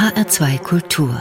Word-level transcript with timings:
HR2 0.00 0.58
Kultur 0.60 1.20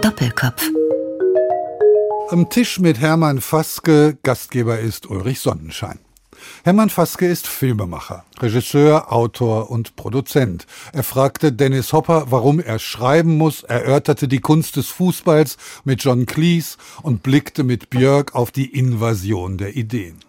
Doppelkopf 0.00 0.70
Am 2.30 2.48
Tisch 2.50 2.78
mit 2.78 3.00
Hermann 3.00 3.40
Faske, 3.40 4.16
Gastgeber 4.22 4.78
ist 4.78 5.10
Ulrich 5.10 5.40
Sonnenschein. 5.40 5.98
Hermann 6.62 6.90
Faske 6.90 7.26
ist 7.26 7.48
Filmemacher, 7.48 8.24
Regisseur, 8.38 9.12
Autor 9.12 9.68
und 9.68 9.96
Produzent. 9.96 10.68
Er 10.92 11.02
fragte 11.02 11.52
Dennis 11.52 11.92
Hopper, 11.92 12.26
warum 12.30 12.60
er 12.60 12.78
schreiben 12.78 13.38
muss, 13.38 13.64
erörterte 13.64 14.28
die 14.28 14.40
Kunst 14.40 14.76
des 14.76 14.86
Fußballs 14.86 15.56
mit 15.82 16.04
John 16.04 16.26
Cleese 16.26 16.76
und 17.02 17.24
blickte 17.24 17.64
mit 17.64 17.90
Björk 17.90 18.36
auf 18.36 18.52
die 18.52 18.66
Invasion 18.66 19.58
der 19.58 19.74
Ideen. 19.74 20.20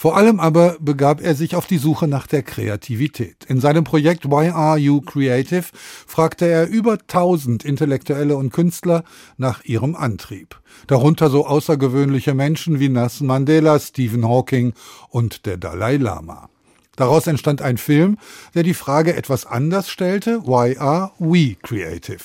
Vor 0.00 0.16
allem 0.16 0.38
aber 0.38 0.76
begab 0.78 1.20
er 1.20 1.34
sich 1.34 1.56
auf 1.56 1.66
die 1.66 1.76
Suche 1.76 2.06
nach 2.06 2.28
der 2.28 2.44
Kreativität. 2.44 3.44
In 3.48 3.58
seinem 3.60 3.82
Projekt 3.82 4.26
Why 4.26 4.50
Are 4.50 4.78
You 4.78 5.00
Creative 5.00 5.64
fragte 6.06 6.46
er 6.46 6.68
über 6.68 6.98
tausend 7.08 7.64
Intellektuelle 7.64 8.36
und 8.36 8.52
Künstler 8.52 9.02
nach 9.38 9.64
ihrem 9.64 9.96
Antrieb. 9.96 10.60
Darunter 10.86 11.30
so 11.30 11.48
außergewöhnliche 11.48 12.32
Menschen 12.32 12.78
wie 12.78 12.88
Nelson 12.88 13.26
Mandela, 13.26 13.80
Stephen 13.80 14.24
Hawking 14.24 14.72
und 15.08 15.46
der 15.46 15.56
Dalai 15.56 15.96
Lama. 15.96 16.48
Daraus 16.98 17.28
entstand 17.28 17.62
ein 17.62 17.78
Film, 17.78 18.18
der 18.56 18.64
die 18.64 18.74
Frage 18.74 19.14
etwas 19.14 19.46
anders 19.46 19.88
stellte, 19.88 20.42
Why 20.44 20.76
are 20.78 21.12
we 21.20 21.54
creative? 21.62 22.18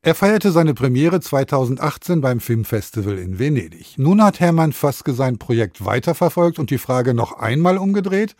Er 0.00 0.14
feierte 0.14 0.52
seine 0.52 0.74
Premiere 0.74 1.20
2018 1.20 2.20
beim 2.20 2.38
Filmfestival 2.38 3.18
in 3.18 3.40
Venedig. 3.40 3.98
Nun 3.98 4.22
hat 4.22 4.38
Hermann 4.38 4.72
Faske 4.72 5.12
sein 5.12 5.38
Projekt 5.38 5.84
weiterverfolgt 5.84 6.60
und 6.60 6.70
die 6.70 6.78
Frage 6.78 7.14
noch 7.14 7.40
einmal 7.40 7.78
umgedreht, 7.78 8.36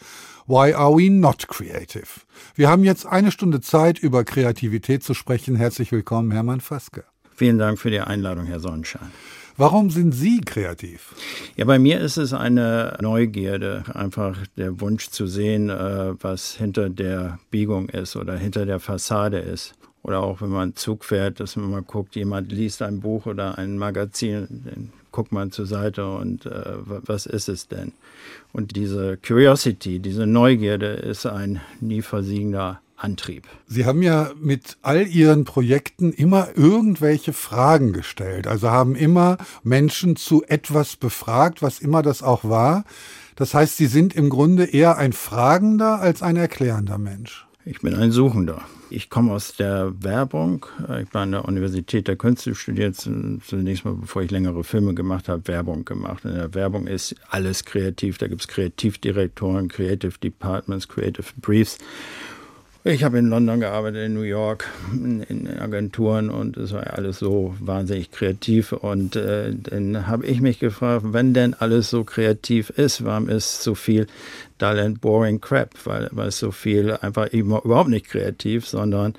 Why 0.47 0.73
are 0.73 0.97
we 0.97 1.11
not 1.11 1.49
creative? 1.49 2.07
Wir 2.55 2.69
haben 2.69 2.85
jetzt 2.85 3.05
eine 3.05 3.33
Stunde 3.33 3.61
Zeit, 3.61 3.99
über 3.99 4.23
Kreativität 4.23 5.03
zu 5.03 5.15
sprechen. 5.15 5.57
Herzlich 5.57 5.91
willkommen, 5.91 6.31
Hermann 6.31 6.61
Faske. 6.61 7.03
Vielen 7.35 7.59
Dank 7.59 7.81
für 7.81 7.91
die 7.91 7.99
Einladung, 7.99 8.47
Herr 8.47 8.61
Sonnenschein. 8.61 9.11
Warum 9.57 9.91
sind 9.91 10.13
Sie 10.13 10.41
kreativ? 10.41 11.15
Ja, 11.57 11.67
bei 11.67 11.79
mir 11.79 12.01
ist 12.01 12.17
es 12.17 12.33
eine 12.33 12.97
Neugierde, 13.01 13.85
einfach 13.93 14.39
der 14.57 14.81
Wunsch 14.81 15.11
zu 15.11 15.27
sehen, 15.27 15.69
äh, 15.69 16.15
was 16.21 16.55
hinter 16.55 16.89
der 16.89 17.39
Biegung 17.51 17.89
ist 17.91 18.17
oder 18.17 18.37
hinter 18.37 18.65
der 18.65 18.81
Fassade 18.81 19.39
ist. 19.39 19.75
Oder 20.03 20.21
auch 20.21 20.41
wenn 20.41 20.49
man 20.49 20.75
Zug 20.75 21.05
fährt, 21.05 21.39
dass 21.39 21.57
man 21.57 21.71
mal 21.71 21.83
guckt, 21.83 22.17
jemand 22.17 22.51
liest 22.51 22.83
ein 22.83 23.01
Buch 23.01 23.27
oder 23.27 23.59
ein 23.59 23.79
Magazin, 23.79 24.49
dann 24.65 24.93
guckt 25.13 25.31
man 25.31 25.53
zur 25.53 25.67
Seite 25.67 26.11
und 26.11 26.47
äh, 26.47 26.75
was 26.85 27.27
ist 27.27 27.49
es 27.49 27.69
denn? 27.69 27.93
Und 28.53 28.75
diese 28.75 29.19
Curiosity, 29.19 30.01
diese 30.01 30.27
Neugierde 30.27 30.87
ist 30.87 31.27
ein 31.27 31.61
nie 31.81 32.03
versiegender 32.03 32.81
Antrieb. 33.03 33.47
Sie 33.67 33.85
haben 33.85 34.03
ja 34.03 34.31
mit 34.41 34.77
all 34.83 35.07
Ihren 35.07 35.45
Projekten 35.45 36.13
immer 36.13 36.49
irgendwelche 36.57 37.33
Fragen 37.33 37.93
gestellt, 37.93 38.47
also 38.47 38.71
haben 38.71 38.95
immer 38.95 39.39
Menschen 39.63 40.17
zu 40.17 40.45
etwas 40.47 40.97
befragt, 40.97 41.63
was 41.63 41.81
immer 41.81 42.03
das 42.03 42.23
auch 42.23 42.45
war. 42.45 42.85
Das 43.35 43.55
heißt, 43.55 43.77
Sie 43.77 43.87
sind 43.87 44.15
im 44.15 44.31
Grunde 44.31 44.65
eher 44.67 44.99
ein 44.99 45.13
fragender 45.13 46.01
als 46.01 46.23
ein 46.23 46.37
erklärender 46.37 46.99
Mensch. 46.99 47.47
Ich 47.65 47.81
bin 47.81 47.95
ein 47.95 48.11
Suchender. 48.11 48.63
Ich 48.91 49.09
komme 49.09 49.33
aus 49.33 49.55
der 49.55 49.93
Werbung. 50.03 50.67
Ich 51.01 51.15
war 51.15 51.23
an 51.23 51.31
der 51.31 51.45
Universität 51.45 52.09
der 52.09 52.17
Künste 52.17 52.57
studiert, 52.57 52.97
zunächst 52.97 53.85
mal, 53.85 53.95
bevor 53.95 54.23
ich 54.23 54.33
längere 54.33 54.65
Filme 54.65 54.95
gemacht 54.95 55.29
habe, 55.29 55.47
Werbung 55.47 55.85
gemacht. 55.85 56.25
In 56.25 56.35
der 56.35 56.55
Werbung 56.55 56.89
ist 56.89 57.15
alles 57.31 57.65
kreativ. 57.65 58.19
Da 58.19 58.27
gibt 58.27 58.41
es 58.41 58.49
Kreativdirektoren, 58.49 59.69
Creative 59.69 60.19
Departments, 60.19 60.89
Creative 60.89 61.25
Briefs. 61.41 61.79
Ich 62.85 63.05
habe 63.05 63.21
in 63.21 63.29
London 63.29 63.61
gearbeitet, 63.61 64.07
in 64.07 64.15
New 64.15 64.23
York, 64.23 64.69
in, 64.93 65.23
in 65.23 65.47
Agenturen 65.47 66.31
und 66.31 66.57
es 66.57 66.73
war 66.73 66.95
alles 66.95 67.21
so 67.21 67.55
wahnsinnig 67.61 68.11
kreativ. 68.11 68.73
Und 68.73 69.15
äh, 69.15 69.55
dann 69.55 70.09
habe 70.09 70.27
ich 70.27 70.41
mich 70.41 70.59
gefragt, 70.59 71.05
wenn 71.11 71.33
denn 71.33 71.55
alles 71.55 71.91
so 71.91 72.03
kreativ 72.03 72.71
ist, 72.71 73.05
warum 73.05 73.29
ist 73.29 73.63
so 73.63 73.77
viel 73.77 74.09
dull 74.59 74.81
and 74.81 75.01
boring 75.01 75.41
crap? 75.41 75.71
Weil, 75.85 76.09
weil 76.11 76.29
es 76.29 76.41
so 76.41 76.51
viel 76.51 76.91
einfach 77.01 77.29
überhaupt 77.29 77.89
nicht 77.89 78.09
kreativ, 78.09 78.67
sondern 78.67 79.15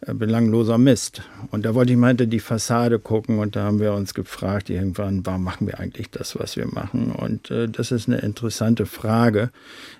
belangloser 0.00 0.78
Mist. 0.78 1.22
Und 1.50 1.64
da 1.64 1.74
wollte 1.74 1.92
ich 1.92 1.98
mal 1.98 2.08
hinter 2.08 2.26
die 2.26 2.40
Fassade 2.40 2.98
gucken 2.98 3.38
und 3.38 3.56
da 3.56 3.64
haben 3.64 3.80
wir 3.80 3.92
uns 3.92 4.14
gefragt 4.14 4.70
irgendwann, 4.70 5.24
warum 5.24 5.44
machen 5.44 5.66
wir 5.66 5.80
eigentlich 5.80 6.10
das, 6.10 6.38
was 6.38 6.56
wir 6.56 6.66
machen? 6.66 7.12
Und 7.12 7.50
äh, 7.50 7.68
das 7.68 7.92
ist 7.92 8.08
eine 8.08 8.18
interessante 8.18 8.86
Frage. 8.86 9.50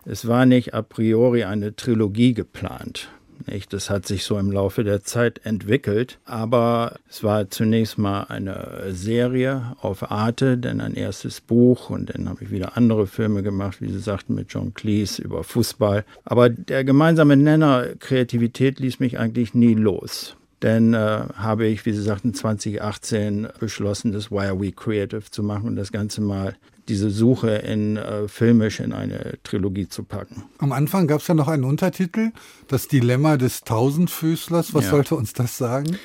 Es 0.04 0.26
war 0.28 0.46
nicht 0.46 0.74
a 0.74 0.82
priori 0.82 1.44
eine 1.44 1.74
Trilogie 1.74 2.34
geplant. 2.34 3.08
Nicht? 3.46 3.72
Das 3.72 3.90
hat 3.90 4.06
sich 4.06 4.24
so 4.24 4.38
im 4.38 4.50
Laufe 4.50 4.84
der 4.84 5.02
Zeit 5.02 5.40
entwickelt, 5.44 6.18
aber 6.24 6.96
es 7.08 7.22
war 7.22 7.50
zunächst 7.50 7.98
mal 7.98 8.24
eine 8.24 8.84
Serie 8.90 9.76
auf 9.80 10.10
Arte, 10.10 10.58
dann 10.58 10.80
ein 10.80 10.94
erstes 10.94 11.40
Buch 11.40 11.90
und 11.90 12.14
dann 12.14 12.28
habe 12.28 12.44
ich 12.44 12.50
wieder 12.50 12.76
andere 12.76 13.06
Filme 13.06 13.42
gemacht, 13.42 13.80
wie 13.80 13.90
Sie 13.90 13.98
sagten, 13.98 14.34
mit 14.34 14.52
John 14.52 14.74
Cleese 14.74 15.22
über 15.22 15.44
Fußball. 15.44 16.04
Aber 16.24 16.48
der 16.48 16.84
gemeinsame 16.84 17.36
Nenner 17.36 17.86
Kreativität 17.98 18.80
ließ 18.80 19.00
mich 19.00 19.18
eigentlich 19.18 19.54
nie 19.54 19.74
los. 19.74 20.36
Dann 20.60 20.94
äh, 20.94 20.98
habe 21.34 21.66
ich, 21.66 21.84
wie 21.84 21.92
Sie 21.92 22.02
sagten, 22.02 22.32
2018 22.32 23.48
beschlossen, 23.60 24.12
das 24.12 24.30
Why 24.30 24.46
Are 24.46 24.60
We 24.60 24.72
Creative 24.72 25.30
zu 25.30 25.42
machen 25.42 25.68
und 25.68 25.76
das 25.76 25.92
Ganze 25.92 26.22
mal 26.22 26.56
diese 26.88 27.10
Suche 27.10 27.50
in 27.50 27.96
äh, 27.96 28.28
filmisch 28.28 28.80
in 28.80 28.92
eine 28.92 29.38
Trilogie 29.42 29.88
zu 29.88 30.04
packen. 30.04 30.44
Am 30.58 30.72
Anfang 30.72 31.06
gab 31.06 31.20
es 31.20 31.26
ja 31.26 31.34
noch 31.34 31.48
einen 31.48 31.64
Untertitel, 31.64 32.30
das 32.68 32.88
Dilemma 32.88 33.36
des 33.36 33.62
Tausendfüßlers. 33.62 34.74
Was 34.74 34.84
ja. 34.84 34.90
sollte 34.90 35.14
uns 35.14 35.32
das 35.32 35.56
sagen? 35.58 35.98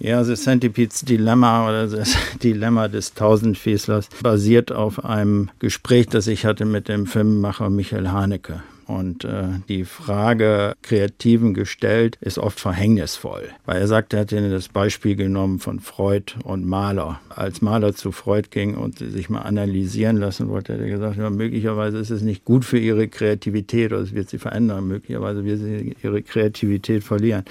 Ja, 0.00 0.24
The 0.24 0.34
Centipedes 0.34 1.02
Dilemma 1.02 1.68
oder 1.68 1.86
das 1.86 2.16
Dilemma 2.42 2.88
des 2.88 3.14
Tausendfüßlers 3.14 4.08
basiert 4.22 4.72
auf 4.72 5.04
einem 5.04 5.50
Gespräch, 5.60 6.08
das 6.08 6.26
ich 6.26 6.44
hatte 6.44 6.64
mit 6.64 6.88
dem 6.88 7.06
Filmemacher 7.06 7.70
Michael 7.70 8.08
Haneke. 8.08 8.62
Und 8.86 9.24
äh, 9.24 9.44
die 9.68 9.84
Frage 9.84 10.74
Kreativen 10.82 11.54
gestellt 11.54 12.18
ist 12.20 12.38
oft 12.38 12.60
verhängnisvoll, 12.60 13.48
weil 13.64 13.80
er 13.80 13.88
sagt, 13.88 14.12
er 14.12 14.20
hat 14.20 14.32
ihnen 14.32 14.50
das 14.50 14.68
Beispiel 14.68 15.16
genommen 15.16 15.58
von 15.58 15.80
Freud 15.80 16.34
und 16.44 16.66
Maler. 16.66 17.20
Als 17.30 17.62
Maler 17.62 17.94
zu 17.94 18.12
Freud 18.12 18.48
ging 18.50 18.76
und 18.76 18.98
sich 18.98 19.30
mal 19.30 19.42
analysieren 19.42 20.16
lassen 20.16 20.48
wollte, 20.48 20.74
hat 20.74 20.80
er 20.80 20.88
gesagt, 20.88 21.16
ja, 21.16 21.30
möglicherweise 21.30 21.98
ist 21.98 22.10
es 22.10 22.22
nicht 22.22 22.44
gut 22.44 22.64
für 22.64 22.78
ihre 22.78 23.08
Kreativität 23.08 23.92
oder 23.92 24.02
es 24.02 24.14
wird 24.14 24.28
sie 24.28 24.38
verändern, 24.38 24.86
möglicherweise 24.86 25.44
wird 25.44 25.60
sie 25.60 25.96
ihre 26.02 26.22
Kreativität 26.22 27.04
verlieren. 27.04 27.44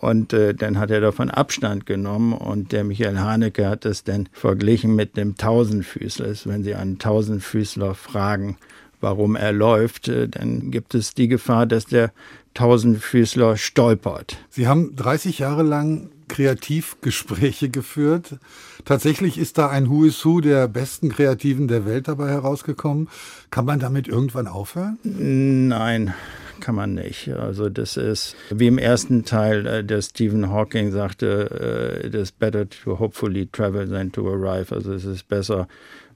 Und 0.00 0.32
äh, 0.32 0.54
dann 0.54 0.78
hat 0.78 0.90
er 0.90 1.00
davon 1.00 1.30
Abstand 1.30 1.84
genommen 1.84 2.32
und 2.32 2.70
der 2.72 2.84
Michael 2.84 3.18
Haneke 3.18 3.68
hat 3.68 3.84
das 3.84 4.04
dann 4.04 4.28
verglichen 4.32 4.94
mit 4.94 5.16
dem 5.16 5.36
Tausendfüßler. 5.36 6.28
Wenn 6.44 6.62
Sie 6.62 6.74
einen 6.74 6.98
Tausendfüßler 6.98 7.94
fragen, 7.94 8.58
warum 9.00 9.36
er 9.36 9.52
läuft, 9.52 10.08
äh, 10.08 10.28
dann 10.28 10.70
gibt 10.70 10.94
es 10.94 11.14
die 11.14 11.28
Gefahr, 11.28 11.66
dass 11.66 11.86
der 11.86 12.12
Tausendfüßler 12.54 13.56
stolpert. 13.56 14.38
Sie 14.50 14.66
haben 14.66 14.96
30 14.96 15.38
Jahre 15.38 15.62
lang 15.62 16.10
Kreativgespräche 16.28 17.70
geführt. 17.70 18.38
Tatsächlich 18.84 19.38
ist 19.38 19.58
da 19.58 19.68
ein 19.68 19.88
Who 19.88 20.04
is 20.04 20.24
Who 20.24 20.40
der 20.40 20.68
besten 20.68 21.08
Kreativen 21.08 21.68
der 21.68 21.86
Welt 21.86 22.08
dabei 22.08 22.30
herausgekommen. 22.30 23.08
Kann 23.50 23.64
man 23.64 23.78
damit 23.78 24.08
irgendwann 24.08 24.46
aufhören? 24.46 24.98
Nein, 25.02 26.14
kann 26.60 26.74
man 26.74 26.94
nicht. 26.94 27.28
Also 27.28 27.68
das 27.68 27.96
ist, 27.96 28.36
wie 28.50 28.66
im 28.66 28.78
ersten 28.78 29.24
Teil, 29.24 29.66
äh, 29.66 29.84
der 29.84 30.02
Stephen 30.02 30.50
Hawking 30.50 30.90
sagte, 30.90 32.02
it 32.04 32.14
is 32.14 32.32
better 32.32 32.68
to 32.68 32.98
hopefully 32.98 33.46
travel 33.46 33.88
than 33.88 34.12
to 34.12 34.28
arrive. 34.28 34.74
Also 34.74 34.92
es 34.92 35.04
ist 35.04 35.28
besser, 35.28 35.68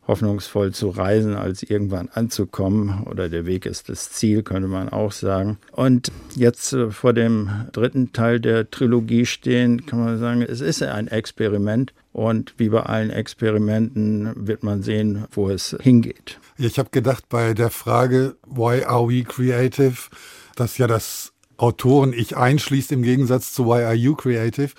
hoffnungsvoll 0.06 0.72
zu 0.72 0.88
reisen, 0.88 1.34
als 1.36 1.62
irgendwann 1.62 2.08
anzukommen. 2.08 3.04
Oder 3.04 3.28
der 3.28 3.46
Weg 3.46 3.66
ist 3.66 3.88
das 3.88 4.10
Ziel, 4.10 4.42
könnte 4.42 4.68
man 4.68 4.88
auch 4.88 5.12
sagen. 5.12 5.58
Und 5.72 6.10
jetzt 6.34 6.72
äh, 6.72 6.90
vor 6.90 7.12
dem 7.12 7.50
dritten 7.72 8.12
Teil 8.12 8.40
der 8.40 8.70
Trilogie 8.70 9.26
stehen, 9.26 9.86
kann 9.86 10.00
man 10.00 10.18
sagen, 10.18 10.42
es 10.42 10.60
ist 10.60 10.82
ein 10.82 11.08
Experiment. 11.08 11.92
Und 12.12 12.54
wie 12.58 12.68
bei 12.68 12.82
allen 12.82 13.10
Experimenten 13.10 14.32
wird 14.36 14.62
man 14.62 14.82
sehen, 14.82 15.24
wo 15.30 15.48
es 15.48 15.76
hingeht. 15.80 16.38
Ich 16.58 16.78
habe 16.78 16.90
gedacht, 16.90 17.28
bei 17.30 17.54
der 17.54 17.70
Frage, 17.70 18.36
why 18.46 18.84
are 18.84 19.08
we 19.08 19.22
creative, 19.22 20.10
dass 20.56 20.76
ja 20.76 20.86
das 20.86 21.32
Autoren 21.56 22.12
ich 22.12 22.36
einschließt 22.36 22.90
im 22.92 23.02
Gegensatz 23.02 23.52
zu 23.52 23.66
Why 23.66 23.84
Are 23.84 23.94
You 23.94 24.16
Creative, 24.16 24.72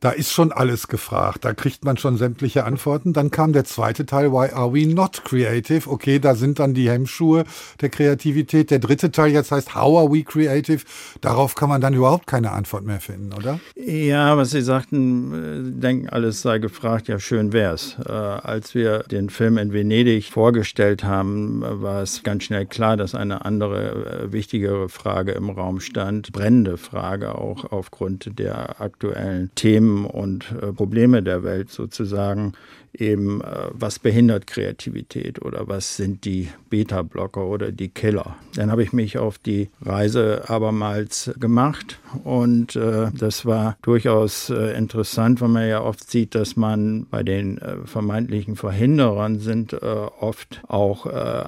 Da 0.00 0.12
ist 0.12 0.32
schon 0.32 0.50
alles 0.50 0.88
gefragt. 0.88 1.44
Da 1.44 1.52
kriegt 1.52 1.84
man 1.84 1.98
schon 1.98 2.16
sämtliche 2.16 2.64
Antworten. 2.64 3.12
Dann 3.12 3.30
kam 3.30 3.52
der 3.52 3.64
zweite 3.64 4.06
Teil, 4.06 4.32
Why 4.32 4.50
are 4.50 4.72
we 4.72 4.86
not 4.86 5.24
creative? 5.24 5.90
Okay, 5.90 6.18
da 6.18 6.34
sind 6.34 6.58
dann 6.58 6.72
die 6.72 6.88
Hemmschuhe 6.88 7.44
der 7.82 7.90
Kreativität. 7.90 8.70
Der 8.70 8.78
dritte 8.78 9.12
Teil 9.12 9.30
jetzt 9.30 9.52
heißt 9.52 9.74
How 9.74 9.98
are 9.98 10.10
we 10.10 10.22
creative? 10.22 10.84
Darauf 11.20 11.54
kann 11.54 11.68
man 11.68 11.82
dann 11.82 11.92
überhaupt 11.92 12.26
keine 12.26 12.52
Antwort 12.52 12.86
mehr 12.86 13.00
finden, 13.00 13.34
oder? 13.34 13.60
Ja, 13.76 14.38
was 14.38 14.52
Sie 14.52 14.62
sagten, 14.62 15.34
äh, 15.34 15.80
denken, 15.82 16.08
alles 16.08 16.40
sei 16.40 16.60
gefragt. 16.60 17.08
Ja, 17.08 17.18
schön 17.18 17.52
wär's. 17.52 17.96
Äh, 18.08 18.10
als 18.10 18.74
wir 18.74 19.00
den 19.00 19.28
Film 19.28 19.58
in 19.58 19.74
Venedig 19.74 20.32
vorgestellt 20.32 21.04
haben, 21.04 21.60
war 21.62 22.00
es 22.00 22.22
ganz 22.22 22.44
schnell 22.44 22.64
klar, 22.64 22.96
dass 22.96 23.14
eine 23.14 23.44
andere, 23.44 24.22
äh, 24.22 24.32
wichtigere 24.32 24.88
Frage 24.88 25.32
im 25.32 25.50
Raum 25.50 25.78
stand. 25.80 26.32
Brennende 26.32 26.78
Frage 26.78 27.34
auch 27.34 27.70
aufgrund 27.70 28.38
der 28.38 28.80
aktuellen 28.80 29.50
Themen 29.54 29.89
und 30.06 30.52
äh, 30.52 30.72
Probleme 30.72 31.22
der 31.22 31.42
Welt 31.42 31.70
sozusagen 31.70 32.52
eben, 32.92 33.40
äh, 33.40 33.68
was 33.72 33.98
behindert 33.98 34.46
Kreativität 34.46 35.42
oder 35.42 35.68
was 35.68 35.96
sind 35.96 36.24
die 36.24 36.48
Beta-Blocker 36.70 37.46
oder 37.46 37.72
die 37.72 37.88
Killer. 37.88 38.36
Dann 38.54 38.70
habe 38.70 38.82
ich 38.82 38.92
mich 38.92 39.18
auf 39.18 39.38
die 39.38 39.70
Reise 39.80 40.48
abermals 40.48 41.30
gemacht 41.38 42.00
und 42.24 42.76
äh, 42.76 43.10
das 43.16 43.46
war 43.46 43.76
durchaus 43.82 44.50
interessant, 44.50 45.40
weil 45.40 45.48
man 45.48 45.68
ja 45.68 45.82
oft 45.82 46.10
sieht, 46.10 46.34
dass 46.34 46.56
man 46.56 47.06
bei 47.10 47.22
den 47.22 47.60
vermeintlichen 47.84 48.56
Verhinderern 48.56 49.38
sind 49.38 49.74
oft 49.74 50.62
auch 50.68 51.06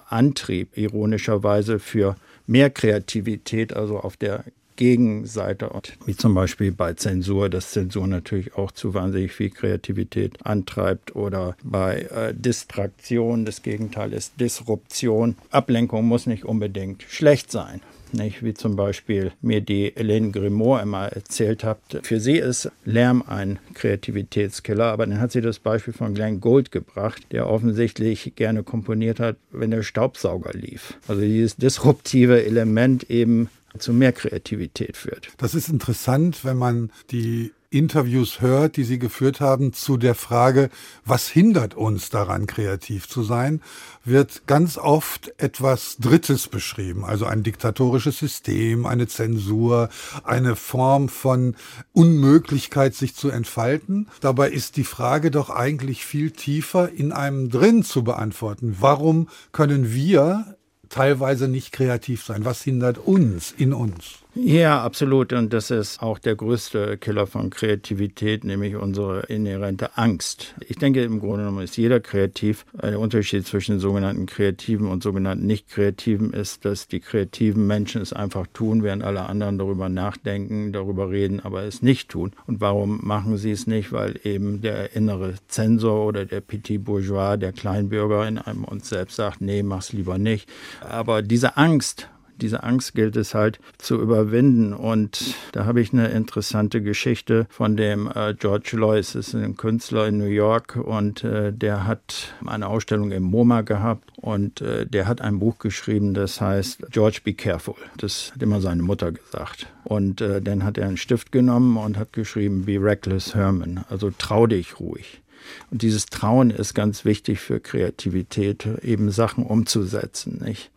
Antrieb, 0.08 0.76
ironischerweise 0.76 1.78
für 1.78 2.16
mehr 2.46 2.70
Kreativität, 2.70 3.74
also 3.74 3.98
auf 3.98 4.16
der 4.16 4.44
Gegenseite, 4.82 5.70
wie 6.06 6.16
zum 6.16 6.34
Beispiel 6.34 6.72
bei 6.72 6.94
Zensur, 6.94 7.48
dass 7.48 7.70
Zensur 7.70 8.08
natürlich 8.08 8.56
auch 8.56 8.72
zu 8.72 8.94
wahnsinnig 8.94 9.30
viel 9.30 9.50
Kreativität 9.50 10.44
antreibt 10.44 11.14
oder 11.14 11.56
bei 11.62 12.00
äh, 12.00 12.34
Distraktion, 12.34 13.44
das 13.44 13.62
Gegenteil 13.62 14.12
ist 14.12 14.40
Disruption. 14.40 15.36
Ablenkung 15.52 16.06
muss 16.06 16.26
nicht 16.26 16.44
unbedingt 16.44 17.04
schlecht 17.04 17.52
sein. 17.52 17.80
Nicht? 18.10 18.42
Wie 18.42 18.54
zum 18.54 18.74
Beispiel 18.74 19.32
mir 19.40 19.60
die 19.60 19.92
Hélène 19.92 20.32
Grimaud 20.32 20.82
immer 20.82 21.06
erzählt 21.06 21.64
hat. 21.64 21.78
Für 22.02 22.20
sie 22.20 22.36
ist 22.36 22.70
Lärm 22.84 23.22
ein 23.26 23.58
Kreativitätskiller, 23.74 24.86
aber 24.86 25.06
dann 25.06 25.20
hat 25.20 25.32
sie 25.32 25.40
das 25.40 25.60
Beispiel 25.60 25.94
von 25.94 26.12
Glenn 26.12 26.40
Gould 26.40 26.72
gebracht, 26.72 27.22
der 27.30 27.48
offensichtlich 27.48 28.34
gerne 28.34 28.64
komponiert 28.64 29.20
hat, 29.20 29.36
wenn 29.52 29.70
der 29.70 29.82
Staubsauger 29.82 30.52
lief. 30.52 30.98
Also 31.08 31.22
dieses 31.22 31.56
disruptive 31.56 32.44
Element 32.44 33.08
eben 33.08 33.48
zu 33.78 33.92
mehr 33.92 34.12
Kreativität 34.12 34.96
führt. 34.96 35.28
Das 35.38 35.54
ist 35.54 35.68
interessant, 35.68 36.44
wenn 36.44 36.56
man 36.56 36.90
die 37.10 37.52
Interviews 37.72 38.40
hört, 38.40 38.76
die 38.76 38.84
Sie 38.84 38.98
geführt 38.98 39.40
haben, 39.40 39.72
zu 39.72 39.96
der 39.96 40.14
Frage, 40.14 40.68
was 41.04 41.28
hindert 41.28 41.74
uns 41.74 42.10
daran, 42.10 42.46
kreativ 42.46 43.08
zu 43.08 43.22
sein, 43.22 43.62
wird 44.04 44.46
ganz 44.46 44.76
oft 44.76 45.32
etwas 45.38 45.96
Drittes 45.98 46.48
beschrieben, 46.48 47.04
also 47.04 47.24
ein 47.24 47.42
diktatorisches 47.42 48.18
System, 48.18 48.84
eine 48.84 49.08
Zensur, 49.08 49.88
eine 50.22 50.54
Form 50.54 51.08
von 51.08 51.56
Unmöglichkeit, 51.92 52.94
sich 52.94 53.14
zu 53.14 53.30
entfalten. 53.30 54.08
Dabei 54.20 54.50
ist 54.50 54.76
die 54.76 54.84
Frage 54.84 55.30
doch 55.30 55.48
eigentlich 55.48 56.04
viel 56.04 56.30
tiefer 56.30 56.90
in 56.92 57.10
einem 57.12 57.48
drin 57.48 57.82
zu 57.82 58.04
beantworten. 58.04 58.76
Warum 58.80 59.28
können 59.52 59.92
wir 59.92 60.56
teilweise 60.92 61.48
nicht 61.48 61.72
kreativ 61.72 62.24
sein? 62.24 62.44
Was 62.44 62.62
hindert 62.62 62.98
uns 62.98 63.50
in 63.50 63.72
uns? 63.72 64.21
Ja, 64.34 64.82
absolut. 64.82 65.34
Und 65.34 65.52
das 65.52 65.70
ist 65.70 66.00
auch 66.00 66.18
der 66.18 66.34
größte 66.34 66.96
Killer 66.96 67.26
von 67.26 67.50
Kreativität, 67.50 68.44
nämlich 68.44 68.76
unsere 68.76 69.20
inhärente 69.26 69.98
Angst. 69.98 70.54
Ich 70.66 70.76
denke, 70.76 71.04
im 71.04 71.20
Grunde 71.20 71.40
genommen 71.40 71.62
ist 71.62 71.76
jeder 71.76 72.00
kreativ. 72.00 72.64
Der 72.72 72.98
Unterschied 72.98 73.46
zwischen 73.46 73.78
sogenannten 73.78 74.24
Kreativen 74.24 74.88
und 74.88 75.02
sogenannten 75.02 75.46
Nicht-Kreativen 75.46 76.32
ist, 76.32 76.64
dass 76.64 76.88
die 76.88 77.00
kreativen 77.00 77.66
Menschen 77.66 78.00
es 78.00 78.14
einfach 78.14 78.46
tun, 78.54 78.82
während 78.82 79.04
alle 79.04 79.26
anderen 79.26 79.58
darüber 79.58 79.90
nachdenken, 79.90 80.72
darüber 80.72 81.10
reden, 81.10 81.40
aber 81.40 81.64
es 81.64 81.82
nicht 81.82 82.08
tun. 82.08 82.32
Und 82.46 82.62
warum 82.62 83.00
machen 83.02 83.36
sie 83.36 83.50
es 83.50 83.66
nicht? 83.66 83.92
Weil 83.92 84.18
eben 84.24 84.62
der 84.62 84.96
innere 84.96 85.34
Zensor 85.48 86.06
oder 86.06 86.24
der 86.24 86.40
Petit 86.40 86.82
Bourgeois, 86.82 87.36
der 87.36 87.52
Kleinbürger 87.52 88.26
in 88.26 88.38
einem 88.38 88.64
uns 88.64 88.88
selbst 88.88 89.16
sagt, 89.16 89.42
nee, 89.42 89.62
mach's 89.62 89.92
lieber 89.92 90.16
nicht. 90.16 90.48
Aber 90.80 91.20
diese 91.20 91.58
Angst 91.58 92.08
diese 92.36 92.62
Angst 92.62 92.94
gilt 92.94 93.16
es 93.16 93.34
halt 93.34 93.58
zu 93.78 94.00
überwinden. 94.00 94.72
Und 94.72 95.34
da 95.52 95.64
habe 95.64 95.80
ich 95.80 95.92
eine 95.92 96.08
interessante 96.08 96.82
Geschichte 96.82 97.46
von 97.50 97.76
dem 97.76 98.10
äh, 98.14 98.34
George 98.34 98.72
Lois, 98.76 99.12
das 99.12 99.28
ist 99.28 99.34
ein 99.34 99.56
Künstler 99.56 100.06
in 100.08 100.18
New 100.18 100.24
York 100.24 100.76
und 100.76 101.24
äh, 101.24 101.52
der 101.52 101.86
hat 101.86 102.34
eine 102.46 102.66
Ausstellung 102.66 103.12
im 103.12 103.22
MoMA 103.22 103.62
gehabt 103.62 104.10
und 104.16 104.60
äh, 104.60 104.86
der 104.86 105.06
hat 105.06 105.20
ein 105.20 105.38
Buch 105.38 105.58
geschrieben, 105.58 106.14
das 106.14 106.40
heißt 106.40 106.86
George 106.90 107.20
Be 107.24 107.34
Careful. 107.34 107.74
Das 107.96 108.32
hat 108.34 108.42
immer 108.42 108.60
seine 108.60 108.82
Mutter 108.82 109.12
gesagt. 109.12 109.66
Und 109.84 110.20
äh, 110.20 110.40
dann 110.40 110.64
hat 110.64 110.78
er 110.78 110.86
einen 110.86 110.96
Stift 110.96 111.32
genommen 111.32 111.76
und 111.76 111.98
hat 111.98 112.12
geschrieben 112.12 112.64
Be 112.64 112.78
Reckless 112.80 113.34
Herman, 113.34 113.84
also 113.88 114.10
trau 114.16 114.46
dich 114.46 114.80
ruhig. 114.80 115.22
Und 115.70 115.82
dieses 115.82 116.06
Trauen 116.06 116.50
ist 116.50 116.74
ganz 116.74 117.04
wichtig 117.04 117.40
für 117.40 117.60
Kreativität, 117.60 118.66
eben 118.82 119.10
Sachen 119.10 119.44
umzusetzen. 119.44 120.40
Nicht? 120.44 120.70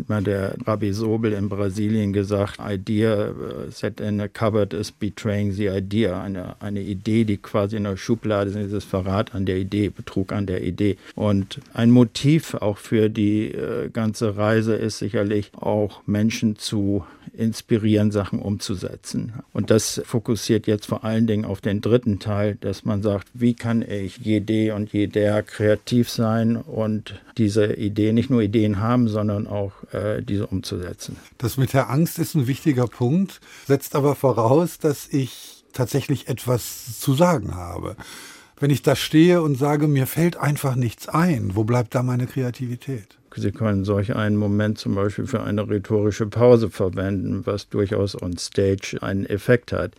Hat 0.00 0.08
mal 0.08 0.22
der 0.22 0.54
Rabbi 0.66 0.92
Sobel 0.92 1.32
in 1.32 1.48
Brasilien 1.48 2.12
gesagt, 2.12 2.58
Idea 2.60 3.30
uh, 3.30 3.70
set 3.70 4.00
in 4.00 4.20
a 4.20 4.28
cupboard 4.28 4.72
is 4.72 4.90
betraying 4.90 5.52
the 5.52 5.68
idea. 5.68 6.20
Eine, 6.20 6.56
eine 6.60 6.80
Idee, 6.80 7.24
die 7.24 7.36
quasi 7.36 7.76
in 7.76 7.84
der 7.84 7.96
Schublade 7.96 8.50
ist, 8.50 8.72
ist 8.72 8.84
Verrat 8.84 9.34
an 9.34 9.46
der 9.46 9.58
Idee, 9.58 9.90
Betrug 9.90 10.32
an 10.32 10.46
der 10.46 10.62
Idee. 10.62 10.96
Und 11.14 11.60
ein 11.74 11.90
Motiv 11.90 12.54
auch 12.54 12.78
für 12.78 13.08
die 13.10 13.52
äh, 13.52 13.90
ganze 13.90 14.36
Reise 14.36 14.74
ist 14.74 14.98
sicherlich 14.98 15.52
auch 15.54 16.02
Menschen 16.06 16.56
zu 16.56 17.04
inspirieren, 17.40 18.10
Sachen 18.10 18.38
umzusetzen. 18.38 19.32
Und 19.52 19.70
das 19.70 20.00
fokussiert 20.04 20.66
jetzt 20.66 20.86
vor 20.86 21.04
allen 21.04 21.26
Dingen 21.26 21.44
auf 21.44 21.60
den 21.60 21.80
dritten 21.80 22.18
Teil, 22.18 22.56
dass 22.60 22.84
man 22.84 23.02
sagt, 23.02 23.28
wie 23.32 23.54
kann 23.54 23.82
ich 23.82 24.18
jede 24.18 24.74
und 24.74 24.92
jeder 24.92 25.42
kreativ 25.42 26.10
sein 26.10 26.56
und 26.56 27.20
diese 27.38 27.72
Idee, 27.72 28.12
nicht 28.12 28.28
nur 28.28 28.42
Ideen 28.42 28.78
haben, 28.78 29.08
sondern 29.08 29.46
auch 29.46 29.72
äh, 29.92 30.22
diese 30.22 30.46
umzusetzen. 30.46 31.16
Das 31.38 31.56
mit 31.56 31.72
der 31.72 31.88
Angst 31.88 32.18
ist 32.18 32.34
ein 32.34 32.46
wichtiger 32.46 32.86
Punkt, 32.86 33.40
setzt 33.66 33.94
aber 33.94 34.14
voraus, 34.14 34.78
dass 34.78 35.08
ich 35.08 35.64
tatsächlich 35.72 36.28
etwas 36.28 37.00
zu 37.00 37.14
sagen 37.14 37.54
habe. 37.54 37.96
Wenn 38.58 38.70
ich 38.70 38.82
da 38.82 38.94
stehe 38.94 39.40
und 39.40 39.56
sage, 39.56 39.88
mir 39.88 40.06
fällt 40.06 40.36
einfach 40.36 40.74
nichts 40.74 41.08
ein, 41.08 41.52
wo 41.54 41.64
bleibt 41.64 41.94
da 41.94 42.02
meine 42.02 42.26
Kreativität? 42.26 43.19
Sie 43.36 43.52
können 43.52 43.84
solch 43.84 44.14
einen 44.14 44.36
Moment 44.36 44.78
zum 44.78 44.94
Beispiel 44.94 45.26
für 45.26 45.42
eine 45.42 45.68
rhetorische 45.68 46.26
Pause 46.26 46.70
verwenden, 46.70 47.42
was 47.44 47.68
durchaus 47.68 48.20
on 48.20 48.36
stage 48.36 48.98
einen 49.00 49.26
Effekt 49.26 49.72
hat. 49.72 49.92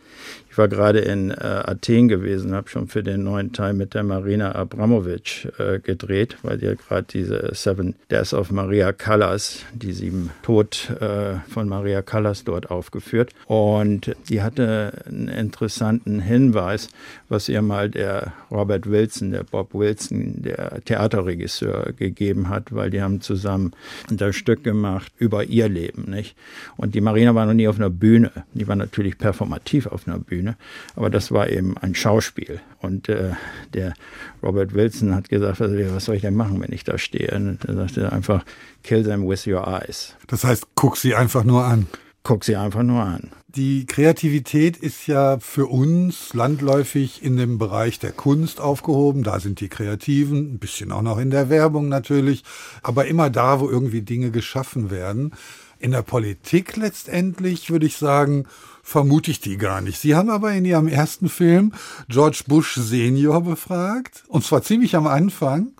Ich 0.51 0.57
war 0.57 0.67
gerade 0.67 0.99
in 0.99 1.31
äh, 1.31 1.35
Athen 1.35 2.09
gewesen, 2.09 2.53
habe 2.53 2.67
schon 2.67 2.89
für 2.89 3.03
den 3.03 3.23
neuen 3.23 3.53
Teil 3.53 3.73
mit 3.73 3.93
der 3.93 4.03
Marina 4.03 4.53
Abramovic 4.53 5.47
äh, 5.57 5.79
gedreht, 5.79 6.35
weil 6.43 6.57
die 6.57 6.75
gerade 6.75 7.03
diese 7.03 7.51
Seven 7.53 7.95
Deaths 8.09 8.33
of 8.33 8.51
Maria 8.51 8.91
Callas, 8.91 9.63
die 9.73 9.93
sieben 9.93 10.29
Tod 10.43 10.89
äh, 10.99 11.35
von 11.49 11.69
Maria 11.69 12.01
Callas 12.01 12.43
dort 12.43 12.69
aufgeführt. 12.69 13.31
Und 13.45 14.13
sie 14.23 14.41
hatte 14.41 14.91
einen 15.05 15.29
interessanten 15.29 16.19
Hinweis, 16.19 16.89
was 17.29 17.47
ihr 17.47 17.61
mal 17.61 17.89
der 17.89 18.33
Robert 18.51 18.89
Wilson, 18.89 19.31
der 19.31 19.43
Bob 19.43 19.73
Wilson, 19.73 20.41
der 20.41 20.81
Theaterregisseur, 20.83 21.93
gegeben 21.95 22.49
hat, 22.49 22.75
weil 22.75 22.89
die 22.89 23.01
haben 23.01 23.20
zusammen 23.21 23.71
das 24.09 24.35
Stück 24.35 24.63
gemacht 24.63 25.11
über 25.17 25.43
ihr 25.43 25.69
Leben. 25.69 26.09
Nicht? 26.09 26.35
Und 26.77 26.95
die 26.95 27.01
Marina 27.01 27.35
war 27.35 27.45
noch 27.45 27.53
nie 27.53 27.67
auf 27.67 27.77
einer 27.77 27.89
Bühne. 27.89 28.31
Die 28.53 28.67
war 28.67 28.75
natürlich 28.75 29.17
performativ 29.17 29.87
auf 29.87 30.07
einer 30.07 30.17
Bühne. 30.17 30.31
Bühne. 30.31 30.55
Aber 30.95 31.09
das 31.09 31.31
war 31.31 31.49
eben 31.49 31.77
ein 31.77 31.93
Schauspiel. 31.93 32.61
Und 32.79 33.09
äh, 33.09 33.31
der 33.73 33.93
Robert 34.41 34.73
Wilson 34.73 35.13
hat 35.13 35.29
gesagt, 35.29 35.61
also, 35.61 35.75
was 35.93 36.05
soll 36.05 36.15
ich 36.15 36.21
denn 36.21 36.35
machen, 36.35 36.61
wenn 36.61 36.71
ich 36.71 36.83
da 36.83 36.97
stehe? 36.97 37.35
Und 37.35 37.65
er 37.65 37.75
sagte 37.75 38.11
einfach, 38.11 38.43
kill 38.83 39.03
them 39.03 39.27
with 39.27 39.45
your 39.45 39.67
eyes. 39.67 40.15
Das 40.27 40.45
heißt, 40.45 40.67
guck 40.75 40.95
sie 40.97 41.15
einfach 41.15 41.43
nur 41.43 41.63
an. 41.63 41.87
Guck 42.23 42.45
sie 42.45 42.55
einfach 42.55 42.83
nur 42.83 43.03
an. 43.03 43.29
Die 43.55 43.85
Kreativität 43.85 44.77
ist 44.77 45.07
ja 45.07 45.37
für 45.39 45.65
uns 45.65 46.33
landläufig 46.33 47.21
in 47.21 47.35
dem 47.35 47.57
Bereich 47.57 47.99
der 47.99 48.13
Kunst 48.13 48.61
aufgehoben. 48.61 49.23
Da 49.23 49.41
sind 49.41 49.59
die 49.59 49.67
Kreativen, 49.67 50.53
ein 50.53 50.59
bisschen 50.59 50.93
auch 50.93 51.01
noch 51.01 51.17
in 51.17 51.31
der 51.31 51.49
Werbung 51.49 51.89
natürlich, 51.89 52.45
aber 52.81 53.07
immer 53.07 53.29
da, 53.29 53.59
wo 53.59 53.69
irgendwie 53.69 54.03
Dinge 54.03 54.31
geschaffen 54.31 54.89
werden. 54.89 55.33
In 55.79 55.91
der 55.91 56.01
Politik 56.01 56.77
letztendlich 56.77 57.69
würde 57.69 57.87
ich 57.87 57.97
sagen, 57.97 58.45
vermute 58.83 59.31
ich 59.31 59.41
die 59.41 59.57
gar 59.57 59.81
nicht. 59.81 59.99
Sie 59.99 60.15
haben 60.15 60.29
aber 60.29 60.53
in 60.53 60.63
Ihrem 60.63 60.87
ersten 60.87 61.27
Film 61.27 61.73
George 62.07 62.43
Bush 62.47 62.75
Senior 62.75 63.41
befragt, 63.41 64.23
und 64.29 64.45
zwar 64.45 64.63
ziemlich 64.63 64.95
am 64.95 65.07
Anfang. 65.07 65.73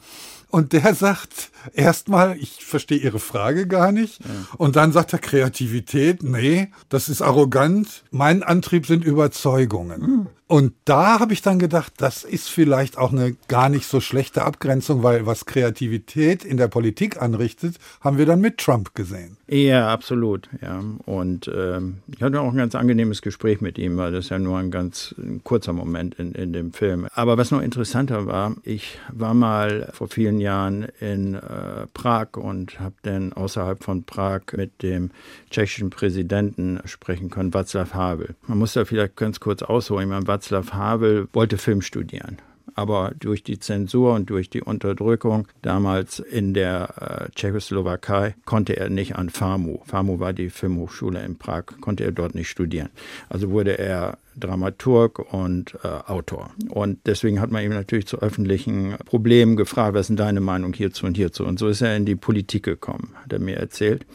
Und 0.52 0.74
der 0.74 0.94
sagt 0.94 1.50
erstmal, 1.74 2.38
ich 2.38 2.66
verstehe 2.66 2.98
Ihre 2.98 3.20
Frage 3.20 3.68
gar 3.68 3.92
nicht. 3.92 4.20
Und 4.58 4.76
dann 4.76 4.92
sagt 4.92 5.14
er 5.14 5.20
Kreativität, 5.20 6.24
nee, 6.24 6.70
das 6.90 7.08
ist 7.08 7.22
arrogant. 7.22 8.04
Mein 8.12 8.44
Antrieb 8.44 8.86
sind 8.86 9.06
Überzeugungen. 9.06 10.02
Mhm. 10.02 10.28
Und 10.48 10.74
da 10.84 11.22
habe 11.22 11.32
ich 11.32 11.42
dann 11.42 11.60
gedacht, 11.60 11.94
das 11.98 12.26
ist 12.26 12.50
vielleicht 12.50 12.98
auch 12.98 13.14
eine 13.14 13.38
gar 13.48 13.70
nicht 13.70 13.88
so 13.88 14.02
schlechte 14.02 14.44
Abgrenzung, 14.44 15.02
weil 15.02 15.26
was 15.26 15.46
Kreativität 15.46 16.44
in 16.44 16.58
der 16.58 16.68
Politik 16.68 17.22
anrichtet, 17.22 17.78
haben 18.02 18.18
wir 18.18 18.26
dann 18.26 18.42
mit 18.42 18.58
Trump 18.58 18.94
gesehen. 18.94 19.38
Ja, 19.54 19.90
absolut. 19.90 20.48
Ja. 20.62 20.82
Und 21.06 21.52
ähm, 21.54 21.98
ich 22.08 22.24
hatte 22.24 22.40
auch 22.40 22.52
ein 22.52 22.58
ganz 22.58 22.74
angenehmes 22.74 23.22
Gespräch 23.22 23.60
mit 23.60 23.78
ihm, 23.78 23.98
weil 23.98 24.14
das 24.14 24.30
ja 24.30 24.40
nur 24.40 24.58
ein 24.58 24.72
ganz 24.72 25.14
ein 25.18 25.44
kurzer 25.44 25.74
Moment 25.74 26.16
in, 26.16 26.32
in 26.32 26.54
dem 26.54 26.72
Film. 26.72 27.08
Aber 27.16 27.38
was 27.38 27.52
noch 27.52 27.62
interessanter 27.62 28.28
war, 28.28 28.56
ich 28.64 28.98
war 29.12 29.34
mal 29.34 29.90
vor 29.92 30.08
vielen 30.08 30.40
Jahren 30.40 30.88
in 31.02 31.34
äh, 31.34 31.86
Prag 31.94 32.38
und 32.38 32.80
habe 32.80 32.96
dann 33.02 33.34
außerhalb 33.34 33.84
von 33.84 34.06
Prag 34.06 34.44
mit 34.56 34.84
dem 34.84 35.12
tschechischen 35.50 35.90
Präsidenten 35.90 36.80
sprechen 36.86 37.30
können, 37.30 37.52
Václav 37.52 37.94
Havel. 37.94 38.36
Man 38.48 38.58
muss 38.58 38.72
da 38.72 38.86
vielleicht 38.86 39.18
ganz 39.18 39.42
kurz 39.42 39.64
ausholen. 39.64 40.06
Ich 40.06 40.10
meine, 40.10 40.26
Václav 40.28 40.72
Havel 40.72 41.28
wollte 41.34 41.58
Film 41.58 41.82
studieren. 41.82 42.38
Aber 42.74 43.12
durch 43.20 43.44
die 43.44 43.60
Zensur 43.60 44.14
und 44.14 44.30
durch 44.30 44.50
die 44.50 44.62
Unterdrückung 44.62 45.48
damals 45.62 46.20
in 46.20 46.54
der 46.54 47.30
äh, 47.30 47.32
Tschechoslowakei 47.36 48.36
konnte 48.46 48.78
er 48.78 48.90
nicht 48.90 49.16
an 49.16 49.30
FAMU. 49.30 49.80
FAMU 49.86 50.20
war 50.20 50.34
die 50.34 50.50
Filmhochschule 50.50 51.24
in 51.24 51.38
Prag, 51.38 51.66
konnte 51.82 52.04
er 52.04 52.12
dort 52.12 52.36
nicht 52.36 52.50
studieren. 52.50 52.90
Also 53.30 53.52
wurde 53.52 53.78
er 53.78 54.18
Dramaturg 54.40 55.34
und 55.34 55.78
äh, 55.84 55.88
Autor. 55.88 56.52
Und 56.70 57.00
deswegen 57.06 57.42
hat 57.42 57.52
man 57.52 57.64
ihn 57.64 57.72
natürlich 57.72 58.08
zu 58.08 58.20
öffentlichen 58.20 58.96
Problemen 59.06 59.58
gefragt, 59.58 59.94
was 59.94 60.02
ist 60.02 60.10
denn 60.10 60.18
deine 60.18 60.42
Meinung 60.42 60.74
hierzu 60.74 61.06
und 61.06 61.18
hierzu? 61.18 61.46
Und 61.46 61.60
so 61.60 61.68
ist 61.68 61.82
er 61.82 61.96
in 61.96 62.06
die 62.06 62.16
Politik 62.16 62.64
gekommen, 62.64 63.14
hat 63.22 63.34
er 63.34 63.40
mir 63.40 63.58
erzählt. 63.58 64.06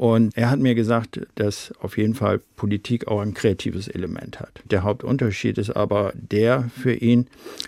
Und 0.00 0.34
er 0.34 0.48
hat 0.48 0.60
mir 0.60 0.74
gesagt, 0.74 1.20
dass 1.34 1.74
auf 1.78 1.98
jeden 1.98 2.14
Fall 2.14 2.40
Politik 2.56 3.06
auch 3.06 3.20
ein 3.20 3.34
kreatives 3.34 3.86
Element 3.86 4.40
hat. 4.40 4.62
Der 4.64 4.82
Hauptunterschied 4.82 5.58
ist 5.58 5.76
aber 5.76 6.14
der 6.14 6.70
für 6.74 6.94
ihn, 6.94 7.26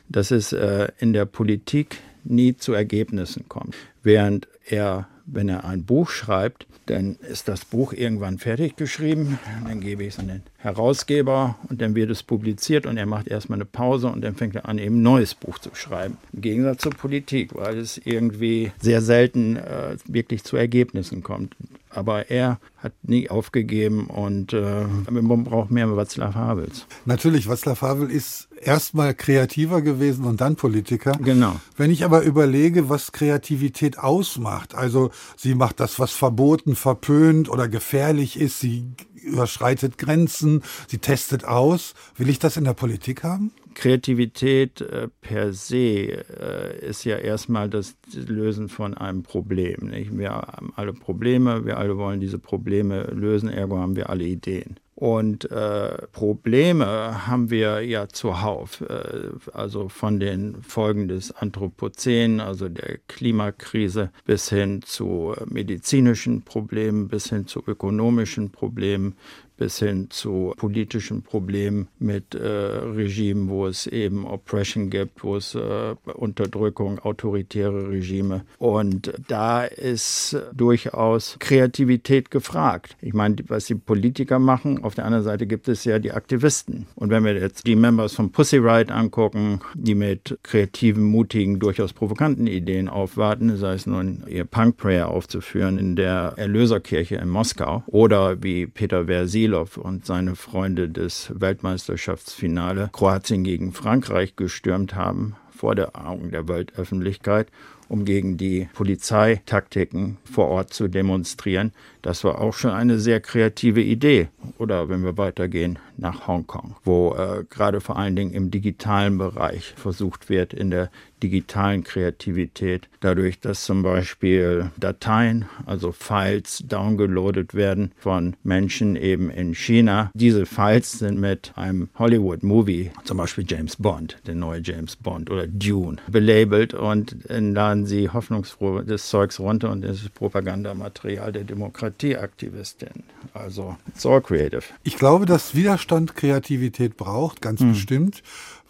dass 0.09 0.31
es 0.31 0.55
äh, 0.55 0.89
in 0.99 1.13
der 1.13 1.27
Politik 1.27 1.99
nie 2.25 2.57
zu 2.57 2.73
Ergebnissen 2.73 3.51
kommt. 3.51 3.75
Während 4.03 4.49
er, 4.67 5.09
wenn 5.27 5.49
er 5.49 5.65
ein 5.65 5.85
Buch 5.85 6.11
schreibt, 6.11 6.67
dann 6.87 7.17
ist 7.17 7.49
das 7.49 7.65
Buch 7.65 7.93
irgendwann 7.93 8.39
fertig 8.39 8.77
geschrieben, 8.77 9.39
dann 9.67 9.81
gebe 9.81 10.03
ich 10.03 10.15
es 10.15 10.19
an 10.19 10.29
den 10.29 10.43
Herausgeber 10.59 11.57
und 11.69 11.81
dann 11.81 11.95
wird 11.95 12.11
es 12.11 12.23
publiziert 12.23 12.87
und 12.87 12.97
er 12.97 13.07
macht 13.07 13.29
erstmal 13.29 13.59
eine 13.59 13.65
Pause 13.65 14.09
und 14.09 14.23
dann 14.23 14.35
fängt 14.35 14.57
er 14.57 14.69
an, 14.69 14.79
eben 14.79 14.99
ein 14.99 15.03
neues 15.03 15.35
Buch 15.35 15.59
zu 15.59 15.71
schreiben. 15.75 16.17
Im 16.33 16.41
Gegensatz 16.41 16.83
zur 16.83 16.93
Politik, 16.93 17.55
weil 17.55 17.79
es 17.79 18.01
irgendwie 18.05 18.73
sehr 18.81 19.01
selten 19.01 19.57
äh, 19.57 19.97
wirklich 20.07 20.45
zu 20.45 20.57
Ergebnissen 20.57 21.23
kommt. 21.23 21.55
Aber 21.95 22.31
er 22.31 22.59
hat 22.79 22.93
nie 23.03 23.29
aufgegeben 23.29 24.07
und 24.07 24.55
äh, 24.55 24.85
man 25.11 25.45
braucht 25.45 25.71
mehr 25.71 25.87
Václav 25.89 26.35
Havels. 26.35 26.87
Natürlich, 27.05 27.47
Václav 27.47 27.83
Havel 27.83 28.11
ist 28.11 28.49
erstmal 28.63 29.15
kreativer 29.15 29.83
gewesen 29.83 30.25
und 30.25 30.41
dann 30.41 30.57
Politiker. 30.57 31.13
Genau. 31.23 31.57
Wenn 31.77 31.91
ich 31.91 32.05
aber 32.05 32.23
überlege, 32.23 32.89
was 32.89 33.13
Kreativität 33.13 33.99
ausmacht, 33.99 34.62
also 34.75 35.11
sie 35.37 35.55
macht 35.55 35.81
das, 35.81 35.99
was 35.99 36.13
verboten, 36.13 36.77
verpönt 36.77 37.49
oder 37.49 37.69
gefährlich 37.69 38.39
ist, 38.39 38.61
sie 38.61 38.85
überschreitet 39.23 39.99
Grenzen, 39.99 40.63
sie 40.89 40.99
testet 40.99 41.45
aus. 41.45 41.95
Will 42.17 42.29
ich 42.29 42.39
das 42.39 42.57
in 42.57 42.65
der 42.65 42.75
Politik 42.75 43.23
haben? 43.23 43.53
Kreativität 43.75 44.81
äh, 44.81 45.09
per 45.21 45.53
se 45.53 45.77
äh, 45.79 46.87
ist 46.87 47.05
ja 47.05 47.17
erstmal 47.17 47.71
das 47.71 47.97
Lösen 48.13 48.69
von 48.69 48.95
einem 48.95 49.23
Problem. 49.23 49.91
Wir 49.93 50.31
haben 50.31 50.73
alle 50.77 50.93
Probleme, 50.93 51.65
wir 51.65 51.79
alle 51.79 51.97
wollen 51.97 52.21
diese 52.21 52.39
Probleme 52.39 53.05
lösen, 53.05 53.49
ergo 53.49 53.79
haben 53.79 53.97
wir 53.97 54.11
alle 54.11 54.25
Ideen. 54.25 54.77
Und 55.03 55.51
äh, 55.51 56.07
Probleme 56.13 57.27
haben 57.27 57.51
wir 57.51 57.81
ja 57.81 58.09
zuhauf, 58.09 58.83
äh, 58.83 59.31
also 59.53 59.89
von 59.89 60.21
den 60.21 60.63
Folgen 60.63 61.09
des 61.09 61.33
Anthropozän, 61.33 62.39
also 62.39 62.69
der 62.69 62.99
Klimakrise, 63.09 64.13
bis 64.27 64.49
hin 64.51 64.81
zu 64.83 65.35
medizinischen 65.47 66.43
Problemen, 66.43 67.09
bis 67.09 67.31
hin 67.31 67.49
zu 67.49 67.65
ökonomischen 67.67 68.53
Problemen, 68.53 69.17
bis 69.57 69.79
hin 69.79 70.09
zu 70.11 70.55
politischen 70.57 71.23
Problemen 71.23 71.89
mit 71.99 72.35
äh, 72.35 72.47
Regimen, 72.47 73.49
wo 73.49 73.67
es 73.67 73.87
eben 73.87 74.27
Oppression 74.27 74.91
gibt, 74.91 75.23
wo 75.23 75.37
es 75.37 75.55
äh, 75.55 75.95
Unterdrückung, 76.15 76.99
autoritäre 76.99 77.91
Regime. 77.91 78.45
Und 78.59 79.13
da 79.29 79.65
ist 79.65 80.37
durchaus 80.55 81.37
Kreativität 81.39 82.31
gefragt. 82.31 82.97
Ich 83.01 83.15
meine, 83.15 83.37
was 83.49 83.67
die 83.67 83.75
Politiker 83.75 84.39
machen, 84.39 84.83
auf 84.83 84.95
der 84.95 85.05
anderen 85.05 85.25
Seite 85.25 85.47
gibt 85.47 85.69
es 85.69 85.85
ja 85.85 85.99
die 85.99 86.13
Aktivisten. 86.13 86.87
Und 86.95 87.11
wenn 87.11 87.25
wir 87.25 87.35
jetzt 87.35 87.67
die 87.67 87.77
Members 87.77 88.15
von 88.15 88.33
Pussy 88.33 88.57
Riot 88.57 88.91
angucken, 88.91 89.61
die 89.75 89.95
mit 89.95 90.39
kreativen, 90.43 91.05
mutigen, 91.05 91.59
durchaus 91.59 91.93
provokanten 91.93 92.47
Ideen 92.47 92.89
aufwarten, 92.89 93.57
sei 93.57 93.75
es 93.75 93.87
nun 93.87 94.25
ihr 94.27 94.45
Punk 94.45 94.77
Prayer 94.77 95.09
aufzuführen 95.09 95.79
in 95.79 95.97
der 95.97 96.35
Erlöserkirche 96.37 97.17
in 97.17 97.29
Moskau 97.29 97.83
oder 97.87 98.43
wie 98.43 98.67
Peter 98.67 99.07
Versil 99.07 99.42
Milov 99.43 99.77
und 99.77 100.07
seine 100.07 100.37
Freunde 100.37 100.89
des 100.89 101.33
Weltmeisterschaftsfinale 101.35 102.91
Kroatien 102.93 103.43
gegen 103.43 103.73
Frankreich 103.73 104.37
gestürmt 104.37 104.95
haben 104.95 105.35
vor 105.51 105.75
der 105.75 105.97
Augen 105.97 106.31
der 106.31 106.47
Weltöffentlichkeit, 106.47 107.49
um 107.89 108.05
gegen 108.05 108.37
die 108.37 108.69
Polizeitaktiken 108.73 110.19
vor 110.23 110.47
Ort 110.47 110.73
zu 110.73 110.87
demonstrieren. 110.87 111.73
Das 112.03 112.25
war 112.25 112.41
auch 112.41 112.55
schon 112.55 112.73
eine 112.73 112.99
sehr 112.99 113.21
kreative 113.21 113.81
Idee. 113.81 114.29
Oder 114.59 114.89
wenn 114.89 115.05
wir 115.05 115.17
weitergehen 115.17 115.79
nach 115.97 116.27
Hongkong, 116.27 116.77
wo 116.85 117.15
äh, 117.15 117.45
gerade 117.49 117.81
vor 117.81 117.97
allen 117.97 118.17
Dingen 118.17 118.33
im 118.33 118.51
digitalen 118.51 119.19
Bereich 119.19 119.75
versucht 119.77 120.29
wird, 120.29 120.53
in 120.53 120.71
der 120.71 120.91
digitalen 121.23 121.85
Kreativität, 121.85 122.89
dadurch, 123.01 123.39
dass 123.41 123.65
zum 123.65 123.83
Beispiel 123.83 124.71
Dateien, 124.77 125.47
also 125.67 125.93
Files, 125.93 126.65
downgeloadet 126.67 127.55
werden 127.55 127.93
von 127.97 128.35
Menschen 128.43 128.97
eben 128.97 129.31
in 129.31 129.55
China. 129.55 130.11
Diese 130.15 130.47
Files 130.47 130.99
sind 130.99 131.21
mit 131.21 131.53
einem 131.55 131.89
Hollywood-Movie, 131.99 132.91
zum 133.05 133.19
Beispiel 133.19 133.45
James 133.47 133.77
Bond, 133.77 134.19
der 134.27 134.35
neue 134.35 134.61
James 134.63 134.97
Bond 134.97 135.31
oder 135.31 135.47
Dune, 135.47 135.99
belabelt 136.09 136.75
und 136.75 137.17
dann 137.29 137.55
laden 137.55 137.87
sie 137.87 138.09
hoffnungsfroh 138.09 138.81
das 138.81 139.09
Zeugs 139.09 139.39
runter 139.39 139.71
und 139.71 139.83
das 139.83 140.03
ist 140.03 140.15
Propagandamaterial 140.15 141.33
der 141.33 141.45
Demokratieaktivistin. 141.93 143.05
Also, 143.35 143.77
it's 143.89 144.07
all 144.07 144.21
creative. 144.21 144.63
Ich 144.83 144.97
glaube, 144.97 145.27
dass 145.27 145.55
Widerstand 145.55 146.17
Kreativität 146.17 146.97
braucht, 146.97 147.41
ganz 147.41 147.61
hm. 147.61 147.73
bestimmt 147.73 148.23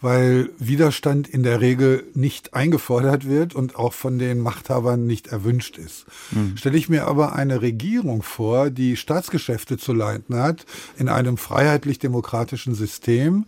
weil 0.03 0.51
Widerstand 0.59 1.29
in 1.29 1.45
der 1.45 1.61
Regel 1.61 2.05
nicht 2.13 2.55
eingefordert 2.55 3.27
wird 3.27 3.55
und 3.55 3.77
auch 3.77 3.93
von 3.93 4.19
den 4.19 4.41
Machthabern 4.41 5.07
nicht 5.07 5.29
erwünscht 5.29 5.79
ist. 5.79 6.07
Mhm. 6.33 6.57
Stelle 6.57 6.77
ich 6.77 6.89
mir 6.89 7.07
aber 7.07 7.35
eine 7.35 7.63
Regierung 7.63 8.23
vor, 8.23 8.71
die 8.71 8.97
Staatsgeschäfte 8.97 9.79
zu 9.79 9.93
leiten 9.93 10.37
hat 10.37 10.67
in 10.99 11.09
einem 11.09 11.37
freiheitlich-demokratischen 11.37 12.75
System, 12.75 13.47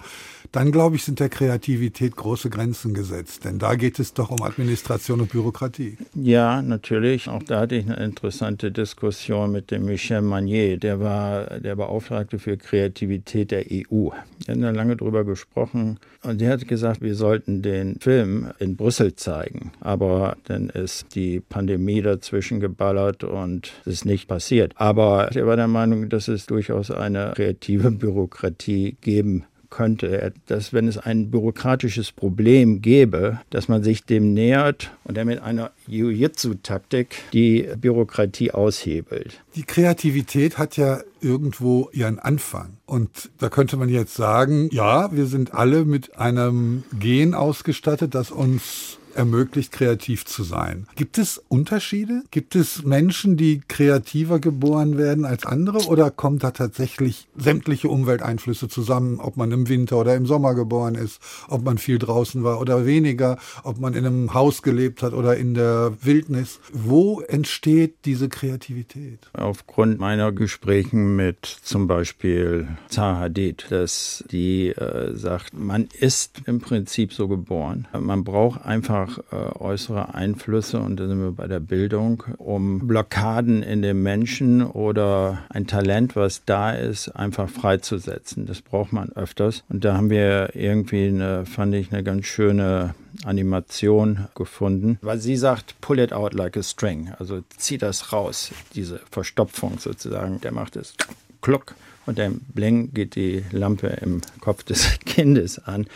dann 0.54 0.70
glaube 0.70 0.94
ich, 0.94 1.02
sind 1.02 1.18
der 1.18 1.28
Kreativität 1.28 2.14
große 2.14 2.48
Grenzen 2.48 2.94
gesetzt. 2.94 3.44
Denn 3.44 3.58
da 3.58 3.74
geht 3.74 3.98
es 3.98 4.14
doch 4.14 4.30
um 4.30 4.40
Administration 4.40 5.20
und 5.20 5.32
Bürokratie. 5.32 5.98
Ja, 6.14 6.62
natürlich. 6.62 7.28
Auch 7.28 7.42
da 7.42 7.60
hatte 7.60 7.74
ich 7.74 7.86
eine 7.86 7.96
interessante 7.96 8.70
Diskussion 8.70 9.50
mit 9.50 9.72
dem 9.72 9.84
Michel 9.86 10.22
Magnier. 10.22 10.78
Der 10.78 11.00
war 11.00 11.58
der 11.58 11.74
Beauftragte 11.74 12.38
für 12.38 12.56
Kreativität 12.56 13.50
der 13.50 13.64
EU. 13.68 14.10
Wir 14.46 14.54
haben 14.54 14.60
da 14.60 14.70
lange 14.70 14.96
drüber 14.96 15.24
gesprochen. 15.24 15.98
Und 16.22 16.40
der 16.40 16.52
hat 16.52 16.68
gesagt, 16.68 17.02
wir 17.02 17.16
sollten 17.16 17.60
den 17.62 17.98
Film 17.98 18.52
in 18.60 18.76
Brüssel 18.76 19.16
zeigen. 19.16 19.72
Aber 19.80 20.36
dann 20.44 20.68
ist 20.68 21.16
die 21.16 21.40
Pandemie 21.40 22.00
dazwischen 22.00 22.60
geballert 22.60 23.24
und 23.24 23.72
es 23.86 23.94
ist 23.94 24.04
nicht 24.04 24.28
passiert. 24.28 24.72
Aber 24.76 25.34
er 25.34 25.46
war 25.48 25.56
der 25.56 25.66
Meinung, 25.66 26.08
dass 26.10 26.28
es 26.28 26.46
durchaus 26.46 26.92
eine 26.92 27.32
kreative 27.34 27.90
Bürokratie 27.90 28.96
geben 29.00 29.46
könnte, 29.74 30.32
dass 30.46 30.72
wenn 30.72 30.86
es 30.86 30.98
ein 30.98 31.30
bürokratisches 31.30 32.12
Problem 32.12 32.80
gäbe, 32.80 33.40
dass 33.50 33.68
man 33.68 33.82
sich 33.82 34.04
dem 34.04 34.32
nähert 34.32 34.92
und 35.02 35.18
er 35.18 35.24
mit 35.24 35.40
einer 35.40 35.72
Jiu-Jitsu-Taktik 35.88 37.16
die 37.32 37.68
Bürokratie 37.80 38.52
aushebelt. 38.52 39.42
Die 39.56 39.64
Kreativität 39.64 40.58
hat 40.58 40.76
ja 40.76 41.00
irgendwo 41.20 41.90
ihren 41.92 42.20
Anfang. 42.20 42.76
Und 42.86 43.30
da 43.38 43.48
könnte 43.48 43.76
man 43.76 43.88
jetzt 43.88 44.14
sagen, 44.14 44.68
ja, 44.70 45.10
wir 45.10 45.26
sind 45.26 45.54
alle 45.54 45.84
mit 45.84 46.16
einem 46.18 46.84
Gen 46.98 47.34
ausgestattet, 47.34 48.14
das 48.14 48.30
uns 48.30 48.98
ermöglicht, 49.14 49.72
kreativ 49.72 50.24
zu 50.24 50.42
sein. 50.42 50.86
Gibt 50.96 51.18
es 51.18 51.42
Unterschiede? 51.48 52.22
Gibt 52.30 52.54
es 52.54 52.84
Menschen, 52.84 53.36
die 53.36 53.60
kreativer 53.66 54.38
geboren 54.38 54.98
werden 54.98 55.24
als 55.24 55.46
andere 55.46 55.86
oder 55.86 56.10
kommt 56.10 56.44
da 56.44 56.50
tatsächlich 56.50 57.28
sämtliche 57.36 57.88
Umwelteinflüsse 57.88 58.68
zusammen, 58.68 59.20
ob 59.20 59.36
man 59.36 59.52
im 59.52 59.68
Winter 59.68 59.98
oder 59.98 60.14
im 60.14 60.26
Sommer 60.26 60.54
geboren 60.54 60.94
ist, 60.94 61.20
ob 61.48 61.64
man 61.64 61.78
viel 61.78 61.98
draußen 61.98 62.44
war 62.44 62.60
oder 62.60 62.86
weniger, 62.86 63.38
ob 63.62 63.78
man 63.80 63.94
in 63.94 64.06
einem 64.06 64.34
Haus 64.34 64.62
gelebt 64.62 65.02
hat 65.02 65.12
oder 65.12 65.36
in 65.36 65.54
der 65.54 65.92
Wildnis? 66.02 66.60
Wo 66.72 67.20
entsteht 67.20 68.04
diese 68.04 68.28
Kreativität? 68.28 69.18
Aufgrund 69.32 69.98
meiner 69.98 70.32
Gesprächen 70.32 71.16
mit 71.16 71.44
zum 71.46 71.86
Beispiel 71.86 72.68
Zaha 72.88 73.20
Hadid, 73.20 73.66
dass 73.70 74.24
die 74.30 74.68
äh, 74.68 75.14
sagt, 75.14 75.54
man 75.54 75.88
ist 75.98 76.42
im 76.46 76.60
Prinzip 76.60 77.12
so 77.12 77.28
geboren. 77.28 77.86
Man 77.98 78.24
braucht 78.24 78.64
einfach 78.64 79.03
äh, 79.32 79.36
äußere 79.58 80.14
Einflüsse 80.14 80.80
und 80.80 80.98
da 80.98 81.06
sind 81.06 81.20
wir 81.20 81.32
bei 81.32 81.46
der 81.46 81.60
Bildung, 81.60 82.24
um 82.38 82.86
Blockaden 82.86 83.62
in 83.62 83.82
dem 83.82 84.02
Menschen 84.02 84.62
oder 84.62 85.38
ein 85.48 85.66
Talent, 85.66 86.16
was 86.16 86.44
da 86.44 86.72
ist, 86.72 87.08
einfach 87.08 87.48
freizusetzen. 87.48 88.46
Das 88.46 88.62
braucht 88.62 88.92
man 88.92 89.10
öfters. 89.12 89.64
Und 89.68 89.84
da 89.84 89.96
haben 89.96 90.10
wir 90.10 90.54
irgendwie 90.54 91.08
eine, 91.08 91.46
fand 91.46 91.74
ich, 91.74 91.92
eine 91.92 92.02
ganz 92.02 92.26
schöne 92.26 92.94
Animation 93.24 94.26
gefunden, 94.34 94.98
weil 95.02 95.18
sie 95.18 95.36
sagt, 95.36 95.80
pull 95.80 95.98
it 95.98 96.12
out 96.12 96.34
like 96.34 96.56
a 96.56 96.62
string, 96.62 97.12
also 97.18 97.42
zieh 97.56 97.78
das 97.78 98.12
raus, 98.12 98.50
diese 98.74 99.00
Verstopfung 99.10 99.78
sozusagen, 99.78 100.40
der 100.40 100.52
macht 100.52 100.76
es 100.76 100.94
kluck 101.40 101.74
und 102.06 102.18
dann 102.18 102.40
bling 102.54 102.92
geht 102.92 103.14
die 103.14 103.44
Lampe 103.50 103.88
im 104.02 104.20
Kopf 104.40 104.62
des 104.62 104.98
Kindes 105.06 105.58
an. 105.58 105.86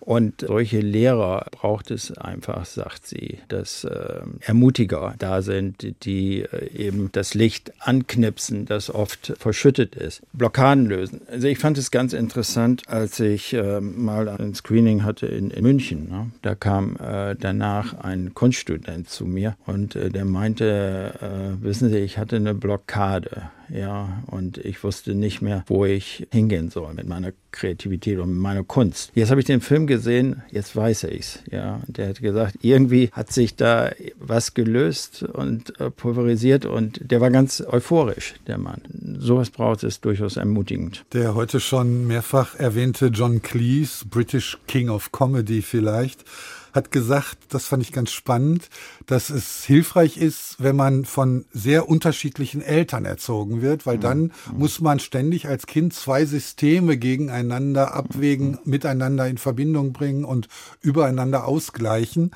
Und 0.00 0.40
solche 0.46 0.80
Lehrer 0.80 1.46
braucht 1.52 1.90
es 1.90 2.16
einfach, 2.16 2.64
sagt 2.64 3.06
sie, 3.06 3.38
dass 3.48 3.84
äh, 3.84 4.22
Ermutiger 4.40 5.14
da 5.18 5.42
sind, 5.42 5.94
die 6.04 6.40
äh, 6.40 6.70
eben 6.74 7.10
das 7.12 7.34
Licht 7.34 7.72
anknipsen, 7.80 8.64
das 8.64 8.92
oft 8.92 9.34
verschüttet 9.38 9.94
ist, 9.94 10.22
Blockaden 10.32 10.86
lösen. 10.86 11.20
Also 11.30 11.48
ich 11.48 11.58
fand 11.58 11.76
es 11.78 11.90
ganz 11.90 12.12
interessant, 12.12 12.82
als 12.88 13.20
ich 13.20 13.52
äh, 13.52 13.80
mal 13.80 14.28
ein 14.28 14.54
Screening 14.54 15.04
hatte 15.04 15.26
in, 15.26 15.50
in 15.50 15.62
München. 15.62 16.08
Ne? 16.08 16.30
Da 16.42 16.54
kam 16.54 16.96
äh, 16.96 17.36
danach 17.38 17.94
ein 17.94 18.34
Kunststudent 18.34 19.08
zu 19.08 19.26
mir 19.26 19.56
und 19.66 19.96
äh, 19.96 20.08
der 20.10 20.24
meinte, 20.24 21.14
äh, 21.20 21.62
wissen 21.62 21.90
Sie, 21.90 21.98
ich 21.98 22.18
hatte 22.18 22.36
eine 22.36 22.54
Blockade 22.54 23.50
ja, 23.72 24.22
und 24.26 24.58
ich 24.58 24.82
wusste 24.82 25.14
nicht 25.14 25.42
mehr, 25.42 25.49
wo 25.66 25.84
ich 25.84 26.26
hingehen 26.32 26.70
soll 26.70 26.94
mit 26.94 27.08
meiner 27.08 27.32
Kreativität 27.52 28.18
und 28.18 28.36
meiner 28.36 28.62
Kunst. 28.62 29.10
Jetzt 29.14 29.30
habe 29.30 29.40
ich 29.40 29.46
den 29.46 29.60
Film 29.60 29.86
gesehen, 29.86 30.42
jetzt 30.50 30.74
weiß 30.74 31.04
ich's, 31.04 31.40
ja. 31.50 31.80
Der 31.86 32.08
hat 32.08 32.20
gesagt, 32.20 32.56
irgendwie 32.62 33.10
hat 33.12 33.32
sich 33.32 33.56
da 33.56 33.90
was 34.18 34.54
gelöst 34.54 35.22
und 35.22 35.78
äh, 35.80 35.90
pulverisiert 35.90 36.64
und 36.64 37.00
der 37.10 37.20
war 37.20 37.30
ganz 37.30 37.60
euphorisch, 37.60 38.34
der 38.46 38.58
Mann. 38.58 38.82
Sowas 39.18 39.50
braucht 39.50 39.82
es 39.84 40.00
durchaus 40.00 40.36
ermutigend. 40.36 41.04
Der 41.12 41.34
heute 41.34 41.60
schon 41.60 42.06
mehrfach 42.06 42.54
erwähnte 42.54 43.06
John 43.06 43.42
Cleese, 43.42 44.04
British 44.06 44.58
King 44.66 44.88
of 44.88 45.12
Comedy 45.12 45.62
vielleicht, 45.62 46.24
hat 46.72 46.90
gesagt, 46.90 47.38
das 47.50 47.66
fand 47.66 47.82
ich 47.82 47.92
ganz 47.92 48.10
spannend, 48.10 48.68
dass 49.06 49.30
es 49.30 49.64
hilfreich 49.64 50.16
ist, 50.16 50.56
wenn 50.58 50.76
man 50.76 51.04
von 51.04 51.44
sehr 51.52 51.88
unterschiedlichen 51.88 52.62
Eltern 52.62 53.04
erzogen 53.04 53.62
wird, 53.62 53.86
weil 53.86 53.98
dann 53.98 54.20
mhm. 54.20 54.32
muss 54.58 54.80
man 54.80 55.00
ständig 55.00 55.48
als 55.48 55.66
Kind 55.66 55.94
zwei 55.94 56.24
Systeme 56.24 56.96
gegeneinander 56.96 57.94
abwägen, 57.94 58.58
miteinander 58.64 59.26
in 59.26 59.38
Verbindung 59.38 59.92
bringen 59.92 60.24
und 60.24 60.48
übereinander 60.80 61.46
ausgleichen. 61.46 62.32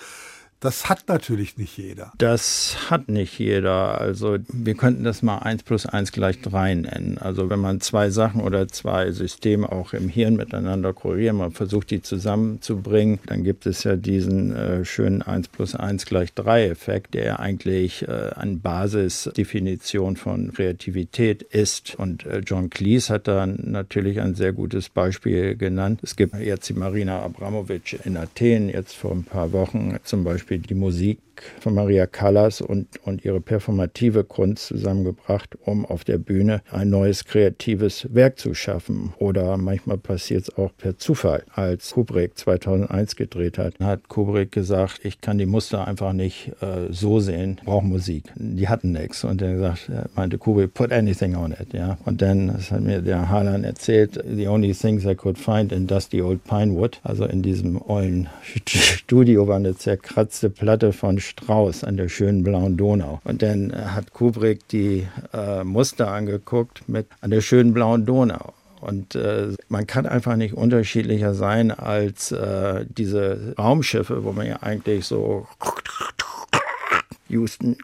Das 0.65 0.89
hat 0.89 1.09
natürlich 1.09 1.59
nicht 1.59 1.77
jeder. 1.77 2.11
Das 2.17 2.89
hat 2.89 3.11
nicht 3.11 3.39
jeder. 3.39 4.01
Also 4.01 4.39
wir 4.49 4.75
könnten 4.75 5.05
das 5.05 5.21
mal 5.21 5.41
1 5.41 5.63
plus 5.63 5.85
1 5.85 6.11
gleich 6.11 6.41
3 6.41 6.75
nennen. 6.75 7.19
Also 7.19 7.51
wenn 7.51 7.59
man 7.59 7.83
zwei 7.83 8.09
Sachen 8.09 8.41
oder 8.41 8.67
zwei 8.69 9.13
Systeme 9.13 9.71
auch 9.71 9.93
im 9.93 10.09
Hirn 10.09 10.37
miteinander 10.37 10.95
korreliert, 10.95 11.35
man 11.35 11.53
versucht 11.53 11.91
die 11.91 12.01
zusammenzubringen, 12.01 13.19
dann 13.27 13.45
gibt 13.45 13.67
es 13.67 13.85
ja 13.85 13.97
diesen 13.97 14.57
äh, 14.57 14.87
schönen 14.87 15.21
1 15.21 15.49
plus 15.49 15.75
1 15.75 16.07
gleich 16.07 16.33
3 16.33 16.69
Effekt, 16.69 17.13
der 17.13 17.41
eigentlich 17.41 18.09
äh, 18.09 18.31
eine 18.35 18.57
Basisdefinition 18.57 20.17
von 20.17 20.55
Kreativität 20.55 21.43
ist. 21.43 21.95
Und 21.97 22.25
äh, 22.25 22.39
John 22.39 22.71
Cleese 22.71 23.13
hat 23.13 23.29
da 23.29 23.45
natürlich 23.47 24.19
ein 24.19 24.35
sehr 24.35 24.55
gutes 24.55 24.89
Beispiel 24.89 25.57
genannt. 25.57 26.01
Es 26.03 26.17
gibt 26.17 26.35
jetzt 26.37 26.71
die 26.71 26.73
Marina 26.73 27.21
Abramovic 27.21 28.01
in 28.07 28.17
Athen 28.17 28.71
jetzt 28.71 28.97
vor 28.97 29.11
ein 29.11 29.25
paar 29.25 29.53
Wochen 29.53 29.99
zum 30.05 30.25
Beispiel 30.25 30.54
Beispiel 30.55 30.69
die 30.69 30.75
Musik 30.75 31.19
von 31.61 31.75
Maria 31.75 32.07
Callas 32.07 32.61
und, 32.61 32.87
und 33.05 33.25
ihre 33.25 33.41
performative 33.41 34.25
Kunst 34.25 34.69
zusammengebracht, 34.69 35.57
um 35.65 35.85
auf 35.85 36.05
der 36.05 36.19
Bühne 36.19 36.63
ein 36.71 36.91
neues 36.91 37.25
kreatives 37.25 38.09
Werk 38.13 38.39
zu 38.39 38.55
schaffen. 38.55 39.13
Oder 39.19 39.57
manchmal 39.57 39.99
passiert 39.99 40.43
es 40.43 40.57
auch 40.57 40.71
per 40.77 40.99
Zufall. 40.99 41.45
Als 41.53 41.93
Kubrick 41.93 42.39
2001 42.39 43.17
gedreht 43.17 43.59
hat, 43.59 43.81
hat 43.81 44.09
Kubrick 44.09 44.53
gesagt, 44.53 45.01
ich 45.05 45.21
kann 45.21 45.39
die 45.39 45.47
Muster 45.47 45.87
einfach 45.87 46.13
nicht 46.13 46.53
äh, 46.61 46.93
so 46.93 47.21
sehen, 47.21 47.61
brauche 47.65 47.85
Musik. 47.85 48.25
Die 48.37 48.69
hatten 48.69 48.93
nichts. 48.93 49.25
Und 49.25 49.41
dann 49.41 49.55
gesagt, 49.55 49.91
meinte 50.15 50.39
Kubrick, 50.39 50.75
put 50.75 50.93
anything 50.93 51.35
on 51.35 51.53
it. 51.53 51.73
Ja? 51.73 51.99
Und 52.05 52.23
dann, 52.23 52.49
das 52.49 52.71
hat 52.71 52.83
mir 52.83 53.03
der 53.03 53.29
Harlan 53.29 53.65
erzählt, 53.65 54.23
the 54.25 54.49
only 54.49 54.73
things 54.73 55.05
I 55.05 55.15
could 55.15 55.39
find 55.39 55.73
in 55.73 55.87
Dusty 55.87 56.23
Old 56.23 56.45
Pinewood, 56.45 57.01
also 57.03 57.25
in 57.25 57.43
diesem 57.43 57.81
ollen 57.81 58.29
Studio 58.67 59.49
war 59.49 59.57
eine 59.57 59.77
zerkratzte 59.77 60.44
Platte 60.51 60.93
von 60.93 61.19
Strauß 61.19 61.85
an 61.85 61.97
der 61.97 62.09
schönen 62.09 62.43
blauen 62.43 62.77
Donau. 62.77 63.21
Und 63.25 63.43
dann 63.43 63.71
äh, 63.71 63.77
hat 63.77 64.13
Kubrick 64.13 64.67
die 64.69 65.07
äh, 65.33 65.65
Muster 65.65 66.11
angeguckt 66.13 66.89
mit 66.89 67.07
an 67.21 67.31
der 67.31 67.41
schönen 67.41 67.75
blauen 67.75 68.07
Donau. 68.07 68.53
Und 68.81 69.15
äh, 69.15 69.49
man 69.69 69.87
kann 69.87 70.05
einfach 70.05 70.37
nicht 70.37 70.55
unterschiedlicher 70.55 71.33
sein 71.33 71.71
als 71.71 72.33
äh, 72.33 72.85
diese 72.87 73.55
Raumschiffe, 73.59 74.25
wo 74.25 74.33
man 74.33 74.47
ja 74.47 74.63
eigentlich 74.63 75.07
so 75.07 75.47
Houston, 77.29 77.77